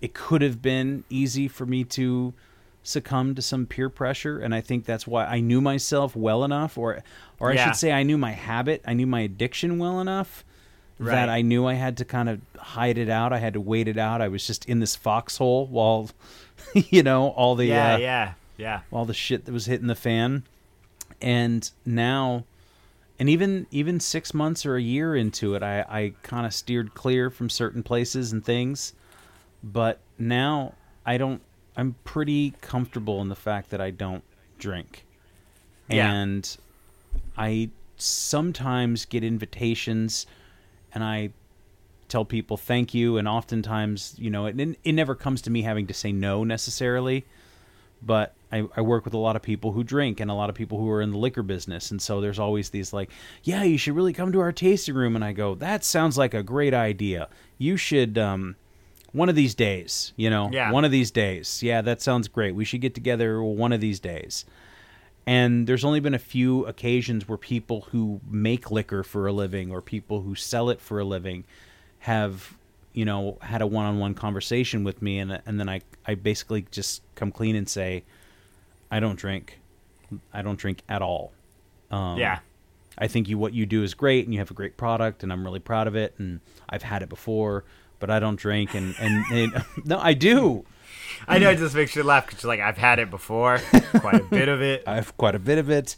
it 0.00 0.12
could 0.14 0.42
have 0.42 0.60
been 0.60 1.04
easy 1.08 1.46
for 1.48 1.64
me 1.64 1.84
to 1.84 2.34
succumb 2.82 3.34
to 3.36 3.40
some 3.42 3.64
peer 3.64 3.88
pressure 3.88 4.38
and 4.40 4.52
I 4.54 4.60
think 4.60 4.84
that's 4.84 5.06
why 5.06 5.24
I 5.24 5.38
knew 5.40 5.60
myself 5.60 6.16
well 6.16 6.42
enough 6.44 6.76
or 6.76 7.02
or 7.38 7.50
I 7.52 7.56
should 7.56 7.76
say 7.76 7.92
I 7.92 8.02
knew 8.02 8.18
my 8.18 8.32
habit, 8.32 8.82
I 8.86 8.92
knew 8.94 9.06
my 9.06 9.20
addiction 9.20 9.78
well 9.78 10.00
enough 10.00 10.44
Right. 10.98 11.12
that 11.14 11.28
I 11.30 11.42
knew 11.42 11.66
I 11.66 11.74
had 11.74 11.96
to 11.96 12.04
kind 12.04 12.28
of 12.28 12.40
hide 12.56 12.96
it 12.96 13.08
out. 13.08 13.32
I 13.32 13.38
had 13.38 13.54
to 13.54 13.60
wait 13.60 13.88
it 13.88 13.98
out. 13.98 14.20
I 14.20 14.28
was 14.28 14.46
just 14.46 14.66
in 14.66 14.78
this 14.78 14.94
foxhole 14.94 15.66
while 15.66 16.10
you 16.74 17.02
know 17.02 17.28
all 17.30 17.56
the 17.56 17.66
yeah, 17.66 17.94
uh, 17.94 17.98
yeah, 17.98 18.32
yeah. 18.56 18.80
all 18.92 19.04
the 19.04 19.14
shit 19.14 19.46
that 19.46 19.52
was 19.52 19.66
hitting 19.66 19.88
the 19.88 19.96
fan 19.96 20.44
and 21.22 21.70
now 21.86 22.44
and 23.18 23.28
even 23.28 23.66
even 23.70 24.00
six 24.00 24.34
months 24.34 24.66
or 24.66 24.76
a 24.76 24.82
year 24.82 25.14
into 25.14 25.54
it 25.54 25.62
i 25.62 25.80
i 25.88 26.12
kind 26.22 26.44
of 26.44 26.52
steered 26.52 26.92
clear 26.94 27.30
from 27.30 27.48
certain 27.48 27.82
places 27.82 28.32
and 28.32 28.44
things. 28.44 28.92
But 29.62 30.00
now 30.18 30.74
i 31.06 31.16
don't 31.16 31.40
i'm 31.76 31.94
pretty 32.04 32.54
comfortable 32.60 33.20
in 33.20 33.28
the 33.28 33.36
fact 33.36 33.70
that 33.70 33.80
i 33.80 33.90
don't 33.90 34.24
drink. 34.58 35.06
Yeah. 35.88 36.12
and 36.12 36.56
i 37.36 37.70
sometimes 37.96 39.04
get 39.04 39.22
invitations 39.22 40.26
and 40.94 41.04
i 41.04 41.30
tell 42.08 42.24
people 42.24 42.56
thank 42.56 42.92
you 42.92 43.16
and 43.16 43.28
oftentimes 43.28 44.14
you 44.18 44.30
know 44.30 44.46
it, 44.46 44.58
it 44.84 44.92
never 44.92 45.14
comes 45.14 45.42
to 45.42 45.50
me 45.50 45.62
having 45.62 45.86
to 45.86 45.94
say 45.94 46.12
no 46.12 46.44
necessarily. 46.44 47.24
But 48.04 48.34
I, 48.52 48.64
I 48.76 48.80
work 48.82 49.04
with 49.04 49.14
a 49.14 49.18
lot 49.18 49.34
of 49.34 49.42
people 49.42 49.72
who 49.72 49.82
drink 49.82 50.20
and 50.20 50.30
a 50.30 50.34
lot 50.34 50.50
of 50.50 50.54
people 50.54 50.78
who 50.78 50.88
are 50.90 51.00
in 51.00 51.10
the 51.10 51.16
liquor 51.18 51.42
business. 51.42 51.90
And 51.90 52.02
so 52.02 52.20
there's 52.20 52.38
always 52.38 52.70
these 52.70 52.92
like 52.92 53.10
yeah 53.42 53.62
you 53.62 53.78
should 53.78 53.96
really 53.96 54.12
come 54.12 54.30
to 54.32 54.40
our 54.40 54.52
tasting 54.52 54.94
room. 54.94 55.16
And 55.16 55.24
i 55.24 55.32
go 55.32 55.54
that 55.54 55.84
sounds 55.84 56.18
like 56.18 56.34
a 56.34 56.42
great 56.42 56.74
idea. 56.74 57.28
You 57.58 57.76
should 57.76 58.18
um 58.18 58.56
one 59.12 59.28
of 59.28 59.34
these 59.34 59.54
days 59.54 60.12
you 60.16 60.30
know 60.30 60.50
Yeah. 60.52 60.70
one 60.70 60.84
of 60.84 60.90
these 60.90 61.10
days. 61.10 61.62
Yeah 61.62 61.80
that 61.82 62.02
sounds 62.02 62.28
great. 62.28 62.54
We 62.54 62.64
should 62.64 62.80
get 62.82 62.94
together 62.94 63.42
one 63.42 63.72
of 63.72 63.80
these 63.80 64.00
days. 64.00 64.44
And 65.26 65.66
there's 65.68 65.84
only 65.84 66.00
been 66.00 66.14
a 66.14 66.18
few 66.18 66.66
occasions 66.66 67.28
where 67.28 67.38
people 67.38 67.82
who 67.92 68.20
make 68.28 68.70
liquor 68.70 69.02
for 69.04 69.26
a 69.28 69.32
living 69.32 69.70
or 69.70 69.80
people 69.80 70.22
who 70.22 70.34
sell 70.34 70.68
it 70.68 70.80
for 70.80 70.98
a 70.98 71.04
living 71.04 71.44
have 72.00 72.54
you 72.92 73.04
know 73.04 73.38
had 73.40 73.62
a 73.62 73.66
one-on-one 73.66 74.14
conversation 74.14 74.82
with 74.84 75.00
me. 75.00 75.18
And 75.20 75.40
and 75.46 75.58
then 75.60 75.68
I 75.68 75.80
I 76.06 76.16
basically 76.16 76.66
just 76.70 77.02
come 77.14 77.30
clean 77.30 77.54
and 77.56 77.68
say 77.68 78.02
I 78.92 79.00
don't 79.00 79.18
drink. 79.18 79.58
I 80.32 80.42
don't 80.42 80.58
drink 80.58 80.82
at 80.88 81.00
all. 81.02 81.32
Um, 81.90 82.18
yeah. 82.18 82.40
I 82.98 83.08
think 83.08 83.28
you 83.28 83.38
what 83.38 83.54
you 83.54 83.64
do 83.64 83.82
is 83.82 83.94
great 83.94 84.26
and 84.26 84.34
you 84.34 84.38
have 84.38 84.50
a 84.50 84.54
great 84.54 84.76
product 84.76 85.22
and 85.22 85.32
I'm 85.32 85.42
really 85.44 85.58
proud 85.60 85.86
of 85.86 85.96
it 85.96 86.14
and 86.18 86.40
I've 86.68 86.82
had 86.82 87.02
it 87.02 87.08
before, 87.08 87.64
but 87.98 88.10
I 88.10 88.20
don't 88.20 88.36
drink 88.36 88.74
and 88.74 88.94
and, 89.00 89.24
and 89.32 89.64
no, 89.84 89.98
I 89.98 90.12
do. 90.12 90.66
I 91.26 91.38
know 91.38 91.50
it 91.50 91.56
just 91.56 91.74
makes 91.74 91.96
you 91.96 92.02
laugh 92.02 92.26
because 92.26 92.42
you're 92.42 92.52
like, 92.52 92.60
I've 92.60 92.76
had 92.76 92.98
it 92.98 93.10
before, 93.10 93.60
quite 94.00 94.14
a 94.20 94.24
bit 94.24 94.48
of 94.48 94.60
it. 94.60 94.82
I 94.86 94.96
have 94.96 95.16
quite 95.16 95.34
a 95.34 95.38
bit 95.38 95.56
of 95.58 95.70
it. 95.70 95.96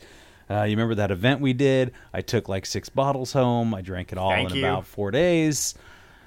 Uh, 0.48 0.62
you 0.62 0.70
remember 0.76 0.94
that 0.94 1.10
event 1.10 1.40
we 1.40 1.52
did? 1.52 1.92
I 2.12 2.20
took 2.20 2.48
like 2.48 2.64
six 2.66 2.88
bottles 2.88 3.32
home. 3.32 3.74
I 3.74 3.80
drank 3.80 4.12
it 4.12 4.18
all 4.18 4.30
Thank 4.30 4.50
in 4.50 4.56
you. 4.58 4.66
about 4.66 4.86
four 4.86 5.10
days 5.10 5.74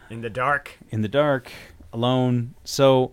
In 0.09 0.21
the 0.21 0.29
dark. 0.29 0.77
in 0.89 1.01
the 1.01 1.07
dark, 1.07 1.51
alone. 1.93 2.55
So, 2.63 3.11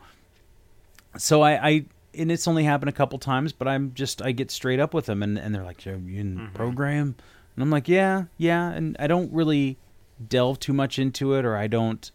so 1.19 1.43
I, 1.43 1.69
I 1.69 1.85
and 2.17 2.31
it's 2.33 2.47
only 2.49 2.65
happened 2.65 2.89
a 2.89 2.93
couple 2.93 3.19
times, 3.19 3.53
but 3.53 3.69
I'm 3.69 3.93
just 3.95 4.23
I 4.23 4.33
get 4.33 4.51
straight 4.51 4.81
up 4.81 4.95
with 4.95 5.07
them, 5.07 5.23
and 5.23 5.39
and 5.39 5.55
they're 5.55 5.65
like, 5.65 5.85
you 5.85 5.93
in 5.93 6.01
Mm-hmm. 6.37 6.45
the 6.45 6.51
program?" 6.53 7.15
And 7.57 7.63
I'm 7.63 7.71
like, 7.71 7.89
"Yeah, 7.89 8.25
yeah," 8.37 8.71
and 8.71 8.97
I 8.99 9.07
don't 9.07 9.33
really 9.33 9.77
delve 10.29 10.59
too 10.61 10.73
much 10.73 10.99
into 10.99 11.35
it, 11.35 11.45
or 11.45 11.57
I 11.57 11.67
don't. 11.67 12.11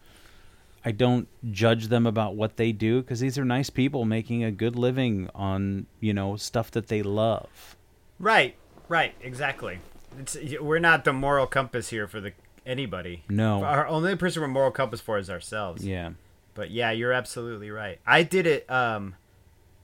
I 0.86 0.91
don't 0.91 1.28
judge 1.52 1.88
them 1.89 2.08
about 2.08 2.36
what 2.36 2.56
they 2.56 2.72
do 2.72 3.02
because 3.02 3.20
these 3.20 3.38
are 3.38 3.43
nice 3.43 3.70
people 3.70 4.06
making 4.06 4.45
a 4.45 4.52
good 4.52 4.78
living 4.78 5.30
on 5.36 5.88
you 6.00 6.14
know 6.14 6.38
stuff 6.38 6.72
that 6.72 6.88
they 6.88 7.02
love. 7.04 7.76
Right, 8.18 8.56
right, 8.88 9.14
exactly. 9.22 9.80
It's 10.18 10.38
we're 10.62 10.80
not 10.80 11.04
the 11.04 11.12
moral 11.14 11.47
compass 11.47 11.89
here 11.89 12.08
for 12.08 12.22
the 12.22 12.32
anybody. 12.66 13.24
No. 13.30 13.64
our 13.64 13.88
only 13.88 14.16
person 14.16 14.41
we're 14.41 14.47
moral 14.47 14.72
compass 14.72 15.02
for 15.02 15.18
is 15.18 15.30
ourselves. 15.30 15.86
Yeah. 15.86 16.12
But 16.56 16.72
yeah, 16.72 16.91
you're 16.91 17.14
absolutely 17.14 17.72
right. 17.72 18.00
I 18.08 18.24
did 18.24 18.47
it. 18.47 18.70
Um, 18.72 19.16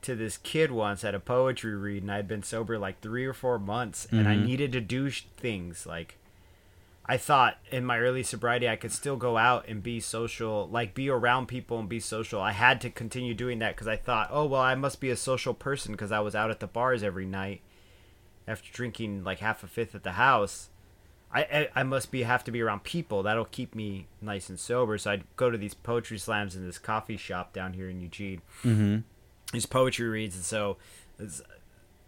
to 0.06 0.16
this 0.16 0.38
kid 0.38 0.72
once 0.72 1.04
at 1.04 1.14
a 1.16 1.20
poetry 1.20 1.76
read, 1.76 2.04
and 2.04 2.12
I'd 2.12 2.28
been 2.28 2.44
sober 2.44 2.78
like 2.80 3.02
three 3.02 3.26
or 3.26 3.34
four 3.34 3.60
months, 3.60 4.08
and 4.12 4.28
I 4.28 4.36
Mhm. 4.36 4.46
needed 4.46 4.72
to 4.74 4.82
do 4.82 5.10
sh- 5.10 5.24
things 5.38 5.86
like. 5.86 6.18
I 7.08 7.18
thought 7.18 7.60
in 7.70 7.86
my 7.86 8.00
early 8.00 8.24
sobriety 8.24 8.68
I 8.68 8.78
could 8.78 8.92
still 8.92 9.16
go 9.16 9.38
out 9.38 9.68
and 9.68 9.84
be 9.84 10.00
social, 10.00 10.68
like 10.72 10.96
be 10.96 11.08
around 11.08 11.46
people 11.48 11.78
and 11.78 11.88
be 11.88 12.00
social. 12.00 12.42
I 12.42 12.52
had 12.52 12.82
to 12.82 12.90
continue 12.90 13.36
doing 13.36 13.60
that 13.60 13.76
because 13.76 13.88
I 13.88 13.96
thought, 13.96 14.30
oh 14.32 14.46
well, 14.46 14.62
I 14.62 14.74
must 14.74 15.00
be 15.00 15.12
a 15.12 15.16
social 15.16 15.54
person 15.54 15.92
because 15.92 16.12
I 16.12 16.20
was 16.22 16.34
out 16.34 16.50
at 16.50 16.60
the 16.62 16.66
bars 16.66 17.04
every 17.04 17.28
night 17.28 17.62
after 18.48 18.72
drinking 18.74 19.24
like 19.24 19.38
half 19.38 19.64
a 19.64 19.68
fifth 19.68 19.94
at 19.94 20.02
the 20.04 20.14
house. 20.14 20.70
I, 21.32 21.42
I 21.44 21.70
I 21.82 21.84
must 21.84 22.12
be 22.12 22.24
have 22.24 22.44
to 22.46 22.52
be 22.52 22.62
around 22.62 22.84
people. 22.84 23.22
That'll 23.22 23.46
keep 23.46 23.76
me 23.76 24.08
nice 24.20 24.50
and 24.50 24.60
sober. 24.60 24.98
So 24.98 25.12
I'd 25.12 25.26
go 25.36 25.52
to 25.52 25.60
these 25.60 25.76
poetry 25.76 26.18
slams 26.18 26.56
in 26.56 26.66
this 26.66 26.80
coffee 26.80 27.18
shop 27.18 27.54
down 27.54 27.74
here 27.74 27.88
in 27.90 28.00
Eugene. 28.02 28.42
Mm-hmm. 28.64 28.98
These 29.56 29.66
poetry 29.66 30.10
reads, 30.10 30.36
and 30.36 30.44
so 30.44 30.76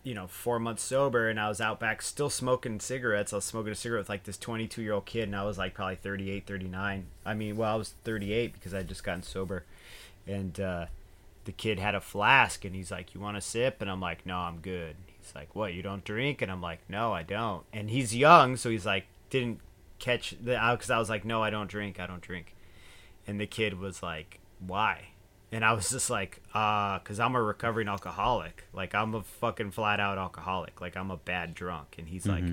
you 0.03 0.13
know 0.13 0.27
four 0.27 0.59
months 0.59 0.83
sober, 0.83 1.29
and 1.29 1.39
I 1.39 1.47
was 1.47 1.61
out 1.61 1.79
back 1.79 2.01
still 2.01 2.29
smoking 2.29 2.81
cigarettes. 2.81 3.31
I 3.31 3.37
was 3.37 3.45
smoking 3.45 3.71
a 3.71 3.75
cigarette 3.75 4.01
with 4.01 4.09
like 4.09 4.25
this 4.25 4.37
22 4.37 4.81
year 4.81 4.91
old 4.91 5.05
kid, 5.05 5.23
and 5.23 5.35
I 5.35 5.45
was 5.45 5.57
like 5.57 5.73
probably 5.73 5.95
38, 5.95 6.45
39. 6.45 7.05
I 7.25 7.33
mean, 7.33 7.55
well, 7.55 7.73
I 7.73 7.77
was 7.77 7.93
38 8.03 8.51
because 8.51 8.73
I 8.73 8.79
would 8.79 8.89
just 8.89 9.05
gotten 9.05 9.23
sober, 9.23 9.63
and 10.27 10.59
uh, 10.59 10.87
the 11.45 11.53
kid 11.53 11.79
had 11.79 11.95
a 11.95 12.01
flask, 12.01 12.65
and 12.65 12.75
he's 12.75 12.91
like, 12.91 13.15
"You 13.15 13.21
want 13.21 13.37
a 13.37 13.41
sip?" 13.41 13.81
And 13.81 13.89
I'm 13.89 14.01
like, 14.01 14.25
"No, 14.25 14.39
I'm 14.39 14.59
good." 14.59 14.97
He's 15.21 15.33
like, 15.33 15.55
"What? 15.55 15.73
You 15.73 15.81
don't 15.81 16.03
drink?" 16.03 16.41
And 16.41 16.51
I'm 16.51 16.61
like, 16.61 16.79
"No, 16.89 17.13
I 17.13 17.23
don't." 17.23 17.63
And 17.71 17.89
he's 17.89 18.13
young, 18.13 18.57
so 18.57 18.69
he's 18.69 18.85
like, 18.85 19.05
didn't 19.29 19.61
catch 19.99 20.35
the 20.43 20.59
because 20.71 20.89
I 20.89 20.99
was 20.99 21.09
like, 21.09 21.23
"No, 21.23 21.41
I 21.41 21.49
don't 21.49 21.69
drink. 21.69 21.97
I 21.97 22.07
don't 22.07 22.21
drink." 22.21 22.55
And 23.25 23.39
the 23.39 23.47
kid 23.47 23.79
was 23.79 24.03
like, 24.03 24.41
"Why?" 24.59 25.11
And 25.51 25.63
I 25.63 25.73
was 25.73 25.89
just 25.89 26.09
like, 26.09 26.41
uh, 26.53 26.99
cause 26.99 27.19
I'm 27.19 27.35
a 27.35 27.41
recovering 27.41 27.87
alcoholic. 27.87 28.65
Like 28.73 28.93
I'm 28.93 29.15
a 29.15 29.21
fucking 29.23 29.71
flat 29.71 29.99
out 29.99 30.17
alcoholic. 30.17 30.81
Like 30.81 30.97
I'm 30.97 31.09
a 31.09 31.17
bad 31.17 31.53
drunk. 31.55 31.95
And 31.97 32.07
he's 32.07 32.25
like, 32.25 32.43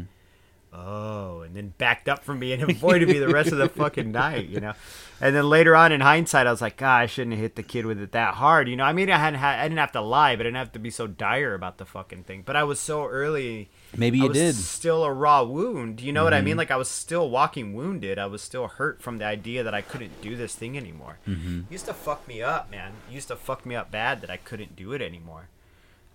oh, 0.73 1.43
and 1.43 1.55
then 1.55 1.73
backed 1.79 2.09
up 2.09 2.25
from 2.25 2.39
me 2.39 2.53
and 2.53 2.63
avoided 2.71 3.09
me 3.09 3.19
the 3.19 3.29
rest 3.29 3.53
of 3.53 3.59
the 3.59 3.69
fucking 3.81 4.13
night, 4.13 4.49
you 4.49 4.61
know. 4.61 4.75
And 5.21 5.35
then 5.35 5.49
later 5.49 5.77
on 5.77 5.93
in 5.93 6.01
hindsight, 6.01 6.47
I 6.47 6.51
was 6.51 6.61
like, 6.61 6.77
God, 6.77 7.03
I 7.03 7.07
shouldn't 7.07 7.33
have 7.35 7.41
hit 7.43 7.57
the 7.57 7.63
kid 7.63 7.87
with 7.87 8.01
it 8.01 8.13
that 8.13 8.35
hard, 8.35 8.69
you 8.69 8.77
know. 8.77 8.85
I 8.85 8.93
mean, 8.93 9.11
I 9.11 9.19
hadn't, 9.19 9.41
had, 9.41 9.61
I 9.61 9.65
didn't 9.65 9.79
have 9.79 9.93
to 9.93 10.01
lie, 10.01 10.37
but 10.37 10.43
I 10.43 10.49
didn't 10.49 10.57
have 10.57 10.73
to 10.73 10.79
be 10.79 10.91
so 10.91 11.07
dire 11.07 11.55
about 11.55 11.79
the 11.79 11.85
fucking 11.87 12.25
thing. 12.25 12.43
But 12.45 12.57
I 12.57 12.65
was 12.65 12.81
so 12.81 13.07
early. 13.07 13.71
Maybe 13.97 14.19
you 14.19 14.29
was 14.29 14.37
did. 14.37 14.55
still 14.55 15.05
a 15.05 15.13
raw 15.13 15.43
wound. 15.43 16.01
You 16.01 16.13
know 16.13 16.25
what 16.25 16.35
I 16.35 16.41
mean? 16.41 16.57
Like 16.57 16.71
I 16.71 16.77
was 16.77 16.89
still 16.89 17.31
walking 17.31 17.75
wounded. 17.75 18.19
I 18.19 18.27
was 18.27 18.43
still 18.43 18.67
hurt 18.69 19.01
from 19.03 19.19
the 19.19 19.25
idea 19.25 19.63
that 19.63 19.75
I 19.75 19.83
couldn't 19.83 20.21
do 20.21 20.37
this 20.37 20.55
thing 20.55 20.77
anymore. 20.77 21.19
Mm-hmm. 21.29 21.61
It 21.69 21.73
used 21.73 21.87
to 21.87 21.95
fuck 21.95 22.27
me 22.29 22.43
up, 22.43 22.71
man. 22.71 22.93
It 23.09 23.15
used 23.15 23.29
to 23.29 23.37
fuck 23.37 23.65
me 23.67 23.75
up 23.75 23.91
bad 23.91 24.21
that 24.21 24.31
I 24.31 24.37
couldn't 24.37 24.77
do 24.77 24.93
it 24.93 25.03
anymore. 25.03 25.49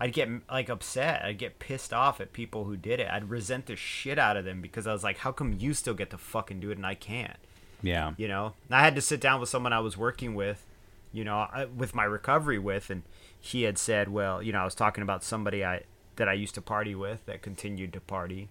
I'd 0.02 0.14
get 0.14 0.30
like 0.50 0.70
upset. 0.70 1.24
I'd 1.26 1.38
get 1.38 1.60
pissed 1.60 1.94
off 1.94 2.22
at 2.22 2.32
people 2.32 2.64
who 2.66 2.78
did 2.78 3.00
it. 3.00 3.08
I'd 3.12 3.30
resent 3.30 3.66
the 3.66 3.76
shit 3.76 4.18
out 4.18 4.38
of 4.38 4.46
them 4.46 4.62
because 4.62 4.88
I 4.88 4.94
was 4.94 5.04
like, 5.04 5.18
how 5.20 5.32
come 5.32 5.54
you 5.60 5.74
still 5.74 5.94
get 5.94 6.10
to 6.12 6.18
fucking 6.18 6.60
do 6.62 6.72
it 6.72 6.78
and 6.78 6.86
I 6.86 6.96
can't? 6.96 7.38
Yeah. 7.82 8.14
You 8.18 8.28
know, 8.28 8.54
and 8.70 8.76
I 8.76 8.82
had 8.82 8.96
to 8.96 9.02
sit 9.02 9.20
down 9.22 9.40
with 9.40 9.50
someone 9.50 9.74
I 9.74 9.80
was 9.80 9.98
working 9.98 10.36
with, 10.36 10.66
you 11.12 11.24
know, 11.26 11.48
I- 11.52 11.66
with 11.66 11.94
my 11.96 12.04
recovery 12.06 12.60
with, 12.60 12.90
and 12.90 13.04
he 13.40 13.64
had 13.64 13.78
said, 13.78 14.10
well, 14.10 14.42
you 14.44 14.52
know, 14.54 14.60
I 14.60 14.66
was 14.66 14.76
talking 14.76 15.02
about 15.02 15.24
somebody 15.24 15.64
I 15.66 15.84
that 16.20 16.28
I 16.28 16.34
used 16.34 16.54
to 16.56 16.62
party 16.62 16.94
with 16.94 17.26
that 17.28 17.42
continued 17.42 17.94
to 17.94 18.02
party, 18.02 18.50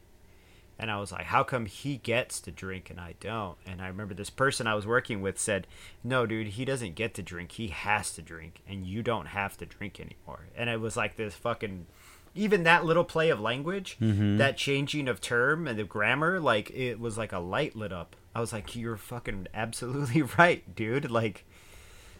and 0.78 0.90
I 0.90 0.98
was 0.98 1.12
like, 1.12 1.26
how 1.26 1.44
come 1.44 1.66
he 1.66 1.98
gets 1.98 2.40
to 2.40 2.50
drink 2.50 2.88
and 2.88 2.98
I 2.98 3.14
don't? 3.20 3.58
And 3.66 3.82
I 3.82 3.88
remember 3.88 4.14
this 4.14 4.30
person 4.30 4.66
I 4.66 4.74
was 4.74 4.86
working 4.86 5.20
with 5.20 5.38
said, 5.38 5.66
no, 6.02 6.24
dude, 6.24 6.48
he 6.48 6.64
doesn't 6.64 6.94
get 6.94 7.12
to 7.14 7.22
drink. 7.22 7.52
He 7.52 7.68
has 7.68 8.10
to 8.12 8.22
drink, 8.22 8.62
and 8.66 8.86
you 8.86 9.02
don't 9.02 9.26
have 9.26 9.58
to 9.58 9.66
drink 9.66 10.00
anymore. 10.00 10.46
And 10.56 10.70
it 10.70 10.80
was 10.80 10.96
like 10.96 11.16
this 11.16 11.34
fucking. 11.34 11.86
Even 12.34 12.62
that 12.62 12.84
little 12.84 13.04
play 13.04 13.30
of 13.30 13.40
language, 13.40 13.96
mm-hmm. 14.00 14.36
that 14.36 14.56
changing 14.56 15.08
of 15.08 15.20
term 15.20 15.66
and 15.66 15.78
the 15.78 15.84
grammar, 15.84 16.38
like 16.38 16.70
it 16.70 17.00
was 17.00 17.18
like 17.18 17.32
a 17.32 17.38
light 17.38 17.74
lit 17.74 17.92
up. 17.92 18.14
I 18.34 18.40
was 18.40 18.52
like, 18.52 18.76
"You're 18.76 18.98
fucking 18.98 19.48
absolutely 19.52 20.22
right, 20.38 20.76
dude." 20.76 21.10
Like, 21.10 21.44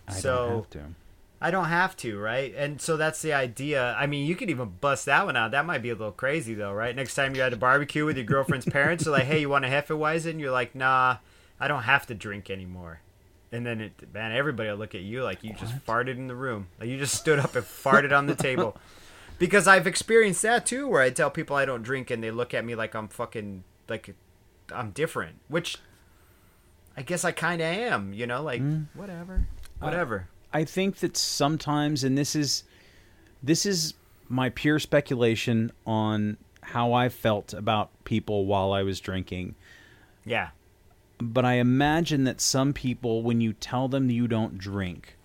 I 0.09 0.15
so 0.15 0.35
don't 0.35 0.57
have 0.57 0.71
to. 0.71 0.85
I 1.41 1.53
don't 1.53 1.67
have 1.67 1.97
to, 1.99 2.19
right? 2.19 2.53
And 2.57 2.81
so 2.81 2.97
that's 2.97 3.23
the 3.23 3.33
idea. 3.33 3.95
I 3.97 4.07
mean, 4.07 4.27
you 4.27 4.35
could 4.35 4.51
even 4.51 4.75
bust 4.81 5.07
that 5.07 5.25
one 5.25 5.37
out. 5.37 5.53
That 5.53 5.67
might 5.67 5.83
be 5.83 5.91
a 5.91 5.95
little 5.95 6.13
crazy, 6.13 6.55
though, 6.55 6.73
right? 6.73 6.95
Next 6.95 7.15
time 7.15 7.35
you're 7.35 7.45
at 7.45 7.53
a 7.53 7.57
barbecue 7.57 8.05
with 8.05 8.17
your 8.17 8.27
girlfriend's 8.27 8.67
parents, 8.71 9.05
they're 9.05 9.13
like, 9.13 9.25
"Hey, 9.25 9.41
you 9.41 9.49
want 9.49 9.65
a 9.65 9.69
Hefeweizen?" 9.69 10.41
You're 10.41 10.51
like, 10.51 10.75
"Nah, 10.75 11.19
I 11.61 11.69
don't 11.69 11.85
have 11.85 12.07
to 12.07 12.15
drink 12.15 12.51
anymore." 12.51 13.03
And 13.53 13.65
then, 13.65 13.81
it, 13.81 14.13
man, 14.13 14.33
everybody 14.33 14.69
will 14.69 14.77
look 14.77 14.95
at 14.95 15.03
you 15.03 15.23
like 15.23 15.45
you 15.45 15.53
just 15.55 15.75
farted 15.87 16.17
in 16.17 16.27
the 16.27 16.35
room, 16.35 16.69
like 16.81 16.89
you 16.89 16.99
just 16.99 17.15
stood 17.15 17.39
up 17.39 17.55
and 17.55 17.65
farted 17.65 18.17
on 18.17 18.27
the 18.27 18.35
table. 18.35 18.77
Because 19.39 19.69
I've 19.69 19.87
experienced 19.87 20.43
that 20.43 20.67
too, 20.67 20.89
where 20.89 21.01
I 21.01 21.11
tell 21.11 21.31
people 21.31 21.55
I 21.55 21.65
don't 21.65 21.83
drink, 21.83 22.11
and 22.11 22.21
they 22.21 22.33
look 22.33 22.55
at 22.55 22.65
me 22.65 22.75
like 22.75 22.97
I'm 22.97 23.07
fucking 23.07 23.63
like 23.89 24.13
I'm 24.73 24.91
different, 24.91 25.37
which 25.47 25.79
I 26.97 27.03
guess 27.03 27.25
I 27.25 27.31
kind 27.31 27.63
of 27.63 27.69
am. 27.69 28.13
You 28.13 28.27
know, 28.27 28.43
like 28.43 28.61
mm. 28.61 28.87
whatever, 28.95 29.47
uh, 29.81 29.85
whatever. 29.85 30.29
I 30.53 30.65
think 30.65 30.97
that 30.97 31.17
sometimes, 31.17 32.05
and 32.05 32.17
this 32.17 32.35
is 32.35 32.65
this 33.43 33.67
is 33.67 33.95
my 34.29 34.51
pure 34.51 34.79
speculation 34.79 35.73
on 35.87 36.37
how 36.63 36.93
I 36.93 37.09
felt 37.09 37.53
about 37.53 37.91
people 38.05 38.47
while 38.47 38.73
I 38.73 38.83
was 38.83 39.01
drinking. 39.01 39.55
yeah. 40.25 40.51
But 41.21 41.45
I 41.45 41.55
imagine 41.55 42.23
that 42.25 42.41
some 42.41 42.73
people, 42.73 43.23
when 43.23 43.41
you 43.41 43.53
tell 43.53 43.89
them 43.89 44.09
you 44.09 44.29
don't 44.29 44.57
drink, 44.57 45.17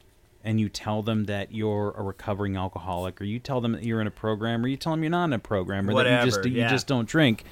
and 0.44 0.60
you 0.60 0.68
tell 0.68 1.04
them 1.04 1.26
that 1.26 1.54
you're 1.54 1.92
a 1.96 2.02
recovering 2.02 2.58
alcoholic, 2.58 3.22
or 3.22 3.26
you 3.26 3.38
tell 3.40 3.62
them 3.62 3.74
that 3.74 3.84
you're 3.84 4.02
in 4.02 4.08
a 4.08 4.12
program, 4.12 4.66
or 4.66 4.68
you 4.68 4.78
tell 4.78 4.94
them 4.94 5.04
you're 5.04 5.12
not 5.12 5.26
in 5.26 5.34
a 5.34 5.40
program, 5.40 5.88
or 5.90 5.94
that 6.04 6.10
you 6.10 6.26
just 6.26 6.40
Whatever, 6.40 6.58
you 6.58 6.68
just 6.68 6.88
don't 6.88 7.08
drink. 7.08 7.44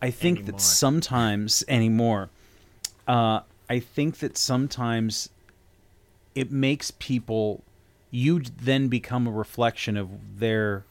I 0.00 0.10
think 0.10 0.38
Anymore. 0.38 0.52
that 0.52 0.62
sometimes 0.62 1.64
anymore, 1.66 2.30
uh, 3.08 3.40
I 3.68 3.80
think 3.80 4.18
that 4.18 4.38
sometimes 4.38 5.30
it 6.34 6.50
makes 6.50 6.90
people 6.90 7.62
you 8.10 8.40
then 8.40 8.88
become 8.88 9.26
a 9.26 9.30
reflection 9.30 9.96
of 9.96 10.08
their 10.38 10.84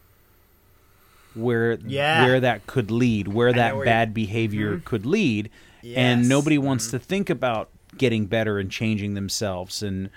where 1.36 1.78
Yeah. 1.86 2.26
where 2.26 2.40
that 2.40 2.68
could 2.68 2.92
lead, 2.92 3.28
where 3.28 3.52
know 3.52 3.58
that 3.58 3.76
where 3.76 3.86
you- 3.86 3.90
bad 3.90 4.14
behavior 4.14 4.74
mm-hmm. 4.76 4.84
could 4.86 5.06
lead, 5.06 5.50
Yes. 5.82 5.98
and 5.98 6.30
nobody 6.30 6.58
wants 6.58 6.88
mm-hmm. 6.88 6.98
to 6.98 7.04
think 7.04 7.30
about 7.30 7.70
getting 7.98 8.26
better 8.26 8.60
and 8.60 8.70
changing 8.70 9.14
themselves. 9.14 9.82
And 9.82 10.10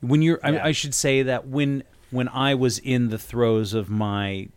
when 0.00 0.22
you're, 0.22 0.40
Yeah. 0.42 0.50
I, 0.50 0.68
I 0.68 0.72
should 0.72 0.94
say 0.94 1.22
that 1.22 1.46
when 1.48 1.84
when 2.10 2.28
I 2.28 2.54
was 2.54 2.78
in 2.78 3.08
the 3.08 3.16
throes 3.18 3.72
of 3.72 3.88
my 3.88 4.48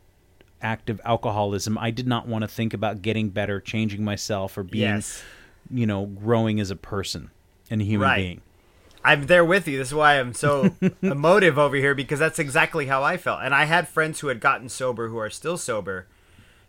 active 0.61 0.99
alcoholism, 1.05 1.77
I 1.77 1.89
did 1.89 2.05
not 2.05 2.27
want 2.27 2.41
to 2.41 2.49
think 2.49 2.73
about 2.73 3.01
getting 3.01 3.29
better, 3.29 3.61
changing 3.61 4.03
myself, 4.03 4.57
or 4.57 4.63
being, 4.63 4.83
Yes. 4.83 5.23
you 5.71 5.85
know, 5.85 6.05
growing 6.05 6.59
as 6.59 6.69
a 6.69 6.75
person 6.75 7.29
and 7.69 7.81
a 7.81 7.85
human 7.85 8.07
Right. 8.09 8.17
being. 8.17 8.41
I'm 9.05 9.27
there 9.27 9.45
with 9.45 9.67
you. 9.67 9.77
This 9.77 9.89
is 9.89 9.93
why 9.93 10.19
I'm 10.19 10.33
so 10.33 10.75
emotive 11.01 11.57
over 11.59 11.75
here 11.75 11.93
because 11.95 12.19
that's 12.19 12.39
exactly 12.39 12.87
how 12.87 13.03
I 13.03 13.17
felt. 13.17 13.41
And 13.43 13.53
I 13.53 13.65
had 13.65 13.87
friends 13.87 14.19
who 14.19 14.27
had 14.27 14.39
gotten 14.39 14.67
sober 14.69 15.09
who 15.09 15.17
are 15.17 15.29
still 15.29 15.57
sober. 15.57 16.07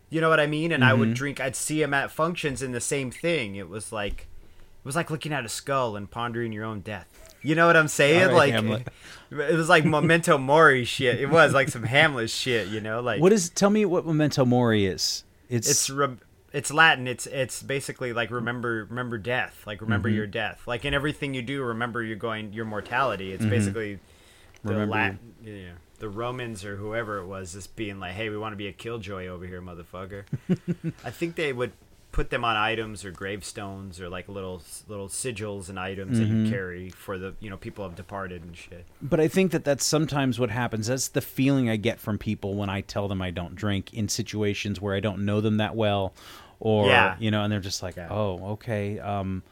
You 0.09 0.21
know 0.21 0.29
what 0.29 0.39
I 0.39 0.47
mean? 0.47 0.71
And 0.71 0.83
I 0.85 0.91
Mm-hmm. 0.91 0.99
would 0.99 1.13
drink. 1.15 1.39
I'd 1.41 1.55
see 1.55 1.81
them 1.81 1.93
at 1.93 2.11
functions 2.11 2.61
in 2.61 2.71
the 2.71 2.79
same 2.79 3.11
thing. 3.11 3.55
It 3.55 3.67
was 3.67 3.91
like, 3.91 4.21
it 4.21 4.85
was 4.85 4.95
like 4.95 5.09
looking 5.11 5.33
at 5.33 5.43
a 5.45 5.49
skull 5.49 5.95
and 5.95 6.09
pondering 6.09 6.53
your 6.53 6.63
own 6.63 6.79
death. 6.81 7.07
You 7.41 7.55
know 7.55 7.67
what 7.67 7.75
I'm 7.77 7.87
saying? 7.87 8.27
Right, 8.27 8.33
like, 8.33 8.53
Hamlet. 8.53 8.87
it 9.31 9.55
was 9.55 9.69
like 9.69 9.83
memento 9.85 10.37
mori 10.51 10.85
shit. 10.85 11.19
It 11.19 11.29
was 11.29 11.53
like 11.53 11.69
some 11.69 11.83
Hamlet 11.83 12.29
shit. 12.29 12.67
You 12.69 12.81
know, 12.81 12.99
like 13.01 13.21
What 13.21 13.33
is? 13.33 13.49
Tell 13.49 13.69
me 13.69 13.83
what 13.85 14.05
memento 14.05 14.43
mori 14.45 14.85
is. 14.85 15.23
It's, 15.49 15.69
it's 15.69 15.89
re- 15.89 16.17
it's 16.57 16.71
Latin. 16.73 17.07
It's 17.07 17.25
it's 17.27 17.61
basically 17.61 18.13
like 18.13 18.31
remember 18.31 18.85
remember 18.89 19.17
death. 19.17 19.63
Like 19.65 19.81
remember 19.81 20.09
Mm-hmm. 20.09 20.17
your 20.17 20.27
death. 20.27 20.61
Like 20.65 20.85
in 20.85 20.93
everything 20.93 21.33
you 21.33 21.41
do, 21.41 21.61
remember 21.63 22.03
you're 22.03 22.15
going 22.17 22.53
your 22.53 22.65
mortality. 22.65 23.31
It's 23.31 23.45
basically 23.45 23.95
the 23.95 23.99
Mm-hmm. 23.99 24.69
Remember 24.69 24.93
Latin. 24.95 25.19
Yeah, 25.45 25.71
the 25.99 26.09
Romans 26.09 26.65
or 26.65 26.75
whoever 26.77 27.19
it 27.19 27.27
was 27.27 27.53
just 27.53 27.75
being 27.75 27.99
like, 27.99 28.13
hey, 28.13 28.29
we 28.29 28.37
want 28.37 28.53
to 28.53 28.57
be 28.57 28.67
a 28.67 28.73
killjoy 28.73 29.27
over 29.27 29.45
here, 29.45 29.61
motherfucker. 29.61 30.23
I 31.05 31.11
think 31.11 31.35
they 31.35 31.53
would 31.53 31.71
put 32.11 32.31
them 32.31 32.43
on 32.43 32.55
items 32.55 33.05
or 33.05 33.11
gravestones 33.11 34.01
or 34.01 34.09
like 34.09 34.27
little 34.27 34.61
little 34.87 35.07
sigils 35.09 35.69
and 35.69 35.79
items 35.79 36.17
that 36.17 36.25
Mm-hmm. 36.27 36.45
you 36.45 36.51
carry 36.51 36.89
for 36.89 37.19
the 37.19 37.35
you 37.39 37.49
know 37.51 37.57
people 37.57 37.83
have 37.87 37.95
departed 37.95 38.41
and 38.43 38.57
shit. 38.57 38.85
but 39.01 39.19
I 39.19 39.27
think 39.27 39.51
that 39.51 39.63
that's 39.63 39.85
sometimes 39.85 40.39
what 40.39 40.49
happens. 40.49 40.87
That's 40.87 41.09
the 41.09 41.21
feeling 41.21 41.69
I 41.69 41.75
get 41.75 41.99
from 41.99 42.17
people 42.17 42.55
when 42.55 42.69
I 42.69 42.81
tell 42.81 43.07
them 43.07 43.21
I 43.21 43.29
don't 43.29 43.53
drink 43.55 43.93
in 43.93 44.09
situations 44.09 44.81
where 44.81 44.95
I 44.95 44.99
don't 44.99 45.23
know 45.23 45.39
them 45.41 45.57
that 45.57 45.75
well, 45.75 46.13
or 46.59 46.87
Yeah. 46.87 47.15
you 47.19 47.31
know, 47.31 47.43
and 47.43 47.51
they're 47.51 47.59
just 47.59 47.81
like. 47.83 47.97
"Oh, 47.97 48.51
okay, 48.53 48.99
um, 48.99 49.43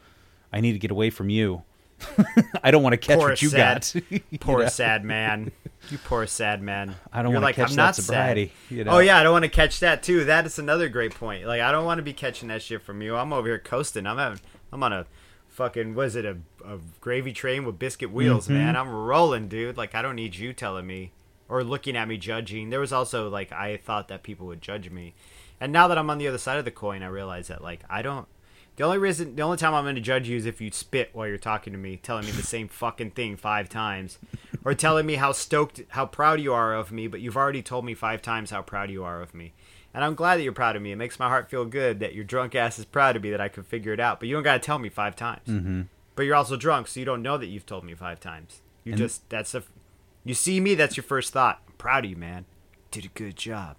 I 0.52 0.60
need 0.60 0.72
to 0.72 0.78
get 0.78 0.90
away 0.90 1.10
from 1.10 1.28
you. 1.30 1.62
I 2.62 2.70
don't 2.70 2.82
want 2.82 2.92
to 2.92 2.98
catch 2.98 3.18
Poor 3.18 3.30
what 3.30 3.42
you 3.42 3.48
sad, 3.48 3.80
got." 3.92 3.94
You 4.30 4.38
poor 4.38 4.62
know? 4.62 4.68
sad 4.68 5.04
man. 5.04 5.52
You 5.88 5.98
poor 5.98 6.26
sad 6.26 6.62
man. 6.62 6.96
I 7.12 7.22
don't 7.22 7.30
You're 7.30 7.36
wanna 7.36 7.46
like, 7.46 7.54
catch 7.54 7.70
I'm 7.70 7.76
that 7.76 7.82
not 7.82 7.94
sobriety, 7.94 8.50
you 8.70 8.82
know? 8.82 8.92
Oh 8.94 8.98
yeah, 8.98 9.18
I 9.18 9.22
don't 9.22 9.30
want 9.32 9.44
to 9.44 9.48
catch 9.48 9.78
that 9.80 10.02
too. 10.02 10.24
That 10.24 10.44
is 10.44 10.58
another 10.58 10.88
great 10.88 11.14
point. 11.14 11.46
Like 11.46 11.60
I 11.60 11.70
don't 11.70 11.84
want 11.84 11.98
to 11.98 12.02
be 12.02 12.12
catching 12.12 12.48
that 12.48 12.60
shit 12.62 12.82
from 12.82 13.02
you. 13.02 13.14
I'm 13.14 13.32
over 13.32 13.46
here 13.46 13.60
coasting. 13.60 14.04
I'm 14.04 14.18
having. 14.18 14.40
I'm 14.72 14.82
on 14.82 14.92
a 14.92 15.06
fucking. 15.46 15.94
Was 15.94 16.16
it 16.16 16.24
a, 16.24 16.38
a 16.64 16.78
gravy 17.00 17.32
train 17.32 17.64
with 17.64 17.78
biscuit 17.78 18.10
wheels, 18.10 18.46
Mm-hmm. 18.46 18.54
man? 18.54 18.76
I'm 18.76 18.90
rolling, 18.92 19.46
dude. 19.46 19.76
Like 19.76 19.94
I 19.94 20.02
don't 20.02 20.16
need 20.16 20.34
you 20.34 20.52
telling 20.52 20.88
me 20.88 21.12
or 21.48 21.62
looking 21.62 21.96
at 21.96 22.08
me 22.08 22.16
judging. 22.16 22.70
There 22.70 22.80
was 22.80 22.92
also 22.92 23.28
like 23.28 23.52
I 23.52 23.76
thought 23.76 24.08
that 24.08 24.24
people 24.24 24.48
would 24.48 24.60
judge 24.62 24.90
me. 24.90 25.14
And 25.60 25.72
now 25.72 25.88
that 25.88 25.98
I'm 25.98 26.10
on 26.10 26.18
the 26.18 26.28
other 26.28 26.38
side 26.38 26.58
of 26.58 26.64
the 26.64 26.70
coin, 26.70 27.02
I 27.02 27.06
realize 27.06 27.48
that 27.48 27.62
like 27.62 27.82
I 27.88 28.02
don't 28.02 28.28
the 28.76 28.84
only 28.84 28.98
reason 28.98 29.36
the 29.36 29.42
only 29.42 29.56
time 29.56 29.74
I'm 29.74 29.84
going 29.84 29.94
to 29.94 30.00
judge 30.02 30.28
you 30.28 30.36
is 30.36 30.44
if 30.44 30.60
you 30.60 30.70
spit 30.70 31.10
while 31.14 31.26
you're 31.26 31.38
talking 31.38 31.72
to 31.72 31.78
me, 31.78 31.96
telling 31.96 32.26
me 32.26 32.32
the 32.32 32.42
same 32.42 32.68
fucking 32.68 33.12
thing 33.12 33.36
5 33.36 33.68
times 33.70 34.18
or 34.64 34.74
telling 34.74 35.06
me 35.06 35.14
how 35.14 35.32
stoked 35.32 35.80
how 35.90 36.04
proud 36.06 36.40
you 36.40 36.52
are 36.52 36.74
of 36.74 36.92
me, 36.92 37.06
but 37.06 37.20
you've 37.20 37.36
already 37.38 37.62
told 37.62 37.84
me 37.86 37.94
5 37.94 38.20
times 38.20 38.50
how 38.50 38.60
proud 38.62 38.90
you 38.90 39.02
are 39.02 39.22
of 39.22 39.34
me. 39.34 39.54
And 39.94 40.04
I'm 40.04 40.14
glad 40.14 40.36
that 40.36 40.42
you're 40.42 40.52
proud 40.52 40.76
of 40.76 40.82
me. 40.82 40.92
It 40.92 40.96
makes 40.96 41.18
my 41.18 41.28
heart 41.28 41.48
feel 41.48 41.64
good 41.64 42.00
that 42.00 42.14
your 42.14 42.24
drunk 42.24 42.54
ass 42.54 42.78
is 42.78 42.84
proud 42.84 43.16
of 43.16 43.22
me 43.22 43.30
that 43.30 43.40
I 43.40 43.48
could 43.48 43.64
figure 43.64 43.94
it 43.94 44.00
out. 44.00 44.20
But 44.20 44.28
you 44.28 44.34
don't 44.34 44.42
got 44.42 44.60
to 44.60 44.66
tell 44.66 44.78
me 44.78 44.90
5 44.90 45.16
times. 45.16 45.48
Mm-hmm. 45.48 45.82
But 46.14 46.24
you're 46.24 46.34
also 46.34 46.56
drunk, 46.56 46.88
so 46.88 47.00
you 47.00 47.06
don't 47.06 47.22
know 47.22 47.38
that 47.38 47.46
you've 47.46 47.64
told 47.64 47.82
me 47.82 47.94
5 47.94 48.20
times. 48.20 48.60
You 48.84 48.92
And- 48.92 48.98
just 48.98 49.28
that's 49.30 49.54
a 49.54 49.62
you 50.22 50.34
see 50.34 50.60
me, 50.60 50.74
that's 50.74 50.96
your 50.96 51.04
first 51.04 51.32
thought. 51.32 51.62
I'm 51.66 51.74
proud 51.78 52.04
of 52.04 52.10
you, 52.10 52.16
man. 52.16 52.44
Did 52.90 53.04
a 53.06 53.08
good 53.08 53.36
job. 53.36 53.76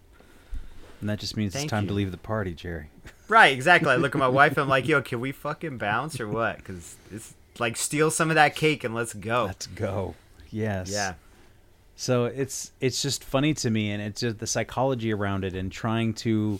And 1.00 1.10
that 1.10 1.20
just 1.20 1.38
means 1.38 1.54
Thank 1.54 1.66
it's 1.66 1.72
time 1.72 1.84
you. 1.84 1.90
to 1.90 1.94
leave 1.94 2.12
the 2.12 2.18
party, 2.18 2.54
Jerry. 2.54 2.90
Right, 3.30 3.52
exactly. 3.52 3.90
I 3.90 3.98
look 3.98 4.16
at 4.16 4.20
my 4.20 4.30
wife 4.30 4.54
and 4.54 4.60
I'm 4.60 4.70
like, 4.70 4.88
yo, 4.88 5.02
can 5.02 5.20
we 5.20 5.34
fucking 5.34 5.78
bounce 5.78 6.18
or 6.22 6.30
what? 6.30 6.60
Because 6.60 6.96
it's 7.12 7.34
like 7.60 7.76
steal 7.76 8.10
some 8.10 8.30
of 8.30 8.36
that 8.36 8.56
cake 8.56 8.86
and 8.86 8.96
let's 8.96 9.14
go. 9.14 9.48
Let's 9.48 9.68
go. 9.68 10.16
Yes. 10.50 10.90
yeah. 10.90 11.16
So 11.98 12.26
it's 12.26 12.72
it's 12.80 13.02
just 13.02 13.24
funny 13.24 13.54
to 13.56 13.70
me, 13.72 13.92
and 13.92 14.02
it's 14.02 14.22
just 14.22 14.38
the 14.38 14.48
psychology 14.48 15.12
around 15.12 15.44
it, 15.44 15.56
and 15.56 15.72
trying 15.72 16.14
to 16.16 16.60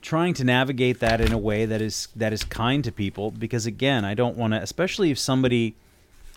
trying 0.00 0.32
to 0.32 0.44
navigate 0.44 0.98
that 1.00 1.20
in 1.20 1.30
a 1.30 1.38
way 1.38 1.66
that 1.66 1.82
is 1.82 2.08
that 2.16 2.32
is 2.32 2.42
kind 2.42 2.82
to 2.84 2.90
people. 2.90 3.30
Because 3.30 3.66
again, 3.66 4.04
I 4.04 4.14
don't 4.14 4.36
want 4.36 4.54
to, 4.54 4.62
especially 4.62 5.10
if 5.10 5.18
somebody 5.18 5.76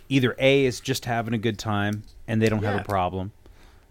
either 0.10 0.36
a 0.38 0.66
is 0.66 0.82
just 0.82 1.06
having 1.06 1.34
a 1.34 1.38
good 1.38 1.58
time 1.58 2.04
and 2.28 2.41
they 2.41 2.49
don't 2.49 2.62
have 2.64 2.82
a 2.82 2.84
problem, 2.84 3.32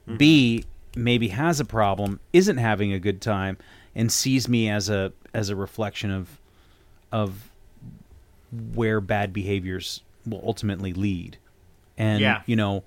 mm-hmm. 0.06 0.18
b 0.18 0.64
maybe 0.96 1.28
has 1.28 1.60
a 1.60 1.64
problem, 1.64 2.20
isn't 2.32 2.58
having 2.58 2.92
a 2.92 2.98
good 2.98 3.20
time, 3.20 3.56
and 3.94 4.10
sees 4.12 4.48
me 4.48 4.68
as 4.68 4.88
a 4.88 5.12
as 5.34 5.48
a 5.48 5.56
reflection 5.56 6.10
of 6.10 6.38
of 7.10 7.50
where 8.74 9.00
bad 9.00 9.32
behaviors 9.32 10.02
will 10.26 10.42
ultimately 10.44 10.92
lead. 10.92 11.38
And 11.96 12.20
Yeah. 12.20 12.42
you 12.46 12.56
know, 12.56 12.84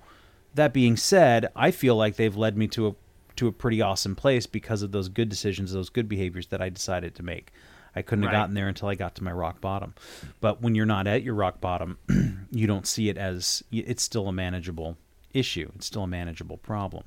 that 0.54 0.72
being 0.72 0.96
said, 0.96 1.48
I 1.56 1.70
feel 1.70 1.96
like 1.96 2.16
they've 2.16 2.36
led 2.36 2.56
me 2.56 2.66
to 2.68 2.88
a 2.88 2.94
to 3.36 3.48
a 3.48 3.52
pretty 3.52 3.82
awesome 3.82 4.14
place 4.16 4.46
because 4.46 4.80
of 4.80 4.92
those 4.92 5.08
good 5.10 5.28
decisions, 5.28 5.72
those 5.72 5.90
good 5.90 6.08
behaviors 6.08 6.46
that 6.46 6.62
I 6.62 6.70
decided 6.70 7.14
to 7.16 7.22
make. 7.22 7.52
I 7.94 8.00
couldn't 8.02 8.22
have 8.24 8.32
gotten 8.32 8.54
there 8.54 8.68
until 8.68 8.88
I 8.88 8.94
got 8.94 9.14
to 9.16 9.24
my 9.24 9.32
rock 9.32 9.60
bottom. 9.60 9.94
But 10.40 10.62
when 10.62 10.74
you're 10.74 10.86
not 10.86 11.06
at 11.06 11.22
your 11.22 11.34
rock 11.34 11.60
bottom, 11.60 11.98
you 12.50 12.66
don't 12.66 12.86
see 12.86 13.08
it 13.10 13.16
as 13.18 13.62
it's 13.70 14.02
still 14.02 14.28
a 14.28 14.32
manageable 14.32 14.96
issue. 15.34 15.70
It's 15.76 15.86
still 15.86 16.04
a 16.04 16.06
manageable 16.06 16.56
problem. 16.58 17.04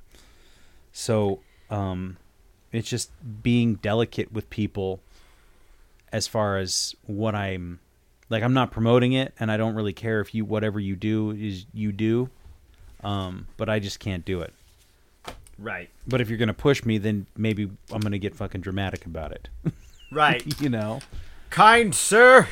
So, 0.91 1.39
um, 1.69 2.17
it's 2.71 2.89
just 2.89 3.11
being 3.43 3.75
delicate 3.75 4.31
with 4.31 4.49
people 4.49 4.99
as 6.11 6.27
far 6.27 6.57
as 6.57 6.95
what 7.05 7.35
I'm 7.35 7.79
like 8.29 8.43
I'm 8.43 8.53
not 8.53 8.71
promoting 8.71 9.13
it 9.13 9.33
and 9.39 9.51
I 9.51 9.57
don't 9.57 9.75
really 9.75 9.93
care 9.93 10.19
if 10.19 10.33
you 10.33 10.45
whatever 10.45 10.79
you 10.79 10.95
do 10.95 11.31
is 11.31 11.65
you 11.73 11.91
do 11.91 12.29
um 13.03 13.47
but 13.57 13.69
I 13.69 13.79
just 13.79 13.99
can't 13.99 14.25
do 14.25 14.41
it. 14.41 14.53
Right. 15.57 15.89
But 16.07 16.21
if 16.21 16.29
you're 16.29 16.37
to 16.47 16.53
push 16.53 16.83
me 16.83 16.97
then 16.97 17.25
maybe 17.35 17.69
I'm 17.91 18.01
to 18.11 18.19
get 18.19 18.35
fucking 18.35 18.61
dramatic 18.61 19.05
about 19.05 19.31
it. 19.31 19.49
Right. 20.11 20.59
you 20.59 20.69
know. 20.69 21.01
kind 21.51 21.93
sir. 21.93 22.47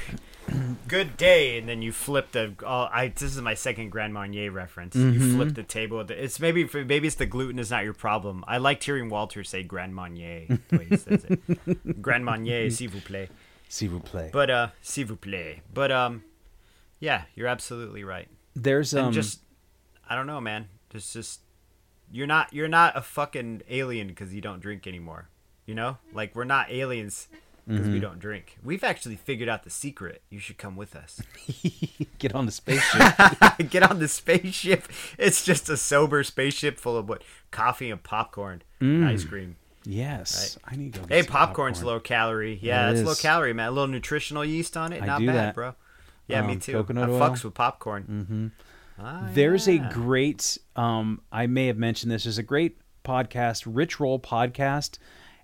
Good 0.88 1.18
day, 1.18 1.58
and 1.58 1.68
then 1.68 1.82
you 1.82 1.92
flip 1.92 2.32
the. 2.32 2.54
Oh, 2.66 2.88
I 2.92 3.10
this 3.10 3.36
is 3.36 3.42
my 3.42 3.54
second 3.54 3.90
Grand 3.90 4.14
Marnier 4.14 4.52
reference. 4.52 4.96
You 4.96 5.12
Mm-hmm. 5.12 5.36
flip 5.36 5.54
the 5.56 5.64
table. 5.64 6.00
It's 6.10 6.40
maybe 6.40 6.68
maybe 6.74 7.08
it's 7.08 7.18
the 7.18 7.26
gluten 7.26 7.60
is 7.60 7.70
not 7.70 7.84
your 7.84 7.94
problem. 7.94 8.44
I 8.48 8.58
liked 8.58 8.84
hearing 8.86 9.10
Walter 9.10 9.44
say 9.44 9.64
Grand 9.64 9.94
Marnier. 9.94 10.48
The 10.70 10.78
way 10.78 10.86
he 10.86 10.96
says 10.98 11.26
it. 11.26 12.02
Grand 12.02 12.24
Marnier, 12.24 12.70
s'il 12.70 12.90
vous 12.90 13.02
plaît. 13.02 13.28
S'il 13.70 13.90
vous 13.90 14.00
plaît. 14.00 14.32
But 14.32 14.50
uh, 14.50 14.68
s'il 14.82 15.06
vous 15.08 15.18
plaît. 15.18 15.60
But 15.74 15.92
um, 15.92 16.24
yeah, 17.00 17.24
you're 17.36 17.48
absolutely 17.50 18.04
right. 18.06 18.30
There's 18.56 18.94
um 18.96 19.06
and 19.08 19.14
just 19.14 19.42
I 20.10 20.16
don't 20.16 20.28
know, 20.28 20.40
man. 20.40 20.70
Just 20.90 21.12
just 21.14 21.42
you're 22.12 22.28
not 22.28 22.54
you're 22.54 22.70
not 22.70 22.96
a 22.96 23.02
fucking 23.02 23.64
alien 23.70 24.08
because 24.08 24.34
you 24.34 24.40
don't 24.42 24.62
drink 24.62 24.88
anymore. 24.88 25.28
You 25.66 25.76
know, 25.76 25.98
like 26.14 26.34
we're 26.34 26.46
not 26.46 26.72
aliens 26.72 27.28
because 27.68 27.82
Mm-hmm. 27.86 27.94
we 27.94 28.00
don't 28.00 28.20
drink. 28.20 28.58
We've 28.64 28.84
actually 28.84 29.18
figured 29.18 29.50
out 29.50 29.64
the 29.64 29.70
secret. 29.70 30.22
You 30.30 30.40
should 30.40 30.58
come 30.58 30.76
with 30.78 30.96
us. 30.96 31.22
get 32.20 32.34
on 32.34 32.46
the 32.46 32.52
spaceship. 32.52 33.02
Get 33.70 33.84
on 33.84 34.00
the 34.00 34.08
spaceship. 34.08 34.84
It's 35.18 35.44
just 35.44 35.68
a 35.70 35.76
sober 35.78 36.24
spaceship 36.24 36.80
full 36.80 36.96
of 36.98 37.10
what 37.10 37.24
coffee 37.52 37.92
and 37.92 38.02
popcorn, 38.02 38.62
and 38.80 39.06
ice 39.06 39.24
cream. 39.26 39.58
yes. 39.84 40.58
I 40.64 40.76
need 40.78 40.94
to 40.94 41.02
Hey, 41.10 41.24
popcorn's 41.24 41.80
popcorn. 41.80 41.96
low 41.96 42.00
calorie. 42.00 42.60
Yeah, 42.62 42.90
It 42.90 42.94
that's 42.94 43.06
low 43.08 43.16
calorie, 43.16 43.54
man. 43.54 43.68
A 43.68 43.72
little 43.72 43.88
nutritional 43.88 44.46
yeast 44.46 44.78
on 44.78 44.94
it. 44.94 45.04
I 45.04 45.06
Not 45.06 45.20
do 45.20 45.26
bad, 45.28 45.36
that. 45.36 45.56
bro. 45.56 45.76
Yeah, 46.28 46.42
me 46.44 46.54
Um, 46.54 46.60
too. 46.60 46.74
coconut 46.74 47.10
I 47.10 47.12
oil. 47.14 47.20
fucks 47.20 47.44
with 47.44 47.54
popcorn. 47.54 48.52
Mm-hmm. 49.00 49.34
There's 49.34 49.68
a 49.68 49.78
great 49.78 50.58
um 50.76 51.22
I 51.32 51.48
may 51.48 51.68
have 51.68 51.78
mentioned 51.78 52.12
this. 52.12 52.24
There's 52.24 52.38
a 52.38 52.44
great 52.44 52.78
podcast, 53.06 53.64
Rich 53.66 54.00
Roll 54.00 54.20
podcast, 54.20 54.98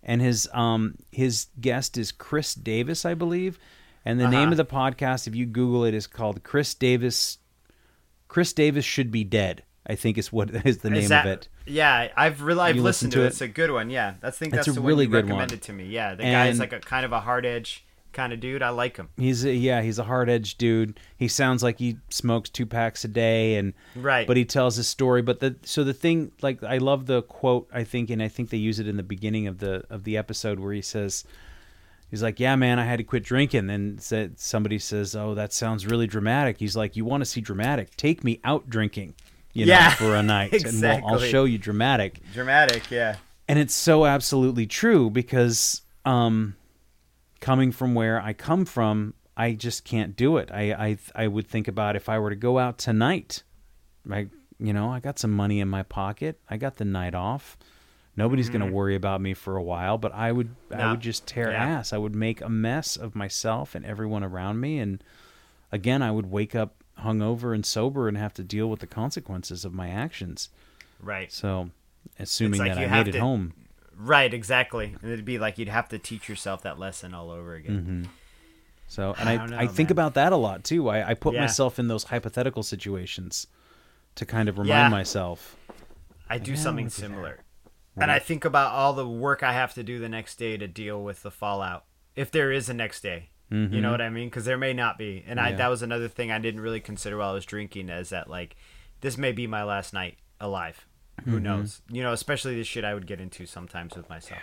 and 0.03 0.21
his 0.21 0.47
um 0.53 0.95
his 1.11 1.47
guest 1.59 1.97
is 1.97 2.11
Chris 2.11 2.53
Davis, 2.53 3.05
I 3.05 3.13
believe. 3.13 3.57
And 4.05 4.19
the 4.19 4.27
name 4.27 4.41
Uh-huh. 4.41 4.51
of 4.51 4.57
the 4.57 4.65
podcast, 4.65 5.27
if 5.27 5.35
you 5.35 5.45
Google 5.45 5.85
it, 5.85 5.93
is 5.93 6.07
called 6.07 6.43
Chris 6.43 6.73
Davis 6.73 7.37
Chris 8.27 8.51
Davis 8.53 8.83
Should 8.85 9.11
Be 9.11 9.23
Dead, 9.23 9.63
I 9.87 9.95
think 9.95 10.17
is 10.17 10.31
what 10.31 10.49
is 10.65 10.79
the 10.79 10.89
name 10.89 11.03
Is 11.03 11.09
that- 11.09 11.25
of 11.25 11.31
it. 11.33 11.47
Yeah, 11.65 12.09
I've 12.17 12.41
really 12.41 12.59
I've 12.61 12.75
listened 12.75 13.13
to 13.13 13.21
it. 13.21 13.23
it? 13.23 13.27
It's 13.27 13.39
a 13.41 13.47
good 13.47 13.71
one. 13.71 13.89
Yeah, 13.89 14.15
that's 14.19 14.35
I 14.35 14.39
think 14.39 14.53
It's 14.53 14.65
that's 14.65 14.77
a 14.77 14.81
the 14.81 14.85
really 14.85 15.05
good 15.07 15.23
one. 15.23 15.37
recommended 15.39 15.61
to 15.61 15.71
me. 15.73 15.85
Yeah, 15.85 16.13
the 16.15 16.23
guy's 16.23 16.49
And- 16.51 16.59
like 16.59 16.73
a 16.73 16.81
kind 16.81 17.05
of 17.05 17.13
a 17.13 17.21
hard 17.21 17.45
edge 17.45 17.85
kind 18.13 18.31
of 18.31 18.39
dude. 18.39 18.61
I 18.61 18.69
like 18.69 18.97
him. 18.97 19.09
He's 19.17 19.43
a, 19.43 19.53
yeah, 19.53 19.81
he's 19.81 19.99
a 19.99 20.03
hard 20.03 20.29
edged 20.29 20.57
dude. 20.57 20.99
He 21.17 21.27
sounds 21.27 21.63
like 21.63 21.79
he 21.79 21.97
smokes 22.09 22.49
two 22.49 22.65
packs 22.65 23.03
a 23.03 23.07
day, 23.07 23.55
and 23.55 23.73
Right. 23.95 24.25
But 24.25 24.37
he 24.37 24.45
tells 24.45 24.75
his 24.75 24.87
story. 24.87 25.21
But 25.21 25.39
the 25.39 25.55
so 25.63 25.83
the 25.83 25.93
thing, 25.93 26.31
like 26.41 26.63
I 26.63 26.77
love 26.77 27.05
the 27.07 27.23
quote. 27.23 27.67
I 27.73 27.83
think, 27.83 28.09
and 28.09 28.21
I 28.21 28.27
think 28.27 28.49
they 28.49 28.57
use 28.57 28.79
it 28.79 28.87
in 28.87 28.97
the 28.97 29.03
beginning 29.03 29.47
of 29.47 29.57
the 29.59 29.83
of 29.89 30.03
the 30.03 30.15
episode 30.17 30.59
where 30.59 30.73
he 30.73 30.81
says, 30.81 31.23
"He's 32.09 32.23
like, 32.23 32.39
yeah, 32.39 32.55
man, 32.55 32.79
I 32.79 32.85
had 32.85 32.97
to 32.97 33.03
quit 33.03 33.23
drinking." 33.23 33.67
Then 33.67 33.97
said 33.99 34.39
somebody 34.39 34.79
says, 34.79 35.15
"Oh, 35.15 35.33
that 35.35 35.51
sounds 35.53 35.85
really 35.85 36.07
dramatic." 36.07 36.57
He's 36.59 36.75
like, 36.75 36.95
"You 36.95 37.05
want 37.05 37.21
to 37.21 37.25
see 37.25 37.41
dramatic? 37.41 37.95
Take 37.97 38.23
me 38.23 38.39
out 38.43 38.69
drinking." 38.69 39.15
You 39.53 39.67
know, 39.67 39.73
Yeah, 39.73 39.89
for 39.91 40.15
a 40.15 40.23
night, 40.23 40.51
and 40.65 40.81
we'll, 40.81 41.07
I'll 41.07 41.19
show 41.19 41.43
you 41.45 41.59
dramatic 41.59 42.19
Dramatic, 42.33 42.89
yeah. 42.89 43.17
and 43.47 43.59
it's 43.59 43.75
so 43.75 44.03
absolutely 44.07 44.65
true 44.65 45.11
because 45.11 45.83
um 46.05 46.55
coming 47.43 47.71
from 47.71 47.93
where 47.93 48.19
I 48.21 48.33
come 48.33 48.65
from 48.65 49.13
I 49.35 49.53
just 49.53 49.83
can't 49.83 50.15
do 50.15 50.37
it. 50.37 50.49
I 50.51 50.63
I 50.87 50.97
I 51.15 51.27
would 51.27 51.47
think 51.47 51.67
about 51.67 51.95
if 51.95 52.07
I 52.09 52.17
were 52.19 52.29
to 52.29 52.35
go 52.35 52.57
out 52.59 52.77
tonight 52.77 53.43
I 54.09 54.27
you 54.59 54.73
know 54.73 54.89
I 54.89 54.99
got 54.99 55.19
some 55.19 55.31
money 55.31 55.59
in 55.59 55.67
my 55.67 55.83
pocket. 55.83 56.39
I 56.49 56.57
got 56.57 56.77
the 56.77 56.85
night 56.85 57.15
off. 57.15 57.57
Nobody's 58.15 58.49
going 58.49 58.61
to 58.61 58.71
worry 58.71 58.95
about 58.95 59.21
me 59.21 59.33
for 59.33 59.57
a 59.57 59.63
while 59.63 59.97
but 59.97 60.13
I 60.13 60.31
would 60.31 60.55
I 60.71 60.91
would 60.91 61.01
just 61.01 61.25
tear 61.27 61.51
Yeah. 61.51 61.63
ass. 61.79 61.93
I 61.93 61.97
would 61.97 62.15
make 62.15 62.41
a 62.41 62.49
mess 62.49 62.95
of 62.95 63.15
myself 63.15 63.75
and 63.75 63.85
everyone 63.85 64.23
around 64.23 64.59
me. 64.59 64.79
And 64.79 65.03
again 65.71 66.01
I 66.01 66.11
would 66.11 66.29
wake 66.31 66.55
up 66.55 66.83
hungover 66.99 67.55
and 67.55 67.65
sober 67.65 68.07
and 68.07 68.15
have 68.17 68.35
to 68.35 68.43
deal 68.43 68.69
with 68.69 68.79
the 68.81 68.87
consequences 68.87 69.65
of 69.65 69.73
my 69.73 69.89
actions. 69.89 70.49
Right. 71.01 71.31
so 71.31 71.71
assuming 72.19 72.59
like 72.59 72.75
that 72.75 72.77
I 72.77 73.03
made 73.03 73.15
it 73.15 73.19
home 73.19 73.53
Right, 73.97 74.33
exactly. 74.33 74.95
And 75.01 75.11
it'd 75.11 75.25
be 75.25 75.37
like 75.39 75.57
you'd 75.57 75.69
have 75.69 75.89
to 75.89 75.99
teach 75.99 76.27
yourself 76.29 76.63
that 76.63 76.79
lesson 76.79 77.13
all 77.13 77.29
over 77.31 77.55
again. 77.55 78.09
So, 78.87 79.15
and 79.17 79.27
I 79.29 79.33
I, 79.33 79.45
know, 79.47 79.57
I, 79.57 79.67
think 79.67 79.89
man. 79.89 79.93
about 79.93 80.13
that 80.15 80.33
a 80.33 80.37
lot 80.37 80.63
too. 80.63 80.89
I, 80.89 81.09
I 81.09 81.13
put 81.13 81.33
Yeah. 81.33 81.41
myself 81.41 81.79
in 81.79 81.87
those 81.87 82.05
hypothetical 82.05 82.63
situations 82.63 83.47
to 84.15 84.25
kind 84.25 84.47
of 84.49 84.57
remind 84.57 84.69
Yeah. 84.85 84.89
myself. 84.89 85.55
I 86.29 86.37
do 86.37 86.51
Yeah, 86.51 86.57
something 86.57 86.85
look 86.85 86.91
at 86.93 86.95
that. 86.97 87.01
similar. 87.01 87.39
And 87.95 88.11
I 88.11 88.17
think 88.19 88.43
about 88.43 88.71
all 88.71 88.93
the 88.93 89.07
work 89.07 89.43
I 89.43 89.53
have 89.53 89.73
to 89.75 89.83
do 89.83 89.99
the 89.99 90.09
next 90.09 90.37
day 90.37 90.57
to 90.57 90.67
deal 90.67 91.03
with 91.03 91.21
the 91.21 91.29
fallout. 91.31 91.85
If 92.15 92.31
there 92.31 92.51
is 92.51 92.67
a 92.69 92.73
next 92.73 93.01
day. 93.01 93.29
You 93.51 93.81
know 93.81 93.91
what 93.91 94.01
I 94.01 94.09
mean? 94.09 94.29
Because 94.29 94.45
there 94.45 94.57
may 94.57 94.73
not 94.73 94.97
be. 94.97 95.23
And 95.27 95.39
I, 95.39 95.49
Mm-hmm. 95.49 95.57
That 95.59 95.67
was 95.67 95.83
another 95.83 96.07
thing 96.07 96.31
I 96.31 96.39
didn't 96.39 96.61
really 96.61 96.79
consider 96.79 97.17
while 97.17 97.29
I 97.29 97.33
was 97.33 97.45
drinking 97.45 97.89
is 97.89 98.09
that, 98.09 98.27
like, 98.27 98.55
this 99.01 99.15
may 99.15 99.31
be 99.31 99.45
my 99.45 99.63
last 99.63 99.93
night 99.93 100.17
alive. 100.39 100.87
Who 101.25 101.31
Mm-hmm. 101.31 101.43
knows? 101.43 101.81
You 101.89 102.03
know, 102.03 102.11
especially 102.13 102.55
the 102.55 102.63
shit 102.63 102.83
I 102.83 102.93
would 102.93 103.07
get 103.07 103.21
into 103.21 103.45
sometimes 103.45 103.95
with 103.95 104.09
myself. 104.09 104.41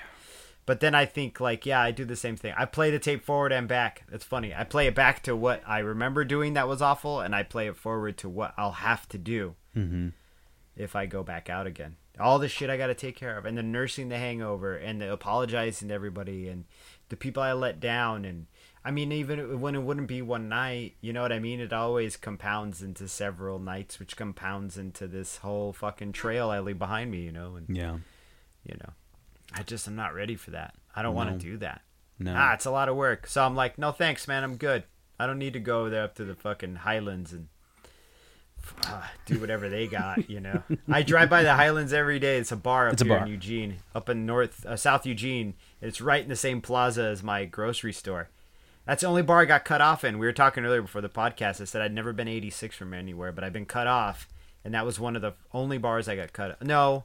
But 0.67 0.81
then 0.81 0.95
I 0.95 1.05
think, 1.05 1.41
like, 1.41 1.67
yeah, 1.67 1.81
I 1.81 1.91
do 1.91 2.05
the 2.05 2.15
same 2.17 2.37
thing. 2.37 2.55
I 2.57 2.65
play 2.65 2.91
the 2.91 2.99
tape 2.99 3.25
forward 3.25 3.51
and 3.51 3.67
back. 3.67 4.05
It's 4.13 4.25
funny. 4.25 4.55
I 4.55 4.63
play 4.65 4.87
it 4.87 4.95
back 4.95 5.23
to 5.25 5.35
what 5.35 5.63
I 5.67 5.79
remember 5.81 6.25
doing 6.25 6.55
that 6.55 6.69
was 6.69 6.81
awful, 6.81 7.21
and 7.21 7.35
I 7.35 7.43
play 7.43 7.67
it 7.67 7.77
forward 7.77 8.17
to 8.19 8.29
what 8.29 8.55
I'll 8.57 8.73
have 8.73 9.09
to 9.09 9.19
do. 9.19 9.57
Mm-hmm. 9.77 10.09
if 10.77 10.97
I 10.97 11.07
go 11.07 11.23
back 11.23 11.49
out 11.51 11.67
again. 11.67 11.97
All 12.19 12.39
the 12.39 12.49
shit 12.49 12.71
I 12.71 12.77
got 12.77 12.89
to 12.89 12.95
take 12.95 13.17
care 13.17 13.37
of, 13.39 13.47
and 13.47 13.57
the 13.57 13.63
nursing 13.63 14.09
the 14.09 14.19
hangover, 14.19 14.77
and 14.77 15.01
the 15.01 15.13
apologizing 15.13 15.89
to 15.89 15.95
everybody, 15.95 16.49
and 16.49 16.65
the 17.09 17.17
people 17.17 17.43
I 17.43 17.53
let 17.53 17.81
down, 17.81 18.25
and 18.25 18.47
I 18.85 18.91
mean, 18.91 19.13
even 19.13 19.61
when 19.61 19.75
it 19.75 19.83
wouldn't 19.83 20.07
be 20.07 20.23
one 20.23 20.49
night, 20.49 20.95
you 21.03 21.13
know 21.13 21.21
what 21.23 21.33
I 21.33 21.39
mean? 21.39 21.61
It 21.61 21.73
always 21.73 22.17
compounds 22.17 22.83
into 22.83 23.09
several 23.09 23.59
nights, 23.59 23.99
which 23.99 24.17
compounds 24.17 24.79
into 24.79 25.07
this 25.07 25.39
whole 25.39 25.73
fucking 25.75 26.13
trail 26.13 26.49
I 26.51 26.61
leave 26.61 26.79
behind 26.79 27.11
me, 27.11 27.21
you 27.21 27.33
know? 27.33 27.57
And, 27.57 27.67
Yeah. 27.77 27.99
you 28.65 28.77
know, 28.81 28.93
I 29.53 29.63
just, 29.65 29.87
I'm 29.87 29.97
not 29.97 30.15
ready 30.15 30.35
for 30.37 30.53
that. 30.53 30.75
I 30.97 31.03
don't 31.03 31.13
No. 31.13 31.17
want 31.19 31.39
to 31.39 31.47
do 31.47 31.59
that. 31.59 31.83
No. 32.19 32.35
Ah, 32.37 32.55
it's 32.55 32.65
a 32.65 32.71
lot 32.71 32.89
of 32.89 32.97
work. 32.97 33.27
So 33.27 33.45
I'm 33.45 33.55
like, 33.55 33.77
no 33.79 33.93
thanks, 33.93 34.27
man. 34.27 34.45
I'm 34.45 34.57
good. 34.57 34.85
I 35.19 35.27
don't 35.27 35.39
need 35.39 35.53
to 35.53 35.61
go 35.61 35.91
there 35.91 36.05
up 36.05 36.15
to 36.15 36.25
the 36.25 36.35
fucking 36.35 36.77
Highlands 36.77 37.35
and 37.35 37.49
uh, 38.87 39.03
do 39.27 39.39
whatever 39.41 39.69
they 39.69 39.87
got, 39.87 40.29
you 40.31 40.41
know. 40.41 40.63
I 40.91 41.03
drive 41.03 41.29
by 41.29 41.43
the 41.43 41.55
Highlands 41.55 41.93
every 41.93 42.19
day. 42.19 42.39
It's 42.39 42.53
a 42.53 42.57
bar 42.57 42.87
up 42.89 42.95
It's 42.95 43.03
a 43.03 43.05
here 43.05 43.17
bar. 43.17 43.27
in 43.27 43.31
Eugene, 43.33 43.77
up 43.95 44.09
in 44.09 44.25
North 44.27 44.65
uh, 44.65 44.77
South 44.77 45.05
Eugene. 45.07 45.55
It's 45.83 46.01
right 46.01 46.23
in 46.23 46.29
the 46.29 46.37
same 46.37 46.61
plaza 46.63 47.03
as 47.05 47.23
my 47.23 47.45
grocery 47.45 47.93
store. 47.93 48.29
That's 48.87 49.03
the 49.03 49.09
only 49.09 49.23
bar 49.23 49.41
I 49.41 49.45
got 49.45 49.65
cut 49.65 49.81
off 49.81 50.05
in. 50.05 50.19
We 50.19 50.27
were 50.27 50.33
talking 50.33 50.65
earlier 50.65 50.83
before 50.83 51.01
the 51.01 51.09
podcast. 51.09 51.61
I 51.61 51.65
said 51.65 51.81
I'd 51.83 51.95
never 51.95 52.13
been 52.13 52.29
86 52.29 52.75
from 52.77 52.93
anywhere, 52.95 53.31
but 53.33 53.45
I've 53.45 53.53
been 53.53 53.67
cut 53.67 53.87
off, 53.87 54.27
and 54.65 54.75
that 54.75 54.85
was 54.85 54.99
one 54.99 55.15
of 55.17 55.23
the 55.23 55.35
only 55.53 55.79
bars 55.79 56.09
I 56.09 56.17
got 56.17 56.33
cut. 56.33 56.53
Off. 56.53 56.63
No, 56.63 57.05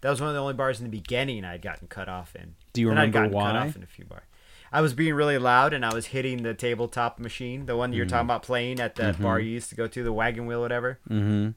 that 0.00 0.10
was 0.10 0.20
one 0.20 0.28
of 0.28 0.34
the 0.34 0.40
only 0.40 0.54
bars 0.54 0.78
in 0.80 0.84
the 0.84 0.90
beginning 0.96 1.44
I'd 1.44 1.62
gotten 1.62 1.88
cut 1.88 2.08
off 2.08 2.36
in. 2.36 2.54
Do 2.72 2.80
you 2.82 2.88
Then 2.88 2.98
I'd 2.98 3.14
remember 3.14 3.28
Cut 3.28 3.34
why? 3.34 3.50
off 3.68 3.74
in 3.76 3.82
a 3.82 3.86
few 3.86 4.04
bars. 4.04 4.22
I 4.70 4.82
was 4.82 4.92
being 4.92 5.14
really 5.14 5.38
loud 5.38 5.72
and 5.72 5.84
I 5.84 5.94
was 5.94 6.06
hitting 6.06 6.42
the 6.42 6.52
tabletop 6.52 7.18
machine, 7.18 7.64
the 7.64 7.74
one 7.74 7.94
you're 7.94 8.04
Mm. 8.04 8.10
talking 8.10 8.26
about 8.26 8.42
playing 8.42 8.80
at 8.80 8.96
the 8.96 9.16
bar 9.18 9.40
you 9.40 9.50
used 9.50 9.70
to 9.70 9.74
go 9.74 9.86
to, 9.88 10.04
the 10.04 10.12
wagon 10.12 10.44
wheel, 10.46 10.60
whatever. 10.60 10.98
Mm-hmm. 11.08 11.50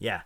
Yeah. 0.00 0.22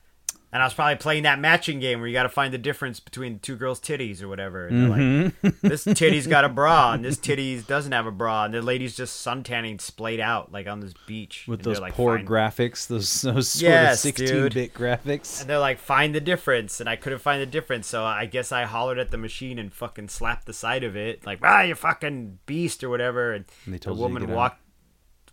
And 0.57 0.63
I 0.63 0.65
was 0.67 0.73
probably 0.73 0.97
playing 0.97 1.25
that 1.25 1.39
matching 1.39 1.81
game 1.81 1.99
where 1.99 2.09
you 2.09 2.15
got 2.15 2.23
to 2.23 2.31
find 2.31 2.51
the 2.55 2.57
difference 2.57 2.99
between 2.99 3.35
the 3.35 3.39
two 3.41 3.57
girls' 3.57 3.79
titties 3.79 4.23
or 4.23 4.29
whatever. 4.29 4.69
And 4.69 4.81
they're 4.85 4.89
like, 4.89 5.01
Mm-hmm. 5.01 5.69
this 5.69 5.85
titty's 5.85 6.27
got 6.27 6.47
a 6.47 6.49
bra 6.49 6.93
and 6.95 7.05
this 7.05 7.19
titty's 7.19 7.63
doesn't 7.67 7.93
have 7.93 8.07
a 8.07 8.11
bra, 8.11 8.47
and 8.47 8.55
the 8.55 8.63
lady's 8.63 8.97
just 8.97 9.23
suntanning 9.23 9.79
splayed 9.79 10.19
out 10.19 10.53
like 10.53 10.67
on 10.67 10.81
this 10.81 10.95
beach 11.07 11.45
With 11.47 11.63
those 11.63 11.79
like, 11.79 11.93
poor 11.93 12.17
"Find-" 12.17 12.27
graphics, 12.27 12.87
those 12.87 13.21
those 13.21 13.51
sort 13.51 13.71
Yes, 13.71 14.03
of 14.03 14.15
16-bit 14.15 14.73
graphics. 14.73 15.43
And 15.43 15.51
they're 15.51 15.59
like, 15.59 15.79
find 15.79 16.15
the 16.15 16.23
difference, 16.23 16.81
and 16.81 16.89
I 16.89 16.97
couldn't 16.97 17.19
find 17.19 17.43
the 17.43 17.47
difference, 17.47 17.87
so 17.87 18.07
I 18.07 18.25
guess 18.25 18.51
I 18.51 18.63
hollered 18.65 18.99
at 18.99 19.11
the 19.11 19.19
machine 19.19 19.59
and 19.59 19.71
fucking 19.71 20.09
slapped 20.09 20.47
the 20.47 20.55
side 20.55 20.85
of 20.85 20.97
it, 20.97 21.27
like, 21.27 21.41
ah, 21.43 21.61
you 21.65 21.75
fucking 21.75 22.39
beast 22.47 22.83
or 22.83 22.89
whatever. 22.89 23.35
And, 23.35 23.45
And 23.67 23.75
they 23.75 23.79
the 23.79 23.85
told 23.85 23.99
you 23.99 24.05
to 24.05 24.09
woman 24.15 24.31
out. 24.31 24.57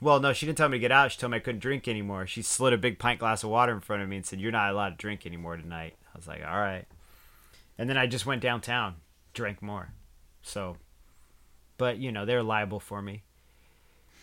Well, 0.04 0.20
no, 0.20 0.34
she 0.34 0.46
didn't 0.46 0.58
tell 0.58 0.68
me 0.68 0.76
to 0.78 0.82
get 0.82 0.92
out. 0.92 1.12
She 1.14 1.18
told 1.20 1.32
me 1.32 1.38
I 1.38 1.40
couldn't 1.40 1.62
drink 1.62 1.88
anymore. 1.88 2.28
She 2.28 2.42
slid 2.42 2.74
a 2.74 2.78
big 2.78 3.00
pint 3.00 3.20
glass 3.20 3.44
of 3.44 3.50
water 3.50 3.72
in 3.74 3.80
front 3.80 4.04
of 4.04 4.10
me 4.10 4.18
and 4.18 4.26
said, 4.26 4.40
"You're 4.42 4.52
not 4.52 4.70
allowed 4.72 4.90
to 4.90 4.96
drink 4.98 5.26
anymore 5.26 5.56
tonight." 5.56 5.96
I 6.14 6.18
was 6.18 6.28
like, 6.28 6.44
"All 6.46 6.60
right." 6.60 6.86
And 7.78 7.90
then 7.90 7.98
I 7.98 8.06
just 8.06 8.26
went 8.26 8.42
downtown, 8.42 8.96
drank 9.34 9.62
more. 9.62 9.94
So, 10.42 10.76
but 11.78 11.98
you 12.00 12.12
know 12.12 12.26
they're 12.26 12.44
liable 12.44 12.82
for 12.82 13.02
me. 13.02 13.24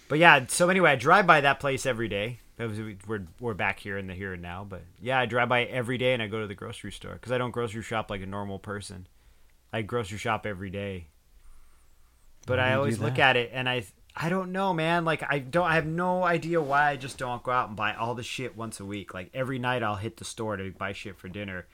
But 0.08 0.18
yeah, 0.18 0.44
so 0.48 0.68
anyway, 0.68 0.90
I 0.90 0.96
drive 0.96 1.26
by 1.26 1.40
that 1.40 1.60
place 1.60 1.86
every 1.86 2.08
day. 2.08 2.40
Was- 2.58 2.78
We're 3.06 3.26
we're 3.40 3.54
back 3.54 3.80
here 3.80 3.96
in 3.96 4.06
the 4.06 4.14
here 4.14 4.34
and 4.34 4.42
now, 4.42 4.66
but 4.68 4.82
yeah, 5.00 5.18
I 5.18 5.24
drive 5.24 5.48
by 5.48 5.64
every 5.64 5.96
day, 5.96 6.12
and 6.12 6.22
I 6.22 6.26
go 6.26 6.40
to 6.42 6.46
the 6.46 6.54
grocery 6.54 6.92
store 6.92 7.14
because 7.14 7.32
I 7.32 7.38
don't 7.38 7.52
grocery 7.52 7.82
shop 7.82 8.10
like 8.10 8.20
a 8.20 8.26
normal 8.26 8.58
person. 8.58 9.06
I 9.72 9.80
grocery 9.80 10.18
shop 10.18 10.44
every 10.44 10.68
day. 10.68 11.06
But 12.46 12.58
Why 12.58 12.70
I 12.70 12.74
always 12.74 12.98
look 12.98 13.18
at 13.18 13.36
it 13.36 13.50
and 13.54 13.68
I 13.68 13.84
I 14.16 14.28
don't 14.28 14.52
know, 14.52 14.72
man. 14.74 15.04
Like 15.04 15.22
I 15.28 15.38
don't 15.38 15.66
I 15.66 15.74
have 15.74 15.86
no 15.86 16.24
idea 16.24 16.60
why 16.60 16.90
I 16.90 16.96
just 16.96 17.16
don't 17.18 17.42
go 17.42 17.52
out 17.52 17.68
and 17.68 17.76
buy 17.76 17.94
all 17.94 18.14
the 18.14 18.22
shit 18.22 18.56
once 18.56 18.80
a 18.80 18.84
week. 18.84 19.14
Like 19.14 19.30
every 19.32 19.58
night 19.58 19.82
I'll 19.82 19.96
hit 19.96 20.16
the 20.16 20.24
store 20.24 20.56
to 20.56 20.70
buy 20.72 20.92
shit 20.92 21.16
for 21.18 21.28
dinner. 21.28 21.66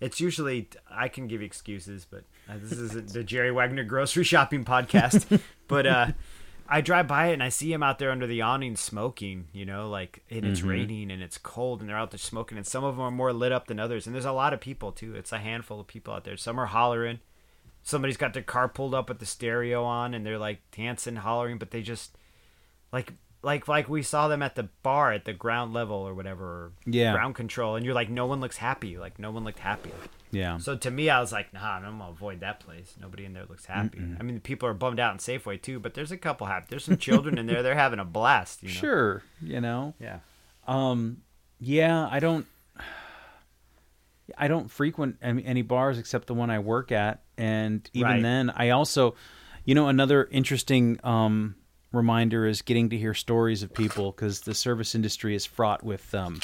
It's 0.00 0.20
usually 0.20 0.68
I 0.90 1.08
can 1.08 1.26
give 1.28 1.40
excuses, 1.40 2.06
but 2.08 2.24
uh, 2.48 2.54
this 2.60 2.72
isn't 2.72 3.08
the 3.12 3.24
Jerry 3.24 3.50
Wagner 3.50 3.84
grocery 3.84 4.24
shopping 4.24 4.64
podcast. 4.64 5.40
but 5.68 5.86
uh 5.86 6.06
I 6.66 6.80
drive 6.80 7.06
by 7.08 7.26
it 7.28 7.34
and 7.34 7.42
I 7.42 7.50
see 7.50 7.70
him 7.72 7.82
out 7.82 7.98
there 7.98 8.10
under 8.10 8.26
the 8.26 8.40
awning 8.42 8.76
smoking, 8.76 9.48
you 9.52 9.64
know, 9.66 9.88
like 9.88 10.22
and 10.30 10.44
it's 10.46 10.60
Mhm. 10.60 10.68
raining 10.68 11.10
and 11.10 11.22
it's 11.22 11.38
cold 11.38 11.80
and 11.80 11.88
they're 11.88 11.96
out 11.96 12.10
there 12.10 12.18
smoking 12.18 12.56
and 12.58 12.66
some 12.66 12.84
of 12.84 12.96
them 12.96 13.04
are 13.04 13.10
more 13.10 13.32
lit 13.32 13.52
up 13.52 13.66
than 13.66 13.78
others 13.80 14.06
and 14.06 14.14
there's 14.14 14.24
a 14.24 14.32
lot 14.32 14.52
of 14.54 14.60
people 14.60 14.90
too. 14.92 15.14
It's 15.14 15.32
a 15.32 15.38
handful 15.38 15.80
of 15.80 15.86
people 15.86 16.12
out 16.14 16.24
there. 16.24 16.36
Some 16.36 16.58
are 16.60 16.66
hollering. 16.66 17.20
Somebody's 17.86 18.16
got 18.16 18.32
their 18.32 18.42
car 18.42 18.66
pulled 18.66 18.94
up 18.94 19.08
with 19.10 19.18
the 19.20 19.26
stereo 19.26 19.84
on 19.84 20.14
and 20.14 20.24
they're 20.26 20.38
like 20.38 20.58
dancing, 20.76 21.16
hollering, 21.16 21.58
but 21.58 21.70
they 21.70 21.82
just 21.82 22.16
like 22.92 23.12
like 23.42 23.68
like 23.68 23.90
we 23.90 24.02
saw 24.02 24.26
them 24.26 24.42
at 24.42 24.54
the 24.54 24.70
bar 24.82 25.12
at 25.12 25.26
the 25.26 25.34
ground 25.34 25.74
level 25.74 25.96
or 25.98 26.14
whatever, 26.14 26.72
Yeah. 26.86 27.12
ground 27.12 27.34
control, 27.34 27.76
and 27.76 27.84
you're 27.84 27.94
like, 27.94 28.08
no 28.08 28.24
one 28.24 28.40
looks 28.40 28.56
happy. 28.56 28.96
Like 28.96 29.18
no 29.18 29.30
one 29.30 29.44
looked 29.44 29.58
happy. 29.58 29.90
Yeah. 30.30 30.56
So 30.56 30.76
to 30.78 30.90
me, 30.90 31.10
I 31.10 31.20
was 31.20 31.30
like, 31.30 31.52
nah, 31.52 31.74
I'm 31.76 31.82
gonna 31.98 32.08
avoid 32.10 32.40
that 32.40 32.58
place. 32.58 32.94
Nobody 32.98 33.26
in 33.26 33.34
there 33.34 33.44
looks 33.48 33.66
happy. 33.66 33.98
I 34.18 34.22
mean, 34.22 34.36
the 34.36 34.40
people 34.40 34.66
are 34.66 34.72
bummed 34.74 34.98
out 34.98 35.12
in 35.12 35.18
Safeway 35.18 35.60
too, 35.60 35.78
but 35.78 35.92
there's 35.92 36.10
a 36.10 36.16
couple 36.16 36.46
happy. 36.46 36.66
There's 36.70 36.84
some 36.86 36.96
children 36.96 37.36
in 37.36 37.44
there. 37.46 37.62
They're 37.62 37.74
having 37.74 37.98
a 38.00 38.04
blast. 38.04 38.62
You 38.62 38.70
know? 38.70 38.74
Sure, 38.80 39.22
you 39.42 39.60
know. 39.60 39.92
Yeah. 40.00 40.20
Um, 40.66 41.18
yeah, 41.60 42.08
I 42.10 42.18
don't. 42.18 42.46
I 44.38 44.48
don't 44.48 44.70
frequent 44.70 45.16
any 45.22 45.62
bars 45.62 45.98
except 45.98 46.26
the 46.26 46.34
one 46.34 46.50
I 46.50 46.58
work 46.58 46.92
at, 46.92 47.22
and 47.36 47.88
even 47.92 48.08
Right. 48.08 48.22
then, 48.22 48.50
I 48.50 48.70
also, 48.70 49.14
you 49.64 49.74
know, 49.74 49.88
another 49.88 50.28
interesting 50.30 50.98
um, 51.04 51.56
reminder 51.92 52.46
is 52.46 52.62
getting 52.62 52.90
to 52.90 52.96
hear 52.96 53.14
stories 53.14 53.62
of 53.62 53.72
people 53.72 54.12
because 54.12 54.40
the 54.42 54.54
service 54.54 54.94
industry 54.94 55.34
is 55.34 55.44
fraught 55.44 55.82
with 55.82 56.14
um, 56.14 56.40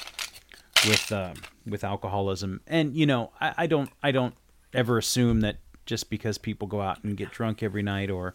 with 0.87 1.11
um, 1.13 1.35
with 1.67 1.85
alcoholism, 1.85 2.61
and 2.67 2.95
you 2.95 3.07
know, 3.07 3.33
I, 3.41 3.55
I 3.59 3.67
don't 3.67 3.91
I 4.03 4.13
don't 4.13 4.35
ever 4.73 4.99
assume 4.99 5.41
that 5.41 5.57
just 5.87 6.11
because 6.11 6.39
people 6.39 6.69
go 6.69 6.81
out 6.81 7.03
and 7.03 7.17
get 7.17 7.31
drunk 7.33 7.63
every 7.63 7.83
night 7.83 8.11
or 8.11 8.35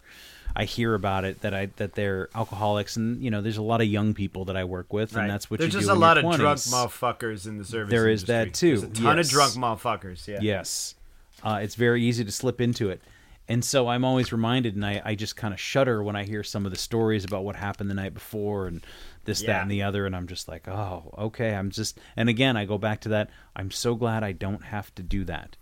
I 0.58 0.64
hear 0.64 0.94
about 0.94 1.24
it 1.26 1.42
that 1.42 1.52
I 1.52 1.66
that 1.76 1.92
they're 1.94 2.30
alcoholics 2.34 2.96
and 2.96 3.22
you 3.22 3.30
know 3.30 3.42
there's 3.42 3.58
a 3.58 3.62
lot 3.62 3.82
of 3.82 3.86
young 3.88 4.14
people 4.14 4.46
that 4.46 4.56
I 4.56 4.64
work 4.64 4.90
with 4.92 5.12
Right. 5.12 5.22
and 5.22 5.30
that's 5.30 5.50
what 5.50 5.60
There's 5.60 5.74
you 5.74 5.80
just 5.80 5.90
a 5.90 5.94
lot 5.94 6.16
of 6.16 6.22
drunk 6.24 6.58
20s. 6.58 6.72
motherfuckers 6.72 7.46
in 7.46 7.58
the 7.58 7.64
service. 7.64 7.90
There 7.90 8.08
is 8.08 8.24
that, 8.24 8.54
too. 8.54 8.78
There's 8.78 8.82
a 8.98 9.02
ton 9.02 9.16
Yes. 9.18 9.26
of 9.26 9.32
drunk 9.32 9.52
motherfuckers. 9.54 10.26
Yeah. 10.26 10.38
Yes. 10.40 10.94
Uh, 11.42 11.60
it's 11.62 11.74
very 11.74 12.02
easy 12.02 12.24
to 12.24 12.32
slip 12.32 12.60
into 12.60 12.88
it. 12.88 13.02
And 13.48 13.64
so 13.64 13.86
I'm 13.86 14.04
always 14.04 14.32
reminded, 14.32 14.74
and 14.74 14.84
I, 14.84 15.00
I 15.04 15.14
just 15.14 15.36
kind 15.36 15.54
of 15.54 15.60
shudder 15.60 16.02
when 16.02 16.16
I 16.16 16.24
hear 16.24 16.42
some 16.42 16.64
of 16.64 16.72
the 16.72 16.78
stories 16.78 17.24
about 17.24 17.44
what 17.44 17.54
happened 17.54 17.88
the 17.88 17.94
night 17.94 18.12
before 18.14 18.66
and 18.66 18.84
this, 19.24 19.42
that, 19.42 19.62
and 19.62 19.70
the 19.70 19.82
other. 19.84 20.04
And 20.06 20.16
I'm 20.16 20.26
just 20.26 20.48
like, 20.48 20.66
oh, 20.66 21.14
okay. 21.16 21.54
I'm 21.54 21.70
just, 21.70 22.00
and 22.16 22.28
again, 22.28 22.56
I 22.56 22.64
go 22.64 22.76
back 22.78 23.02
to 23.02 23.10
that. 23.10 23.30
I'm 23.54 23.70
so 23.70 23.94
glad 23.94 24.24
I 24.24 24.32
don't 24.32 24.64
have 24.64 24.92
to 24.96 25.02
do 25.04 25.24
that 25.26 25.56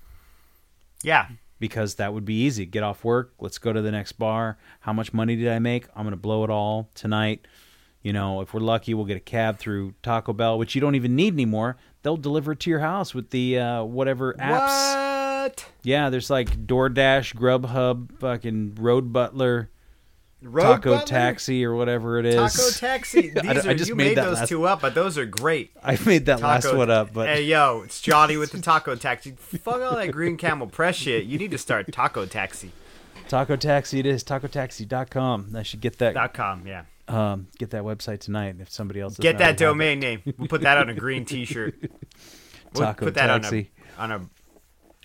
Yeah. 1.03 1.27
Because 1.65 1.95
that 1.95 2.13
would 2.13 2.27
be 2.27 2.43
easy. 2.43 2.67
Get 2.67 2.83
off 2.83 3.05
work. 3.05 3.33
Let's 3.41 3.57
go 3.57 3.73
to 3.73 3.81
the 3.81 3.91
next 3.91 4.13
bar. 4.13 4.59
How 4.81 4.93
much 4.93 5.15
money 5.15 5.35
did 5.35 5.49
I 5.49 5.59
make? 5.61 5.87
I'm 5.97 6.03
going 6.03 6.11
to 6.11 6.21
blow 6.21 6.45
it 6.45 6.51
all 6.51 6.91
tonight. 6.95 7.47
You 8.03 8.13
know, 8.13 8.43
if 8.43 8.53
we're 8.53 8.61
lucky, 8.61 8.93
we'll 8.93 9.07
get 9.07 9.17
a 9.17 9.21
cab 9.21 9.59
through 9.59 9.95
Taco 10.03 10.35
Bell, 10.35 10.59
which 10.59 10.75
you 10.75 10.83
don't 10.83 10.95
even 10.95 11.17
need 11.17 11.33
anymore. 11.33 11.79
They'll 12.03 12.19
deliver 12.19 12.53
it 12.53 12.61
to 12.61 12.71
your 12.71 12.81
house 12.81 13.15
with 13.15 13.31
the 13.31 13.59
uh, 13.59 13.83
whatever 13.83 14.35
apps. 14.35 15.41
What? 15.45 15.67
Yeah, 15.83 16.11
there's 16.11 16.29
like 16.29 16.67
DoorDash, 16.67 17.35
Grubhub, 17.35 18.19
fucking 18.19 18.75
Road 18.79 19.11
Butler, 19.11 19.71
Road 20.45 20.63
Taco 20.63 20.91
Butler? 20.97 21.07
Taxi, 21.07 21.65
or 21.65 21.75
whatever 21.75 22.19
it 22.19 22.27
is. 22.27 22.35
Taco 22.55 22.71
Taxi. 22.79 23.21
These 23.35 23.37
I- 23.45 23.55
are, 23.55 23.71
I 23.71 23.75
just 23.75 23.89
you 23.89 23.95
made 23.97 24.17
made, 24.17 24.25
those 24.25 24.39
last- 24.39 24.49
two 24.49 24.65
up, 24.67 24.81
but 24.81 24.95
those 24.95 25.17
are 25.19 25.27
great. 25.27 25.73
I 25.83 25.99
made 26.07 26.27
that 26.27 26.41
last 26.41 26.73
one 26.75 26.91
up, 26.91 27.13
but 27.13 27.29
hey, 27.29 27.43
yo, 27.45 27.83
it's 27.85 28.01
Johnny 28.01 28.37
with 28.37 28.53
the 28.53 28.61
Taco 28.61 28.95
Taxi. 28.95 29.35
Fuck 29.39 29.81
all 29.83 29.97
that 29.97 30.13
Green 30.13 30.37
Camel 30.37 30.67
Press 30.67 30.97
shit. 30.97 31.25
You 31.25 31.39
need 31.39 31.51
to 31.51 31.59
start 31.59 31.91
Taco 31.93 32.27
Taxi. 32.27 32.71
Taco 33.29 33.57
Taxi 33.57 33.99
it 34.01 34.07
is. 34.07 34.23
TacoTaxi.com. 34.23 35.55
I 35.57 35.63
should 35.63 35.81
get 35.81 35.99
that 35.99 36.15
Dot 36.15 36.35
com. 36.35 36.67
Yeah. 36.67 36.83
um, 37.09 37.49
get 37.59 37.71
that 37.71 37.83
website 37.83 38.21
tonight. 38.21 38.57
If 38.61 38.71
somebody 38.71 39.01
else 39.01 39.17
Get 39.17 39.39
that 39.39 39.57
domain 39.57 40.01
name. 40.01 40.23
We'll 40.39 40.49
put 40.49 40.61
that 40.61 40.77
on 40.79 40.89
a 40.91 40.95
green 40.95 41.25
T-shirt. 41.25 41.75
We'll 42.75 42.85
Taco 42.85 43.07
put 43.07 43.15
that 43.15 43.27
Taxi. 43.29 43.71
on 43.99 44.11
a 44.11 44.15
on 44.15 44.23
a. 44.23 44.27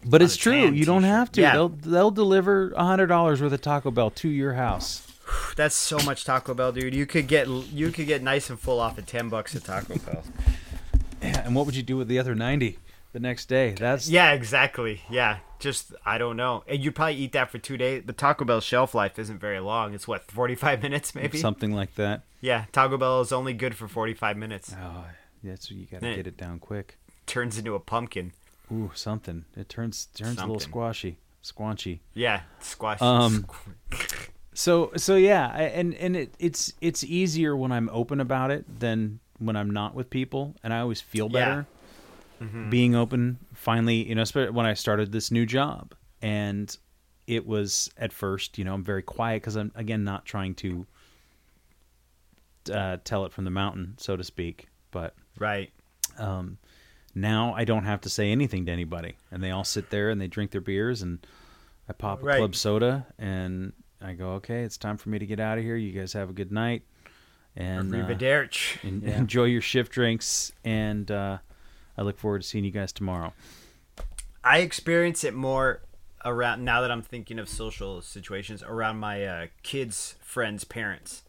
But 0.06 0.22
it's 0.22 0.38
true. 0.38 0.70
You 0.72 0.86
don't 0.86 1.04
have 1.04 1.32
to. 1.34 1.42
Yeah. 1.42 1.54
They'll 1.54 1.70
they'll 1.70 2.12
deliver 2.12 2.74
hundred 2.76 3.08
dollars 3.08 3.42
worth 3.42 3.52
of 3.54 3.62
Taco 3.62 3.92
Bell 3.92 4.12
to 4.12 4.30
your 4.30 4.54
house. 4.54 5.06
That's 5.56 5.76
so 5.76 5.98
much 6.00 6.26
Taco 6.26 6.54
Bell, 6.54 6.72
dude. 6.72 6.94
You 6.94 7.06
could 7.06 7.28
get 7.28 7.48
you 7.48 7.92
could 7.92 8.08
get 8.08 8.22
nice 8.22 8.50
and 8.50 8.60
full 8.60 8.80
off 8.80 8.98
at 8.98 9.08
ten 9.08 9.30
bucks 9.30 9.56
at 9.56 9.64
Taco 9.64 9.98
Bell. 10.00 10.24
Yeah, 11.22 11.46
and 11.46 11.56
what 11.56 11.66
would 11.66 11.76
you 11.76 11.84
do 11.84 11.98
with 11.98 12.08
the 12.08 12.20
other 12.20 12.36
ninety 12.36 12.80
the 13.14 13.20
next 13.20 13.48
day? 13.48 13.72
That's 13.78 14.10
Yeah, 14.10 14.32
exactly. 14.32 15.02
Yeah, 15.10 15.40
just 15.60 15.94
I 16.06 16.18
don't 16.18 16.38
know. 16.38 16.64
And 16.68 16.84
you 16.84 16.92
probably 16.92 17.16
eat 17.16 17.34
that 17.34 17.50
for 17.50 17.58
two 17.58 17.78
days. 17.78 18.04
The 18.06 18.14
Taco 18.14 18.46
Bell 18.46 18.62
shelf 18.62 18.96
life 18.96 19.20
isn't 19.20 19.40
very 19.40 19.60
long. 19.60 19.94
It's 19.94 20.08
what 20.08 20.30
forty 20.32 20.56
five 20.56 20.82
minutes, 20.84 21.14
maybe. 21.14 21.38
something 21.38 21.74
like 21.74 21.96
that. 21.96 22.24
Yeah, 22.42 22.66
Taco 22.72 22.98
Bell 22.98 23.22
is 23.22 23.32
only 23.32 23.54
good 23.54 23.76
for 23.76 23.88
forty 23.88 24.14
five 24.14 24.38
minutes. 24.38 24.74
Oh, 24.82 25.06
that's 25.44 25.70
you 25.70 25.86
got 25.86 26.02
to 26.02 26.16
get 26.16 26.28
it 26.28 26.38
down 26.38 26.60
quick. 26.60 26.98
Turns 27.26 27.58
into 27.58 27.76
a 27.76 27.80
pumpkin. 27.80 28.32
Ooh, 28.72 28.92
something. 28.94 29.46
It 29.58 29.68
turns 29.68 30.08
turns 30.14 30.38
a 30.38 30.42
little 30.42 30.60
squashy, 30.60 31.18
squanchy. 31.44 32.00
Yeah, 32.14 32.42
squash. 32.60 33.02
Um, 33.02 33.46
So 34.54 34.92
so 34.98 35.16
yeah, 35.16 35.48
and 35.56 35.94
and 35.96 36.16
it, 36.16 36.34
it's 36.40 36.74
it's 36.82 37.04
easier 37.04 37.56
when 37.56 37.72
I'm 37.72 37.90
open 37.94 38.20
about 38.20 38.52
it 38.52 38.80
than 38.80 39.20
when 39.38 39.56
I'm 39.56 39.70
not 39.70 39.94
with 39.96 40.10
people, 40.10 40.56
and 40.64 40.74
I 40.74 40.80
always 40.80 41.02
feel 41.02 41.30
Yeah. 41.30 41.64
better. 42.42 42.70
being 42.70 42.96
open 42.96 43.38
finally, 43.54 44.08
you 44.08 44.16
know, 44.16 44.22
especially 44.22 44.52
when 44.52 44.66
I 44.66 44.74
started 44.74 45.12
this 45.12 45.32
new 45.32 45.46
job, 45.46 45.94
and 46.22 46.76
it 47.28 47.46
was 47.46 47.90
at 47.98 48.12
first, 48.12 48.58
you 48.58 48.66
know, 48.66 48.74
I'm 48.74 48.84
very 48.84 49.04
quiet 49.04 49.42
because 49.44 49.56
I'm 49.56 49.72
again 49.76 50.04
not 50.04 50.26
trying 50.26 50.56
to 50.56 50.86
uh, 52.72 52.98
tell 53.04 53.26
it 53.26 53.32
from 53.32 53.46
the 53.46 53.52
mountain, 53.52 53.96
so 53.98 54.16
to 54.16 54.24
speak. 54.24 54.68
But 54.92 55.16
Right. 55.38 55.72
um, 56.18 56.58
now 57.16 57.54
I 57.56 57.64
don't 57.66 57.86
have 57.86 58.02
to 58.02 58.10
say 58.10 58.32
anything 58.32 58.66
to 58.66 58.72
anybody, 58.72 59.16
and 59.32 59.44
they 59.44 59.52
all 59.52 59.64
sit 59.64 59.90
there 59.90 60.10
and 60.10 60.20
they 60.20 60.28
drink 60.28 60.52
their 60.52 60.62
beers, 60.62 61.02
and 61.02 61.26
I 61.88 61.94
pop 61.94 62.22
a 62.24 62.26
Right. 62.26 62.38
club 62.38 62.56
soda, 62.56 63.06
and 63.18 63.74
I 64.02 64.14
go, 64.14 64.32
okay, 64.34 64.62
it's 64.62 64.78
time 64.78 64.98
for 64.98 65.10
me 65.10 65.20
to 65.20 65.26
get 65.26 65.40
out 65.40 65.58
of 65.58 65.64
here. 65.64 65.76
You 65.76 65.92
guys 65.92 66.14
have 66.14 66.30
a 66.30 66.34
good 66.34 66.52
night, 66.52 66.84
and 67.56 67.94
uh, 67.94 67.98
Arrivederci. 67.98 68.78
en- 68.84 69.04
enjoy 69.04 69.46
your 69.46 69.62
shift 69.62 69.92
drinks, 69.92 70.52
and 70.64 71.10
uh, 71.12 71.40
I 71.98 72.02
look 72.02 72.18
forward 72.18 72.42
to 72.42 72.48
seeing 72.48 72.64
you 72.64 72.72
guys 72.72 72.92
tomorrow. 72.92 73.34
I 74.44 74.60
experience 74.60 75.24
it 75.24 75.34
more 75.34 75.82
around 76.24 76.64
now 76.64 76.82
that 76.82 76.92
I'm 76.92 77.02
thinking 77.02 77.40
of 77.40 77.50
social 77.50 78.02
situations 78.02 78.64
around 78.64 78.98
my 78.98 79.26
uh, 79.26 79.48
kids' 79.64 80.16
friends' 80.22 80.64
parents. 80.64 81.24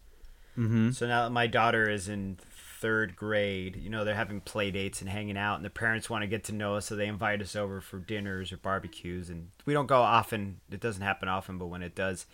Mm-hmm. 0.57 0.91
So 0.91 1.07
now 1.07 1.25
that 1.25 1.31
my 1.31 1.47
daughter 1.47 1.89
is 1.89 2.09
in 2.09 2.39
third 2.81 3.15
grade, 3.17 3.77
you 3.77 3.91
know, 3.91 4.05
they're 4.05 4.15
having 4.15 4.41
play 4.41 4.71
dates 4.71 5.01
and 5.01 5.11
hanging 5.11 5.37
out, 5.37 5.57
and 5.57 5.65
the 5.65 5.71
parents 5.71 6.09
want 6.09 6.23
to 6.23 6.29
get 6.29 6.45
to 6.45 6.53
know 6.53 6.77
us, 6.77 6.87
so 6.87 6.97
they 6.97 7.07
invite 7.07 7.43
us 7.43 7.55
over 7.55 7.81
for 7.81 7.99
dinners 7.99 8.53
or 8.53 8.57
barbecues. 8.57 9.29
And 9.29 9.51
we 9.67 9.73
don't 9.73 9.87
go 9.87 10.01
often, 10.01 10.61
it 10.71 10.81
doesn't 10.81 11.03
happen 11.03 11.29
often, 11.29 11.59
but 11.59 11.67
when 11.67 11.83
it 11.83 11.95
does, 11.95 12.27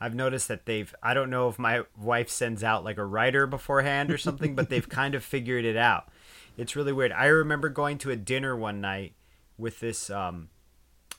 I've 0.00 0.14
noticed 0.14 0.48
that 0.48 0.66
they've, 0.66 0.94
I 1.02 1.14
don't 1.14 1.30
know 1.30 1.48
if 1.48 1.58
my 1.58 1.82
wife 1.96 2.28
sends 2.28 2.62
out 2.62 2.84
like 2.84 2.98
a 2.98 3.04
writer 3.04 3.46
beforehand 3.46 4.10
or 4.10 4.18
something, 4.18 4.54
but 4.54 4.68
they've 4.68 4.88
kind 4.88 5.14
of 5.14 5.24
figured 5.24 5.64
it 5.64 5.76
out. 5.76 6.08
It's 6.56 6.76
really 6.76 6.92
weird. 6.92 7.12
I 7.12 7.26
remember 7.26 7.68
going 7.68 7.98
to 7.98 8.10
a 8.10 8.16
dinner 8.16 8.56
one 8.56 8.80
night 8.80 9.14
with 9.56 9.80
this, 9.80 10.10
um, 10.10 10.48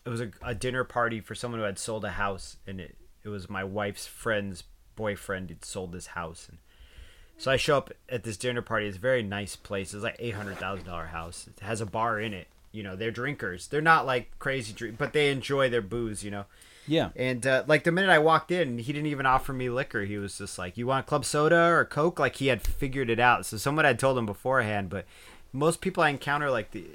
it 0.05 0.09
was 0.09 0.21
a, 0.21 0.31
a 0.41 0.55
dinner 0.55 0.83
party 0.83 1.19
for 1.19 1.35
someone 1.35 1.59
who 1.59 1.65
had 1.65 1.79
sold 1.79 2.05
a 2.05 2.11
house, 2.11 2.57
and 2.65 2.79
it, 2.79 2.95
it 3.23 3.29
was 3.29 3.49
my 3.49 3.63
wife's 3.63 4.07
friend's 4.07 4.63
boyfriend 4.95 5.49
had 5.49 5.63
sold 5.63 5.91
this 5.91 6.07
house. 6.07 6.47
And 6.49 6.57
so 7.37 7.49
I 7.49 7.55
show 7.57 7.77
up 7.77 7.91
at 8.09 8.23
this 8.23 8.37
dinner 8.37 8.61
party. 8.61 8.85
It's 8.85 8.97
a 8.97 8.99
very 8.99 9.23
nice 9.23 9.55
place. 9.55 9.93
It's 9.93 10.03
like 10.03 10.17
eight 10.19 10.35
hundred 10.35 10.57
thousand 10.57 10.85
dollar 10.85 11.07
house. 11.07 11.47
It 11.47 11.63
has 11.63 11.79
a 11.79 11.85
bar 11.85 12.19
in 12.19 12.33
it. 12.33 12.47
You 12.71 12.83
know, 12.83 12.95
they're 12.95 13.11
drinkers. 13.11 13.67
They're 13.67 13.81
not 13.81 14.05
like 14.05 14.37
crazy 14.39 14.73
drink, 14.73 14.97
but 14.97 15.13
they 15.13 15.31
enjoy 15.31 15.69
their 15.69 15.81
booze. 15.81 16.23
You 16.23 16.31
know, 16.31 16.45
Yeah, 16.89 17.09
and 17.15 17.45
uh, 17.45 17.63
like 17.67 17.83
the 17.83 17.91
minute 17.91 18.09
I 18.09 18.17
walked 18.17 18.49
in, 18.51 18.79
he 18.79 18.91
didn't 18.91 19.07
even 19.07 19.27
offer 19.27 19.53
me 19.53 19.69
liquor. 19.69 20.01
He 20.05 20.17
was 20.17 20.39
just 20.39 20.57
like, 20.57 20.75
"You 20.75 20.87
want 20.87 21.05
club 21.05 21.23
soda 21.23 21.65
or 21.71 21.85
coke?" 21.85 22.19
Like 22.19 22.37
he 22.37 22.47
had 22.47 22.63
figured 22.63 23.11
it 23.11 23.19
out. 23.19 23.45
So 23.45 23.57
someone 23.57 23.85
had 23.85 23.99
told 23.99 24.17
him 24.17 24.25
beforehand. 24.25 24.89
But 24.89 25.05
most 25.53 25.81
people 25.81 26.01
I 26.01 26.09
encounter, 26.09 26.49
like 26.49 26.71
the, 26.71 26.85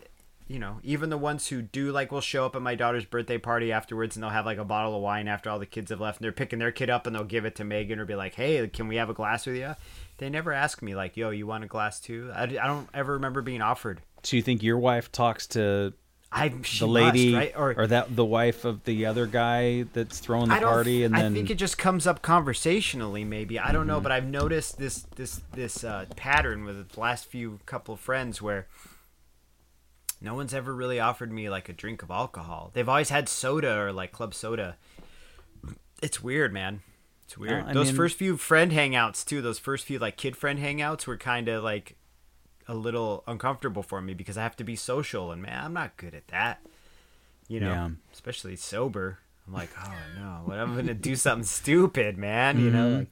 you 0.48 0.58
know, 0.58 0.78
even 0.82 1.10
the 1.10 1.16
ones 1.16 1.46
who 1.46 1.62
do 1.62 1.92
like 1.92 2.10
will 2.10 2.20
show 2.20 2.44
up 2.44 2.56
at 2.56 2.62
my 2.62 2.74
daughter's 2.74 3.04
birthday 3.04 3.38
party 3.38 3.70
afterwards, 3.70 4.16
and 4.16 4.22
they'll 4.24 4.30
have 4.30 4.46
like 4.46 4.58
a 4.58 4.64
bottle 4.64 4.96
of 4.96 5.02
wine 5.02 5.28
after 5.28 5.48
all 5.48 5.60
the 5.60 5.64
kids 5.64 5.90
have 5.90 6.00
left, 6.00 6.18
and 6.18 6.24
they're 6.24 6.32
picking 6.32 6.58
their 6.58 6.72
kid 6.72 6.90
up, 6.90 7.06
and 7.06 7.14
they'll 7.14 7.22
give 7.22 7.44
it 7.44 7.54
to 7.54 7.64
Megan 7.64 8.00
or 8.00 8.04
be 8.04 8.16
like, 8.16 8.34
"Hey, 8.34 8.66
can 8.66 8.88
we 8.88 8.96
have 8.96 9.10
a 9.10 9.14
glass 9.14 9.46
with 9.46 9.54
you?" 9.54 9.76
They 10.18 10.28
never 10.28 10.52
ask 10.52 10.82
me 10.82 10.96
like, 10.96 11.16
"Yo, 11.16 11.30
you 11.30 11.46
want 11.46 11.62
a 11.62 11.68
glass 11.68 12.00
too?" 12.00 12.32
I, 12.34 12.42
I 12.42 12.46
don't 12.66 12.88
ever 12.92 13.12
remember 13.12 13.42
being 13.42 13.62
offered. 13.62 14.00
so 14.24 14.34
you 14.36 14.42
think 14.42 14.60
your 14.60 14.78
wife 14.78 15.12
talks 15.12 15.46
to 15.48 15.92
I 16.36 16.48
the 16.48 16.86
lady 16.88 17.32
must, 17.32 17.54
right? 17.54 17.76
or, 17.78 17.86
that 17.86 18.16
the 18.16 18.24
wife 18.24 18.64
of 18.64 18.82
the 18.84 19.06
other 19.06 19.26
guy 19.26 19.84
that's 19.92 20.18
throwing 20.18 20.48
the 20.48 20.56
I 20.56 20.60
party, 20.60 21.04
and 21.04 21.14
I 21.14 21.22
then 21.22 21.32
think 21.34 21.48
it 21.50 21.54
just 21.58 21.78
comes 21.78 22.06
up 22.06 22.22
conversationally. 22.22 23.24
Maybe 23.24 23.58
I 23.58 23.70
don't 23.72 23.86
know, 23.86 23.94
Mm-hmm. 23.94 24.02
but 24.02 24.12
I've 24.12 24.26
noticed 24.26 24.76
this 24.78 25.02
this 25.14 25.40
this 25.52 25.84
uh, 25.84 26.06
pattern 26.16 26.64
with 26.64 26.90
the 26.90 27.00
last 27.00 27.26
few 27.26 27.60
couple 27.66 27.94
of 27.94 28.00
friends 28.00 28.42
where 28.42 28.66
no 30.20 30.34
one's 30.34 30.54
ever 30.54 30.74
really 30.74 30.98
offered 30.98 31.30
me 31.32 31.48
like 31.50 31.68
a 31.68 31.72
drink 31.72 32.02
of 32.02 32.10
alcohol. 32.10 32.70
They've 32.72 32.88
always 32.88 33.10
had 33.10 33.28
soda 33.28 33.78
or 33.78 33.92
like 33.92 34.10
club 34.12 34.34
soda. 34.34 34.76
It's 36.02 36.22
weird, 36.22 36.52
man. 36.52 36.80
It's 37.26 37.38
weird. 37.38 37.64
I 37.66 37.72
those 37.72 37.86
mean- 37.88 37.96
first 37.96 38.16
few 38.16 38.36
friend 38.36 38.72
hangouts 38.72 39.24
too. 39.24 39.40
Those 39.40 39.58
first 39.58 39.84
few 39.86 39.98
like 39.98 40.16
kid 40.16 40.36
friend 40.36 40.58
hangouts 40.58 41.06
were 41.06 41.16
kind 41.16 41.48
of 41.48 41.62
like 41.62 41.96
a 42.68 42.74
little 42.74 43.22
uncomfortable 43.26 43.82
for 43.82 44.00
me 44.00 44.14
because 44.14 44.38
I 44.38 44.42
have 44.42 44.56
to 44.56 44.64
be 44.64 44.76
social 44.76 45.30
and 45.32 45.42
man, 45.42 45.64
I'm 45.64 45.72
not 45.72 45.96
good 45.96 46.14
at 46.14 46.28
that. 46.28 46.60
You 47.48 47.60
know, 47.60 47.70
Yeah. 47.70 47.90
especially 48.12 48.56
sober. 48.56 49.18
I'm 49.46 49.52
like, 49.52 49.70
oh 49.78 49.92
no, 50.18 50.40
what 50.46 50.58
I'm 50.58 50.74
gonna 50.74 50.94
do 50.94 51.14
something 51.16 51.44
stupid, 51.44 52.16
man. 52.16 52.58
You 52.58 52.70
know, 52.70 52.88
Mhm. 52.88 52.98
like, 53.00 53.10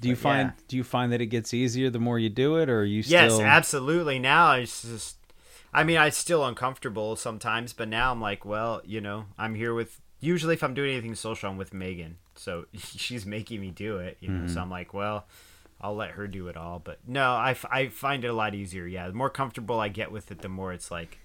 do 0.00 0.08
you 0.08 0.14
but 0.14 0.20
find 0.22 0.48
yeah. 0.48 0.62
do 0.68 0.76
you 0.76 0.84
find 0.84 1.12
that 1.12 1.20
it 1.20 1.26
gets 1.26 1.52
easier 1.52 1.90
the 1.90 1.98
more 1.98 2.18
you 2.18 2.28
do 2.30 2.56
it, 2.56 2.68
or 2.70 2.80
are 2.80 2.84
you 2.84 3.02
yes, 3.06 3.32
still 3.34 3.42
absolutely. 3.42 4.18
Now 4.18 4.52
it's 4.52 4.82
just, 4.82 5.16
I 5.72 5.84
mean, 5.84 5.98
I'm 5.98 6.10
still 6.12 6.44
uncomfortable 6.46 7.16
sometimes, 7.16 7.72
but 7.74 7.88
now 7.88 8.10
I'm 8.12 8.20
like, 8.20 8.44
well, 8.46 8.80
you 8.84 9.00
know, 9.00 9.26
I'm 9.38 9.54
here 9.54 9.74
with. 9.74 10.00
Usually, 10.18 10.54
if 10.54 10.64
I'm 10.64 10.72
doing 10.72 10.92
anything 10.92 11.14
social, 11.14 11.50
I'm 11.50 11.58
with 11.58 11.74
Megan, 11.74 12.16
so 12.34 12.64
she's 12.74 13.26
making 13.26 13.60
me 13.60 13.70
do 13.70 13.98
it. 13.98 14.16
You 14.20 14.30
know, 14.30 14.38
Mm-hmm. 14.44 14.54
so 14.54 14.62
I'm 14.62 14.70
like, 14.70 14.94
well, 14.94 15.26
I'll 15.80 15.96
let 15.96 16.12
her 16.12 16.26
do 16.26 16.48
it 16.48 16.56
all. 16.56 16.78
But 16.78 16.98
no, 17.06 17.34
I, 17.34 17.50
f- 17.52 17.64
I 17.70 17.88
find 17.88 18.24
it 18.24 18.28
a 18.28 18.32
lot 18.32 18.54
easier. 18.54 18.86
Yeah, 18.86 19.08
the 19.08 19.14
more 19.14 19.30
comfortable 19.30 19.80
I 19.80 19.88
get 19.88 20.10
with 20.12 20.30
it, 20.30 20.40
the 20.40 20.48
more 20.48 20.72
it's 20.72 20.90
like. 20.90 21.18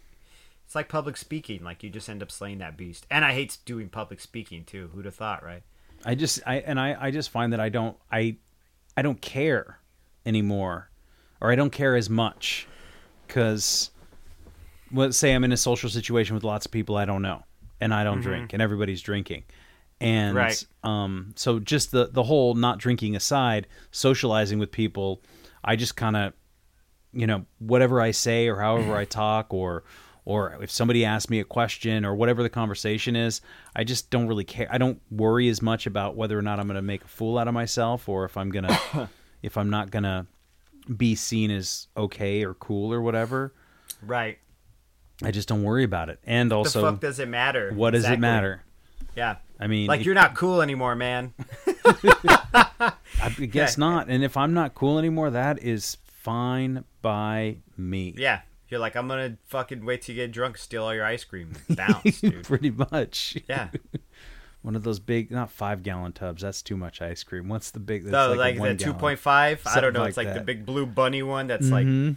It's 0.66 0.76
like 0.76 0.88
public 0.88 1.18
speaking. 1.18 1.66
Like 1.66 1.84
you 1.84 1.90
just 1.90 2.08
end 2.08 2.24
up 2.24 2.32
slaying 2.32 2.60
that 2.60 2.78
beast. 2.78 3.06
And 3.12 3.26
I 3.26 3.34
hate 3.34 3.58
doing 3.66 3.90
public 3.90 4.22
speaking 4.22 4.64
too. 4.64 4.90
Who'd 4.94 5.04
have 5.04 5.16
thought, 5.16 5.44
right? 5.44 5.64
I 6.06 6.16
just 6.16 6.40
I 6.48 6.60
and 6.60 6.80
I 6.80 6.96
I 6.98 7.12
just 7.12 7.30
find 7.30 7.52
that 7.52 7.60
I 7.60 7.70
don't 7.70 7.98
I 8.10 8.38
I 8.96 9.02
don't 9.02 9.22
care 9.22 9.80
anymore, 10.26 10.90
or 11.40 11.52
I 11.52 11.56
don't 11.56 11.72
care 11.72 11.96
as 11.96 12.10
much, 12.10 12.68
because 13.28 13.92
let's 14.92 15.18
say 15.18 15.34
I'm 15.34 15.44
in 15.44 15.52
a 15.52 15.58
social 15.58 15.90
situation 15.90 16.36
with 16.36 16.44
lots 16.44 16.66
of 16.66 16.72
people 16.72 16.96
I 16.96 17.06
don't 17.06 17.22
know, 17.22 17.44
and 17.80 17.94
I 17.94 18.04
don't 18.04 18.20
mm-hmm. 18.20 18.30
drink, 18.30 18.54
and 18.54 18.62
everybody's 18.62 19.02
drinking, 19.02 19.44
and 20.02 20.36
Right. 20.36 20.66
um 20.84 21.34
so 21.36 21.60
just 21.60 21.92
the 21.92 22.08
the 22.12 22.24
whole 22.24 22.54
not 22.56 22.78
drinking 22.80 23.16
aside, 23.16 23.68
socializing 23.92 24.60
with 24.60 24.72
people, 24.72 25.22
I 25.64 25.76
just 25.76 25.96
kind 25.96 26.16
of 26.18 26.34
you 27.14 27.28
know 27.28 27.46
whatever 27.60 28.02
I 28.02 28.12
say 28.12 28.48
or 28.48 28.58
however 28.60 28.96
I 28.96 29.06
talk 29.06 29.54
or 29.54 29.84
or 30.24 30.58
if 30.62 30.70
somebody 30.70 31.04
asks 31.04 31.30
me 31.30 31.40
a 31.40 31.44
question 31.44 32.06
or 32.06 32.14
whatever 32.16 32.44
the 32.44 32.50
conversation 32.50 33.16
is, 33.16 33.42
I 33.76 33.84
just 33.84 34.12
don't 34.12 34.28
really 34.28 34.44
care. 34.44 34.68
I 34.70 34.78
don't 34.78 35.02
worry 35.10 35.50
as 35.50 35.62
much 35.64 35.88
about 35.88 36.16
whether 36.16 36.38
or 36.38 36.44
not 36.44 36.60
I'm 36.60 36.68
going 36.68 36.76
to 36.76 36.82
make 36.84 37.04
a 37.04 37.08
fool 37.08 37.40
out 37.40 37.48
of 37.48 37.56
myself 37.56 38.08
or 38.08 38.24
if 38.26 38.38
I'm 38.38 38.50
going 38.52 38.66
to 38.68 39.10
if 39.42 39.58
I'm 39.58 39.70
not 39.72 39.90
going 39.90 40.04
to 40.04 40.28
be 40.96 41.16
seen 41.16 41.50
as 41.52 41.88
okay 41.98 42.44
or 42.46 42.54
cool 42.54 42.94
or 42.94 43.02
whatever. 43.02 43.54
Right. 44.06 44.38
I 45.24 45.32
just 45.32 45.48
don't 45.48 45.64
worry 45.64 45.84
about 45.84 46.10
it. 46.10 46.20
And 46.24 46.50
the 46.52 46.58
also 46.58 46.82
fuck 46.82 47.00
does 47.00 47.20
it 47.20 47.28
matter? 47.28 47.72
what 47.74 47.92
does 47.92 48.08
it 48.10 48.20
matter? 48.20 48.64
Yeah. 49.16 49.38
I 49.62 49.68
mean, 49.68 49.88
Like 49.88 50.00
if- 50.00 50.06
you're 50.08 50.16
not 50.16 50.36
cool 50.36 50.62
anymore, 50.62 50.96
man. 50.96 51.34
I 53.22 53.30
guess 53.50 53.78
not. 53.78 54.10
And 54.10 54.24
if 54.24 54.36
I'm 54.36 54.54
not 54.54 54.74
cool 54.74 54.98
anymore, 54.98 55.30
that 55.30 55.62
is 55.62 55.98
fine 56.06 56.84
by 57.02 57.58
me. 57.78 58.16
Yeah. 58.18 58.42
You're 58.70 58.80
like, 58.80 58.96
I'm 58.96 59.08
gonna 59.08 59.38
fucking 59.48 59.86
wait 59.86 60.02
till 60.02 60.16
you 60.16 60.22
get 60.24 60.32
drunk, 60.32 60.58
steal 60.58 60.86
all 60.86 60.96
your 60.96 61.04
ice 61.04 61.26
cream, 61.26 61.54
bounce, 61.70 62.22
dude. 62.22 62.44
Pretty 62.46 62.72
much. 62.72 63.38
Yeah. 63.48 63.68
One 64.62 64.78
of 64.78 64.84
those 64.84 65.00
big, 65.00 65.30
not 65.30 65.52
five 65.52 65.84
gallon 65.84 66.14
tubs. 66.14 66.42
That's 66.42 66.62
too 66.62 66.78
much 66.78 67.02
ice 67.02 67.22
cream. 67.24 67.50
What's 67.50 67.72
the 67.72 67.82
big? 67.82 68.06
That's 68.06 68.34
a 68.34 68.36
like, 68.36 68.58
one 68.58 68.78
the 68.78 68.84
two 68.84 68.94
point 68.94 69.20
five. 69.20 69.62
I 69.66 69.82
don't 69.82 69.92
know. 69.92 70.00
like 70.00 70.10
it's 70.10 70.18
like 70.18 70.34
the 70.34 70.40
big 70.40 70.66
blue 70.66 70.86
bunny 70.86 71.22
one. 71.22 71.48
That's 71.48 71.70
like 71.70 71.86
mm-hmm. 71.86 72.14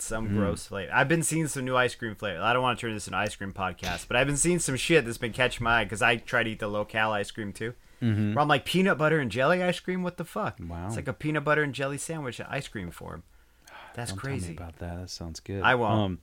Some 0.00 0.28
gross 0.28 0.66
flavor. 0.66 0.92
I've 0.94 1.08
been 1.08 1.22
seeing 1.22 1.48
some 1.48 1.64
new 1.64 1.76
ice 1.76 1.94
cream 1.94 2.14
flavor. 2.14 2.40
I 2.40 2.52
don't 2.52 2.62
want 2.62 2.78
to 2.78 2.80
turn 2.80 2.94
this 2.94 3.06
into 3.06 3.16
an 3.16 3.22
ice 3.22 3.34
cream 3.34 3.52
podcast, 3.52 4.08
but 4.08 4.16
I've 4.16 4.26
been 4.26 4.36
seeing 4.36 4.58
some 4.58 4.76
shit 4.76 5.04
that's 5.04 5.18
been 5.18 5.32
catching 5.32 5.64
my 5.64 5.80
eye 5.80 5.84
because 5.84 6.02
I 6.02 6.16
try 6.16 6.42
to 6.42 6.50
eat 6.50 6.60
the 6.60 6.68
local 6.68 7.12
ice 7.12 7.30
cream 7.30 7.52
too. 7.52 7.74
Mm-hmm. 8.02 8.34
Where 8.34 8.42
I'm 8.42 8.48
like 8.48 8.64
peanut 8.64 8.96
butter 8.98 9.18
and 9.18 9.30
jelly 9.30 9.62
ice 9.62 9.80
cream. 9.80 10.02
What 10.02 10.16
the 10.16 10.24
fuck? 10.24 10.58
Wow. 10.60 10.86
It's 10.86 10.96
like 10.96 11.08
a 11.08 11.12
peanut 11.12 11.44
butter 11.44 11.62
and 11.62 11.74
jelly 11.74 11.98
sandwich 11.98 12.38
in 12.38 12.46
ice 12.46 12.68
cream 12.68 12.90
form. 12.90 13.24
That's 13.94 14.12
Don't 14.12 14.20
tell 14.20 14.30
me 14.32 14.38
crazy. 14.38 14.54
about 14.54 14.78
that. 14.78 15.00
That 15.00 15.10
sounds 15.10 15.40
good. 15.40 15.62
I 15.62 15.74
won't. 15.74 15.92
Um, 15.92 16.18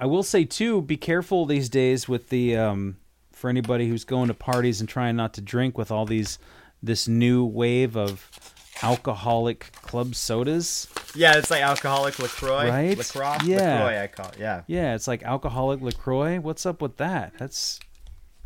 I 0.00 0.06
will 0.06 0.22
say 0.22 0.44
too, 0.44 0.80
be 0.80 0.96
careful 0.96 1.44
these 1.44 1.68
days 1.68 2.08
with 2.08 2.28
the 2.28 2.56
um, 2.56 2.96
for 3.32 3.50
anybody 3.50 3.88
who's 3.88 4.04
going 4.04 4.28
to 4.28 4.34
parties 4.34 4.80
and 4.80 4.88
trying 4.88 5.16
not 5.16 5.34
to 5.34 5.40
drink 5.40 5.76
with 5.76 5.90
all 5.90 6.06
these 6.06 6.38
this 6.82 7.08
new 7.08 7.44
wave 7.44 7.96
of 7.96 8.30
alcoholic 8.82 9.72
club 9.82 10.14
sodas. 10.14 10.88
Yeah, 11.14 11.36
it's 11.36 11.50
like 11.50 11.62
alcoholic 11.62 12.18
Lacroix. 12.18 12.68
Right? 12.68 12.96
Lacroix. 12.98 13.36
Yeah. 13.44 13.84
Lacroix, 13.84 14.02
I 14.02 14.06
call 14.08 14.28
it. 14.30 14.38
Yeah. 14.38 14.62
Yeah, 14.66 14.94
it's 14.94 15.08
like 15.08 15.22
alcoholic 15.22 15.80
Lacroix. 15.80 16.38
What's 16.40 16.66
up 16.66 16.82
with 16.82 16.96
that? 16.98 17.34
That's 17.38 17.80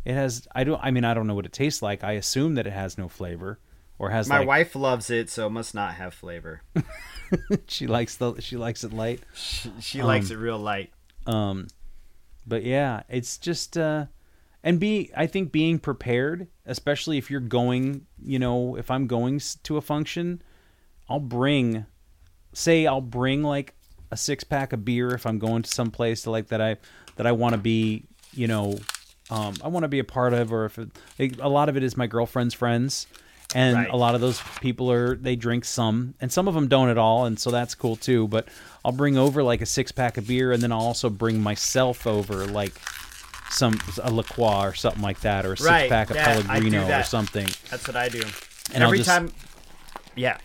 it 0.05 0.13
has. 0.13 0.47
I 0.53 0.63
don't. 0.63 0.79
I 0.83 0.91
mean, 0.91 1.05
I 1.05 1.13
don't 1.13 1.27
know 1.27 1.35
what 1.35 1.45
it 1.45 1.53
tastes 1.53 1.81
like. 1.81 2.03
I 2.03 2.13
assume 2.13 2.55
that 2.55 2.67
it 2.67 2.73
has 2.73 2.97
no 2.97 3.07
flavor 3.07 3.59
or 3.99 4.09
has 4.09 4.27
My 4.27 4.39
like 4.39 4.47
wife 4.47 4.75
loves 4.75 5.09
it, 5.09 5.29
so 5.29 5.47
it 5.47 5.51
must 5.51 5.73
not 5.73 5.93
have 5.95 6.13
flavor. 6.13 6.61
she 7.67 7.87
likes 7.87 8.15
the 8.17 8.35
she 8.39 8.57
likes 8.57 8.83
it 8.83 8.91
light. 8.93 9.21
She, 9.33 9.71
she 9.79 10.01
Um, 10.01 10.07
likes 10.07 10.29
it 10.29 10.35
real 10.35 10.57
light. 10.59 10.91
Um, 11.25 11.67
but 12.45 12.63
yeah, 12.63 13.03
it's 13.07 13.37
just 13.37 13.77
uh, 13.77 14.07
and 14.63 14.79
be 14.79 15.11
I 15.15 15.27
think 15.27 15.51
being 15.51 15.79
prepared, 15.79 16.47
especially 16.65 17.17
if 17.17 17.29
you're 17.29 17.39
going, 17.39 18.05
you 18.23 18.39
know, 18.39 18.75
if 18.75 18.89
I'm 18.89 19.07
going 19.07 19.39
to 19.63 19.77
a 19.77 19.81
function, 19.81 20.41
I'll 21.09 21.19
bring, 21.19 21.85
say 22.53 22.87
I'll 22.87 23.01
bring 23.01 23.43
like 23.43 23.73
a 24.11 24.17
six 24.17 24.43
pack 24.43 24.73
of 24.73 24.85
beer 24.85 25.13
if 25.13 25.25
I'm 25.25 25.39
going 25.39 25.63
to 25.63 25.69
some 25.69 25.91
place 25.91 26.21
to 26.23 26.31
like 26.31 26.47
that 26.49 26.61
I 26.61 26.77
that 27.15 27.27
I 27.27 27.31
want 27.31 27.53
to 27.53 27.57
be, 27.59 28.05
you 28.33 28.47
know, 28.47 28.77
um, 29.29 29.55
I 29.63 29.67
want 29.67 29.83
to 29.83 29.87
be 29.87 29.99
a 29.99 30.03
part 30.03 30.33
of, 30.33 30.51
or 30.53 30.65
if 30.65 30.79
it, 30.79 31.39
a 31.39 31.49
lot 31.49 31.69
of 31.69 31.77
it 31.77 31.83
is 31.83 31.95
my 31.97 32.07
girlfriend's 32.07 32.53
friends, 32.53 33.07
and 33.55 33.75
Right. 33.75 33.89
a 33.89 33.95
lot 33.95 34.15
of 34.15 34.21
those 34.21 34.41
people 34.61 34.91
are 34.91 35.15
they 35.15 35.35
drink 35.35 35.65
some, 35.65 36.13
and 36.21 36.31
some 36.31 36.47
of 36.47 36.53
them 36.53 36.67
don't 36.67 36.89
at 36.89 36.97
all, 36.97 37.25
and 37.25 37.39
so 37.39 37.51
that's 37.51 37.75
cool 37.75 37.95
too. 37.95 38.27
But 38.27 38.47
I'll 38.85 38.91
bring 38.91 39.17
over 39.17 39.43
like 39.43 39.61
a 39.61 39.65
six 39.65 39.91
pack 39.91 40.17
of 40.17 40.27
beer, 40.27 40.51
and 40.51 40.61
then 40.63 40.71
I'll 40.71 40.79
also 40.81 41.09
bring 41.09 41.41
myself 41.41 42.07
over 42.07 42.45
like 42.45 42.73
some 43.53 43.79
a 44.01 44.11
La 44.11 44.23
Croix 44.23 44.67
or 44.67 44.73
something 44.73 45.01
like 45.01 45.21
that, 45.21 45.45
or 45.45 45.53
a 45.53 45.57
six 45.57 45.69
Right, 45.69 45.89
pack 45.89 46.09
of 46.09 46.15
yeah, 46.15 46.25
Pellegrino 46.25 46.99
or 46.99 47.03
something. 47.03 47.47
That's 47.69 47.87
what 47.87 47.95
I 47.95 48.09
do. 48.09 48.23
And 48.73 48.83
every 48.83 48.97
just- 48.99 49.09
time, 49.09 49.31
yeah. 50.15 50.37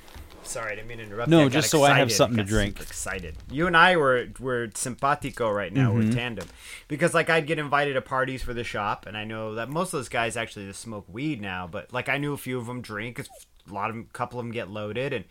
Sorry, 0.45 0.73
I 0.73 0.77
didn't 0.77 0.89
mean 0.89 0.97
to 0.97 1.05
interrupt. 1.05 1.29
No, 1.29 1.41
you. 1.41 1.45
I 1.45 1.49
got 1.49 1.53
just 1.53 1.71
so 1.71 1.83
I 1.85 1.99
have 1.99 2.11
something 2.11 2.39
to 2.39 2.45
drink. 2.45 2.81
Excited. 2.81 3.37
You 3.51 3.67
and 3.67 3.77
I 3.77 3.97
were 3.97 4.29
were 4.41 4.71
simpatico 4.75 5.51
right 5.51 5.71
now. 5.71 5.93
Mm-hmm. 5.93 6.09
We're 6.09 6.15
tandem 6.15 6.49
because 6.89 7.13
like 7.13 7.29
I'd 7.29 7.47
get 7.47 7.59
invited 7.59 7.95
to 7.95 8.01
parties 8.01 8.43
for 8.43 8.55
the 8.55 8.65
shop, 8.65 9.05
and 9.05 9.15
I 9.15 9.25
know 9.25 9.57
that 9.57 9.69
most 9.69 9.89
of 9.89 9.99
those 9.99 10.09
guys 10.09 10.39
actually 10.39 10.67
just 10.67 10.81
smoke 10.81 11.05
weed 11.07 11.43
now. 11.43 11.69
But 11.71 11.93
like 11.93 12.09
I 12.09 12.17
knew 12.17 12.33
a 12.33 12.39
few 12.39 12.57
of 12.57 12.65
them 12.65 12.81
drink. 12.81 13.21
A 13.21 13.73
lot 13.75 13.91
of 13.91 13.97
them, 13.97 14.07
a 14.09 14.13
couple 14.15 14.41
of 14.41 14.47
them 14.47 14.53
get 14.53 14.71
loaded, 14.71 15.13
and 15.13 15.27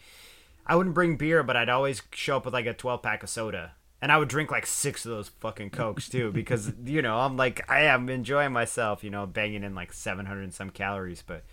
I 0.68 0.76
wouldn't 0.76 0.94
bring 0.94 1.16
beer, 1.16 1.42
but 1.42 1.58
I'd 1.58 1.70
always 1.70 2.04
show 2.12 2.38
up 2.38 2.46
with 2.46 2.54
like 2.54 2.68
a 2.68 2.74
twelve 2.76 3.02
pack 3.02 3.24
of 3.24 3.30
soda. 3.30 3.72
And 4.02 4.12
I 4.12 4.18
would 4.18 4.28
drink 4.28 4.52
like 4.52 4.68
six 4.68 5.06
of 5.06 5.12
those 5.12 5.30
fucking 5.30 5.72
cokes 5.72 6.08
too, 6.08 6.32
because 6.32 6.72
you 6.86 7.02
know 7.02 7.18
I'm 7.18 7.36
like 7.38 7.70
I 7.70 7.82
am 7.82 8.10
enjoying 8.10 8.54
myself, 8.54 9.04
you 9.04 9.10
know, 9.10 9.26
banging 9.26 9.64
in 9.64 9.74
like 9.76 9.92
700 9.94 10.42
and 10.44 10.54
some 10.54 10.70
calories. 10.70 11.24
But 11.26 11.44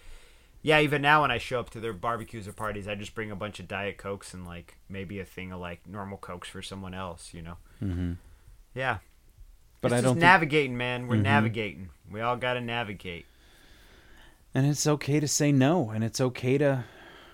yeah, 0.63 0.81
even 0.81 1.03
now 1.03 1.23
when 1.23 1.31
I 1.31 1.39
show 1.39 1.61
up 1.61 1.71
to 1.71 1.81
their 1.81 1.93
barbecues 1.93 2.47
or 2.49 2.53
parties, 2.53 2.87
I 2.89 2.95
just 2.95 3.15
bring 3.15 3.31
a 3.31 3.37
bunch 3.37 3.61
of 3.61 3.69
diet 3.69 3.97
cokes 3.99 4.35
and 4.35 4.47
like 4.47 4.77
maybe 4.89 5.21
a 5.21 5.25
thing 5.25 5.53
of 5.53 5.61
like 5.61 5.87
normal 5.87 6.19
cokes 6.19 6.49
for 6.49 6.63
someone 6.63 6.95
else, 6.95 7.33
you 7.33 7.43
know. 7.43 7.57
Mm-hmm. 7.83 8.13
Yeah, 8.75 8.99
But 9.81 9.89
it's 9.89 9.93
I 9.93 9.97
just 9.99 10.05
don't 10.05 10.15
think, 10.15 10.23
navigating, 10.23 10.77
man. 10.77 11.07
We're 11.07 11.17
navigating. 11.17 11.91
We 12.11 12.21
all 12.21 12.37
got 12.37 12.55
to 12.55 12.61
navigate. 12.61 13.27
and 14.55 14.67
it's 14.67 14.87
okay 14.87 15.21
to 15.21 15.29
say 15.29 15.53
no, 15.53 15.91
and 15.91 16.03
it's 16.03 16.21
okay 16.21 16.59
to 16.59 16.85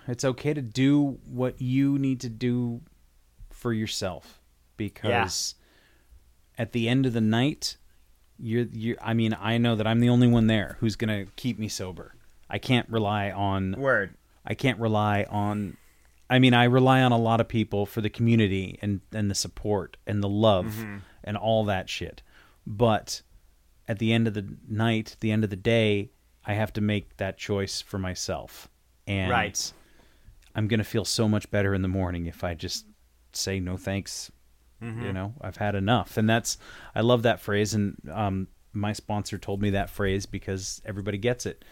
it's 0.07 0.23
okay 0.25 0.53
to 0.53 0.61
do 0.61 1.19
what 1.25 1.61
you 1.61 1.97
need 1.99 2.19
to 2.21 2.29
do 2.29 2.81
for 3.49 3.71
yourself 3.73 4.40
because 4.81 5.55
at 6.57 6.71
the 6.71 6.89
end 6.89 7.05
of 7.05 7.13
the 7.13 7.21
night 7.21 7.77
you're 8.39 8.65
you 8.71 8.97
I 9.01 9.13
mean 9.13 9.37
I 9.39 9.57
know 9.59 9.75
that 9.75 9.85
I'm 9.85 9.99
the 9.99 10.09
only 10.09 10.27
one 10.27 10.47
there 10.47 10.77
who's 10.79 10.95
going 10.95 11.25
to 11.25 11.31
keep 11.35 11.59
me 11.59 11.67
sober. 11.67 12.15
I 12.49 12.57
can't 12.57 12.89
rely 12.89 13.29
on 13.29 13.75
Word. 13.77 14.15
I 14.43 14.55
can't 14.55 14.79
rely 14.79 15.25
on 15.29 15.77
I 16.29 16.39
mean 16.39 16.55
I 16.55 16.63
rely 16.63 17.01
on 17.01 17.11
a 17.11 17.17
lot 17.17 17.39
of 17.39 17.47
people 17.47 17.85
for 17.85 18.01
the 18.01 18.09
community 18.09 18.79
and 18.81 19.01
and 19.11 19.29
the 19.29 19.35
support 19.35 19.97
and 20.07 20.23
the 20.23 20.29
love 20.29 20.73
mm-hmm. 20.79 20.97
and 21.23 21.37
all 21.37 21.63
that 21.65 21.87
shit. 21.89 22.23
But 22.65 23.21
at 23.87 23.99
the 23.99 24.11
end 24.13 24.27
of 24.27 24.33
the 24.33 24.57
night, 24.67 25.17
the 25.19 25.31
end 25.31 25.43
of 25.43 25.49
the 25.49 25.55
day, 25.55 26.11
I 26.45 26.53
have 26.53 26.73
to 26.73 26.81
make 26.81 27.17
that 27.17 27.37
choice 27.37 27.81
for 27.81 27.99
myself. 27.99 28.67
And 29.05 29.29
Right. 29.29 29.73
I'm 30.55 30.67
going 30.67 30.79
to 30.79 30.83
feel 30.83 31.05
so 31.05 31.27
much 31.27 31.49
better 31.51 31.73
in 31.73 31.81
the 31.81 31.87
morning 31.87 32.25
if 32.25 32.43
I 32.43 32.53
just 32.55 32.85
say 33.33 33.59
no 33.59 33.77
thanks. 33.77 34.31
You 34.81 35.13
know, 35.13 35.33
I've 35.41 35.57
had 35.57 35.75
enough. 35.75 36.17
And 36.17 36.29
that's 36.29 36.57
I 36.95 37.01
love 37.01 37.23
that 37.23 37.39
phrase 37.39 37.73
and 37.73 37.97
um 38.11 38.47
my 38.73 38.93
sponsor 38.93 39.37
told 39.37 39.61
me 39.61 39.71
that 39.71 39.89
phrase 39.89 40.25
because 40.25 40.81
everybody 40.85 41.17
gets 41.17 41.45
it 41.45 41.65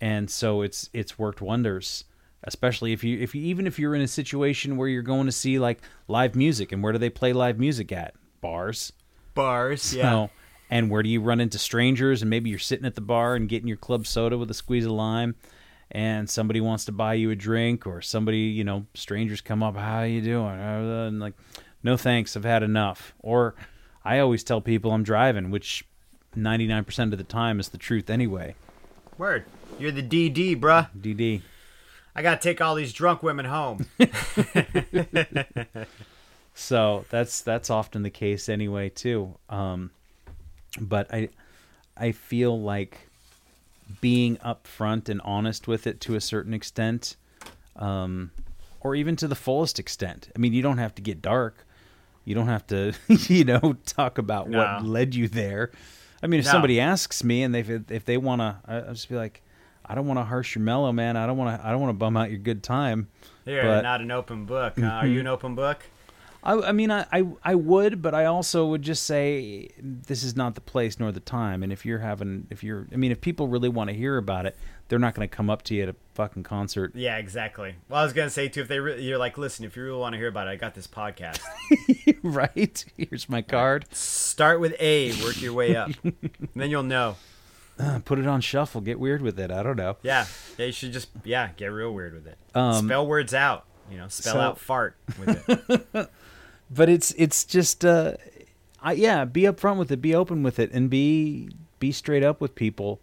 and 0.00 0.30
so 0.30 0.60
it's 0.60 0.90
it's 0.92 1.18
worked 1.18 1.40
wonders 1.40 2.04
especially 2.42 2.92
if 2.92 3.02
you 3.02 3.18
if 3.18 3.34
you 3.34 3.42
even 3.42 3.66
if 3.66 3.78
you're 3.78 3.94
in 3.94 4.02
a 4.02 4.08
situation 4.08 4.76
where 4.76 4.86
you're 4.86 5.00
going 5.02 5.24
to 5.24 5.32
see 5.32 5.58
like 5.58 5.80
live 6.06 6.36
music 6.36 6.70
and 6.70 6.82
where 6.82 6.92
do 6.92 6.98
they 6.98 7.08
play 7.08 7.32
live 7.32 7.58
music 7.58 7.90
at 7.92 8.14
bars 8.42 8.92
Bars. 9.34 9.94
Yeah. 9.94 10.10
So, 10.10 10.30
and 10.70 10.90
where 10.90 11.02
do 11.02 11.08
you 11.08 11.20
run 11.20 11.40
into 11.40 11.58
strangers 11.58 12.22
and 12.22 12.30
maybe 12.30 12.50
you're 12.50 12.58
sitting 12.58 12.86
at 12.86 12.94
the 12.94 13.00
bar 13.00 13.34
and 13.34 13.48
getting 13.48 13.68
your 13.68 13.76
club 13.76 14.06
soda 14.06 14.38
with 14.38 14.50
a 14.50 14.54
squeeze 14.54 14.86
of 14.86 14.92
lime 14.92 15.34
and 15.90 16.28
somebody 16.28 16.60
wants 16.60 16.84
to 16.86 16.92
buy 16.92 17.14
you 17.14 17.30
a 17.30 17.36
drink 17.36 17.86
or 17.86 18.00
somebody 18.00 18.38
you 18.38 18.64
know 18.64 18.86
strangers 18.94 19.40
come 19.40 19.62
up 19.62 19.76
how 19.76 20.02
you 20.02 20.20
doing 20.20 20.58
and 20.58 21.20
like 21.20 21.34
no 21.84 21.96
thanks 21.96 22.36
i've 22.36 22.44
had 22.44 22.62
enough 22.64 23.14
or 23.22 23.54
i 24.04 24.18
always 24.18 24.42
tell 24.42 24.60
people 24.60 24.90
i'm 24.90 25.04
driving 25.04 25.50
which 25.50 25.84
99% 26.36 27.12
of 27.12 27.18
the 27.18 27.22
time 27.24 27.60
is 27.60 27.68
the 27.68 27.78
truth 27.78 28.10
anyway 28.10 28.56
Word. 29.16 29.44
You're 29.78 29.92
the 29.92 30.02
DD, 30.02 30.58
bruh. 30.60 30.88
dd 31.00 31.42
I 32.16 32.22
gotta 32.22 32.40
take 32.40 32.60
all 32.60 32.74
these 32.74 32.92
drunk 32.92 33.22
women 33.22 33.44
home. 33.44 33.86
So 36.54 37.04
that's 37.10 37.40
that's 37.40 37.68
often 37.68 38.02
the 38.04 38.10
case 38.10 38.48
anyway 38.48 38.88
too. 38.88 39.34
Um, 39.50 39.90
but 40.80 41.12
I 41.12 41.28
I 41.96 42.12
feel 42.12 42.58
like 42.60 43.08
being 44.00 44.36
upfront 44.38 45.08
and 45.08 45.20
honest 45.22 45.66
with 45.68 45.86
it 45.86 46.00
to 46.02 46.14
a 46.14 46.20
certain 46.20 46.54
extent, 46.54 47.16
um, 47.76 48.30
or 48.80 48.94
even 48.94 49.16
to 49.16 49.28
the 49.28 49.34
fullest 49.34 49.78
extent. 49.78 50.30
I 50.34 50.38
mean, 50.38 50.52
you 50.52 50.62
don't 50.62 50.78
have 50.78 50.94
to 50.94 51.02
get 51.02 51.20
dark. 51.20 51.66
You 52.24 52.34
don't 52.34 52.46
have 52.48 52.66
to, 52.68 52.92
you 53.08 53.44
know, 53.44 53.76
talk 53.86 54.18
about 54.18 54.48
No. 54.48 54.58
what 54.58 54.84
led 54.84 55.14
you 55.14 55.28
there. 55.28 55.70
I 56.22 56.26
mean, 56.26 56.40
if 56.40 56.46
No. 56.46 56.52
somebody 56.52 56.80
asks 56.80 57.22
me 57.22 57.42
and 57.42 57.54
they 57.54 57.60
if 57.90 58.04
they 58.04 58.16
want 58.16 58.40
to, 58.40 58.56
I- 58.66 58.76
I'll 58.76 58.94
just 58.94 59.08
be 59.08 59.16
like, 59.16 59.42
I 59.84 59.94
don't 59.94 60.06
want 60.06 60.18
to 60.18 60.24
harsh 60.24 60.54
your 60.54 60.62
mellow, 60.64 60.92
man. 60.92 61.16
I 61.16 61.26
don't 61.26 61.36
want 61.36 61.60
to. 61.60 61.66
I 61.66 61.70
don't 61.70 61.80
want 61.80 61.90
to 61.90 61.98
bum 61.98 62.16
out 62.16 62.30
your 62.30 62.38
good 62.38 62.62
time. 62.62 63.08
You're 63.44 63.62
But- 63.62 63.82
not 63.82 64.00
an 64.00 64.10
open 64.10 64.46
book. 64.46 64.74
Huh? 64.78 64.86
Are 64.86 65.04
mm-hmm. 65.04 65.12
you 65.12 65.20
an 65.20 65.26
open 65.26 65.54
book? 65.54 65.84
I, 66.42 66.52
I 66.60 66.72
mean, 66.72 66.90
I, 66.90 67.06
I 67.10 67.26
I 67.42 67.54
would, 67.54 68.02
but 68.02 68.14
I 68.14 68.26
also 68.26 68.66
would 68.66 68.82
just 68.82 69.04
say 69.04 69.68
this 69.80 70.22
is 70.22 70.36
not 70.36 70.54
the 70.54 70.60
place 70.60 70.98
nor 71.00 71.10
the 71.10 71.20
time. 71.20 71.62
And 71.62 71.72
if 71.72 71.86
you're 71.86 71.98
having, 72.00 72.46
if 72.50 72.62
you're, 72.62 72.86
I 72.92 72.96
mean, 72.96 73.12
if 73.12 73.20
people 73.22 73.48
really 73.48 73.70
want 73.70 73.88
to 73.88 73.96
hear 73.96 74.18
about 74.18 74.44
it, 74.44 74.56
they're 74.88 74.98
not 74.98 75.14
going 75.14 75.28
to 75.28 75.34
come 75.34 75.50
up 75.50 75.62
to 75.62 75.74
you 75.74 75.84
at 75.84 75.88
a 75.88 75.96
fucking 76.14 76.42
concert. 76.42 76.92
Yeah, 76.94 77.16
exactly. 77.16 77.74
Well, 77.88 78.00
I 78.00 78.04
was 78.04 78.12
gonna 78.12 78.30
say 78.30 78.48
too, 78.48 78.60
if 78.62 78.68
they 78.68 78.78
re- 78.80 79.02
you're 79.02 79.18
like, 79.18 79.36
listen, 79.36 79.64
if 79.64 79.76
you 79.76 79.82
really 79.84 79.98
want 79.98 80.12
to 80.14 80.18
hear 80.18 80.28
about 80.28 80.46
it, 80.46 80.50
I 80.50 80.56
got 80.56 80.74
this 80.74 80.86
podcast. 80.86 81.40
right? 82.22 82.84
Here's 82.96 83.28
my 83.28 83.42
card. 83.42 83.86
Start 83.94 84.60
with 84.60 84.76
A, 84.80 85.12
work 85.22 85.40
your 85.40 85.52
way 85.52 85.74
up, 85.76 85.90
and 86.04 86.48
then 86.54 86.70
you'll 86.70 86.82
know. 86.82 87.16
Uh, 87.78 87.98
put 88.04 88.20
it 88.20 88.26
on 88.26 88.40
shuffle. 88.40 88.80
Get 88.80 89.00
weird 89.00 89.20
with 89.20 89.38
it. 89.40 89.50
I 89.50 89.64
don't 89.64 89.76
know. 89.76 89.96
Yeah, 90.02 90.26
yeah, 90.56 90.66
you 90.66 90.72
should 90.72 90.92
just 90.92 91.08
yeah 91.24 91.50
get 91.56 91.66
real 91.66 91.92
weird 91.92 92.14
with 92.14 92.26
it. 92.26 92.38
Um, 92.54 92.86
spell 92.86 93.06
words 93.06 93.34
out. 93.34 93.64
You 93.90 93.98
know, 93.98 94.08
spell 94.08 94.34
so- 94.34 94.40
out 94.40 94.58
fart 94.58 94.96
with 95.18 95.48
it. 95.48 96.10
But 96.70 96.88
it's 96.88 97.12
it's 97.18 97.44
just, 97.44 97.84
uh, 97.84 98.14
I 98.82 98.92
yeah, 98.92 99.24
be 99.26 99.42
upfront 99.42 99.76
with 99.76 99.92
it. 99.92 99.98
Be 100.00 100.14
open 100.14 100.42
with 100.42 100.58
it, 100.58 100.72
and 100.72 100.88
be 100.88 101.50
be 101.78 101.92
straight 101.92 102.22
up 102.22 102.40
with 102.40 102.54
people. 102.54 103.00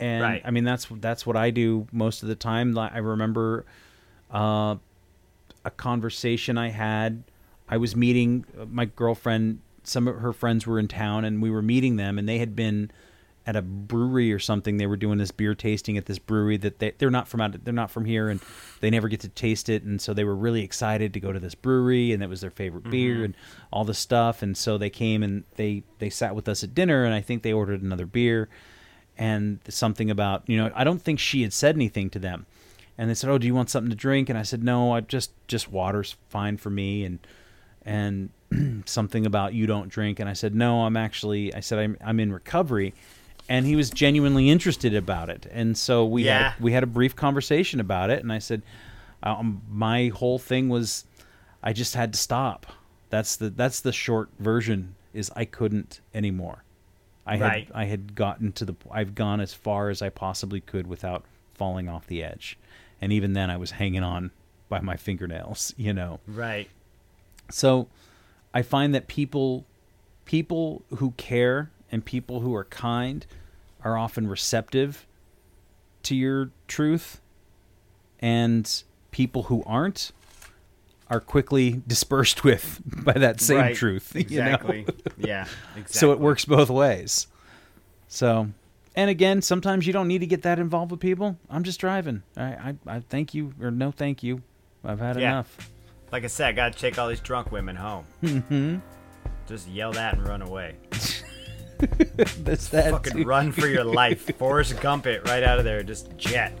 And 0.00 0.22
Right. 0.22 0.42
I 0.44 0.50
mean, 0.50 0.64
that's 0.64 0.86
that's 0.90 1.26
what 1.26 1.36
I 1.36 1.50
do 1.50 1.86
most 1.92 2.22
of 2.22 2.28
the 2.28 2.34
time. 2.34 2.76
I 2.76 2.98
remember 2.98 3.66
uh, 4.32 4.76
a 5.64 5.70
conversation 5.70 6.58
I 6.58 6.70
had. 6.70 7.22
I 7.68 7.76
was 7.76 7.94
meeting 7.94 8.44
uh, 8.58 8.64
my 8.64 8.86
girlfriend. 8.86 9.60
Some 9.84 10.08
of 10.08 10.16
her 10.16 10.32
friends 10.32 10.66
were 10.66 10.78
in 10.78 10.88
town, 10.88 11.24
and 11.24 11.40
we 11.40 11.50
were 11.50 11.62
meeting 11.62 11.96
them, 11.96 12.18
and 12.18 12.28
they 12.28 12.38
had 12.38 12.56
been 12.56 12.90
at 13.46 13.56
a 13.56 13.62
brewery 13.62 14.32
or 14.32 14.38
something. 14.38 14.76
They 14.76 14.86
were 14.86 14.96
doing 14.96 15.18
this 15.18 15.30
beer 15.30 15.54
tasting 15.54 15.96
at 15.96 16.06
this 16.06 16.18
brewery 16.18 16.56
that 16.58 16.78
they 16.78 16.92
they're 16.98 17.10
not 17.10 17.28
from 17.28 17.40
out 17.40 17.62
they're 17.64 17.74
not 17.74 17.90
from 17.90 18.04
here, 18.06 18.28
and 18.30 18.40
they 18.80 18.90
never 18.90 19.08
get 19.08 19.20
to 19.20 19.28
taste 19.28 19.68
it, 19.68 19.82
and 19.82 20.00
so 20.00 20.14
they 20.14 20.24
were 20.24 20.36
really 20.36 20.62
excited 20.62 21.12
to 21.14 21.20
go 21.20 21.32
to 21.32 21.38
this 21.38 21.54
brewery, 21.54 22.12
and 22.12 22.22
it 22.22 22.28
was 22.28 22.40
their 22.40 22.50
favorite 22.50 22.90
beer 22.90 23.24
and 23.24 23.34
all 23.70 23.84
this 23.84 23.98
stuff, 23.98 24.42
and 24.42 24.56
so 24.56 24.78
they 24.78 24.90
came 24.90 25.22
and 25.22 25.44
they 25.56 25.82
they 25.98 26.10
sat 26.10 26.34
with 26.34 26.48
us 26.48 26.64
at 26.64 26.74
dinner, 26.74 27.04
and 27.04 27.14
I 27.14 27.20
think 27.20 27.42
they 27.42 27.52
ordered 27.52 27.82
another 27.82 28.06
beer, 28.06 28.48
and 29.20 29.58
something 29.68 30.10
about 30.10 30.42
you 30.48 30.56
know 30.56 30.72
I 30.74 30.82
don't 30.82 31.00
think 31.00 31.20
she 31.20 31.42
had 31.42 31.52
said 31.52 31.76
anything 31.76 32.10
to 32.10 32.18
them, 32.18 32.46
and 32.98 33.08
they 33.08 33.14
said, 33.14 33.30
"Oh, 33.30 33.38
do 33.38 33.46
you 33.46 33.54
want 33.54 33.70
something 33.70 33.90
to 33.90 33.96
drink?" 33.96 34.28
And 34.30 34.38
I 34.38 34.42
said, 34.42 34.64
"No, 34.64 34.92
I 34.92 35.00
just 35.02 35.30
just 35.46 35.70
water's 35.70 36.16
fine 36.30 36.56
for 36.56 36.70
me." 36.70 37.04
And 37.04 37.18
and 37.84 38.30
something 38.86 39.26
about 39.26 39.52
you 39.54 39.66
don't 39.66 39.88
drink, 39.88 40.18
and 40.18 40.28
I 40.28 40.32
said, 40.32 40.54
"No, 40.54 40.84
I'm 40.86 40.96
actually." 40.96 41.54
I 41.54 41.60
said, 41.60 41.78
"I'm 41.78 41.96
I'm 42.04 42.18
in 42.18 42.32
recovery," 42.32 42.94
and 43.48 43.66
he 43.66 43.76
was 43.76 43.90
genuinely 43.90 44.48
interested 44.50 44.94
about 44.94 45.28
it, 45.28 45.46
and 45.52 45.76
so 45.76 46.04
we 46.04 46.24
Yeah. 46.24 46.50
had 46.52 46.60
we 46.62 46.72
had 46.72 46.82
a 46.82 46.86
brief 46.88 47.14
conversation 47.14 47.78
about 47.78 48.08
it, 48.10 48.22
and 48.22 48.32
I 48.32 48.38
said, 48.38 48.62
um, 49.22 49.60
"My 49.70 50.08
whole 50.08 50.38
thing 50.38 50.68
was, 50.70 51.04
I 51.62 51.72
just 51.74 51.94
had 51.94 52.12
to 52.14 52.18
stop. 52.18 52.66
That's 53.10 53.36
the 53.36 53.50
that's 53.50 53.80
the 53.80 53.92
short 53.92 54.30
version. 54.38 54.94
Is 55.12 55.30
I 55.36 55.44
couldn't 55.44 56.00
anymore." 56.14 56.64
I 57.30 57.36
had 57.36 57.66
I 57.74 57.84
had 57.84 58.14
gotten 58.14 58.52
to 58.52 58.64
the 58.64 58.74
I've 58.90 59.14
gone 59.14 59.40
as 59.40 59.54
far 59.54 59.88
as 59.90 60.02
I 60.02 60.08
possibly 60.08 60.60
could 60.60 60.86
without 60.86 61.24
falling 61.54 61.88
off 61.88 62.06
the 62.06 62.22
edge. 62.22 62.58
And 63.00 63.12
even 63.12 63.32
then 63.32 63.50
I 63.50 63.56
was 63.56 63.72
hanging 63.72 64.02
on 64.02 64.30
by 64.68 64.80
my 64.80 64.96
fingernails, 64.96 65.74
you 65.78 65.92
know. 65.92 66.20
right. 66.26 66.68
So 67.50 67.88
I 68.54 68.62
find 68.62 68.94
that 68.94 69.06
people 69.06 69.64
people 70.24 70.82
who 70.96 71.12
care 71.12 71.70
and 71.90 72.04
people 72.04 72.40
who 72.40 72.54
are 72.54 72.64
kind 72.64 73.26
are 73.82 73.96
often 73.96 74.26
receptive 74.26 75.06
to 76.02 76.14
your 76.14 76.50
truth 76.68 77.20
and 78.20 78.82
people 79.10 79.44
who 79.44 79.62
aren't 79.66 80.12
are 81.10 81.20
quickly 81.20 81.82
dispersed 81.86 82.44
with 82.44 82.80
by 83.04 83.12
that 83.12 83.40
same 83.40 83.58
Right. 83.58 83.76
truth. 83.76 84.12
you 84.14 84.20
know? 84.40 84.46
Exactly. 84.46 84.86
yeah. 85.18 85.42
Exactly. 85.76 85.82
So 85.88 86.12
it 86.12 86.20
works 86.20 86.44
both 86.44 86.70
ways. 86.70 87.26
So, 88.08 88.48
and 88.96 89.10
again, 89.10 89.42
sometimes 89.42 89.86
you 89.86 89.92
don't 89.92 90.08
need 90.08 90.20
to 90.20 90.26
get 90.26 90.42
that 90.42 90.58
involved 90.58 90.90
with 90.90 91.00
people. 91.00 91.36
I'm 91.50 91.62
just 91.64 91.78
driving. 91.80 92.22
I, 92.36 92.42
I, 92.44 92.74
I 92.86 93.00
thank 93.00 93.34
you 93.34 93.52
or 93.60 93.70
no 93.70 93.90
thank 93.90 94.22
you. 94.22 94.42
I've 94.84 95.00
had 95.00 95.18
Yeah. 95.18 95.30
enough. 95.30 95.70
Like 96.12 96.24
I 96.24 96.28
said, 96.28 96.48
I 96.48 96.52
gotta 96.52 96.76
take 96.78 96.98
all 96.98 97.08
these 97.08 97.20
drunk 97.20 97.52
women 97.52 97.76
home. 97.76 98.04
mm-hmm. 98.22 98.76
Just 99.46 99.68
yell 99.68 99.92
that 99.92 100.14
and 100.14 100.26
run 100.26 100.42
away. 100.42 100.76
That's 102.38 102.68
that. 102.68 102.90
Fucking 102.90 103.12
too. 103.12 103.24
run 103.24 103.52
for 103.52 103.66
your 103.66 103.84
life. 103.84 104.36
Forrest 104.36 104.78
Gump 104.80 105.06
it 105.06 105.26
right 105.28 105.42
out 105.42 105.58
of 105.58 105.64
there. 105.64 105.82
Just 105.82 106.16
jet. 106.16 106.52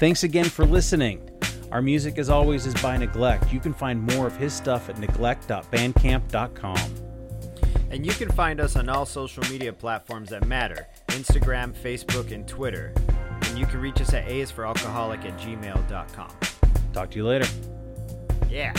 Thanks 0.00 0.24
again 0.24 0.46
for 0.46 0.64
listening. 0.64 1.20
Our 1.70 1.82
music, 1.82 2.16
as 2.16 2.30
always, 2.30 2.64
is 2.64 2.72
by 2.80 2.96
Neglect. 2.96 3.52
You 3.52 3.60
can 3.60 3.74
find 3.74 4.02
more 4.02 4.26
of 4.26 4.34
his 4.34 4.54
stuff 4.54 4.88
at 4.88 4.98
neglect.bandcamp.com. 4.98 6.94
And 7.90 8.06
you 8.06 8.12
can 8.12 8.30
find 8.30 8.60
us 8.60 8.76
on 8.76 8.88
all 8.88 9.04
social 9.04 9.44
media 9.50 9.74
platforms 9.74 10.30
that 10.30 10.46
matter 10.46 10.86
Instagram, 11.08 11.74
Facebook, 11.74 12.32
and 12.32 12.48
Twitter. 12.48 12.94
And 13.42 13.58
you 13.58 13.66
can 13.66 13.78
reach 13.78 14.00
us 14.00 14.14
at 14.14 14.26
aisforalcoholic 14.26 15.26
at 15.26 15.38
gmail.com. 15.38 16.30
Talk 16.94 17.10
to 17.10 17.16
you 17.18 17.26
later. 17.26 17.46
Yeah. 18.48 18.72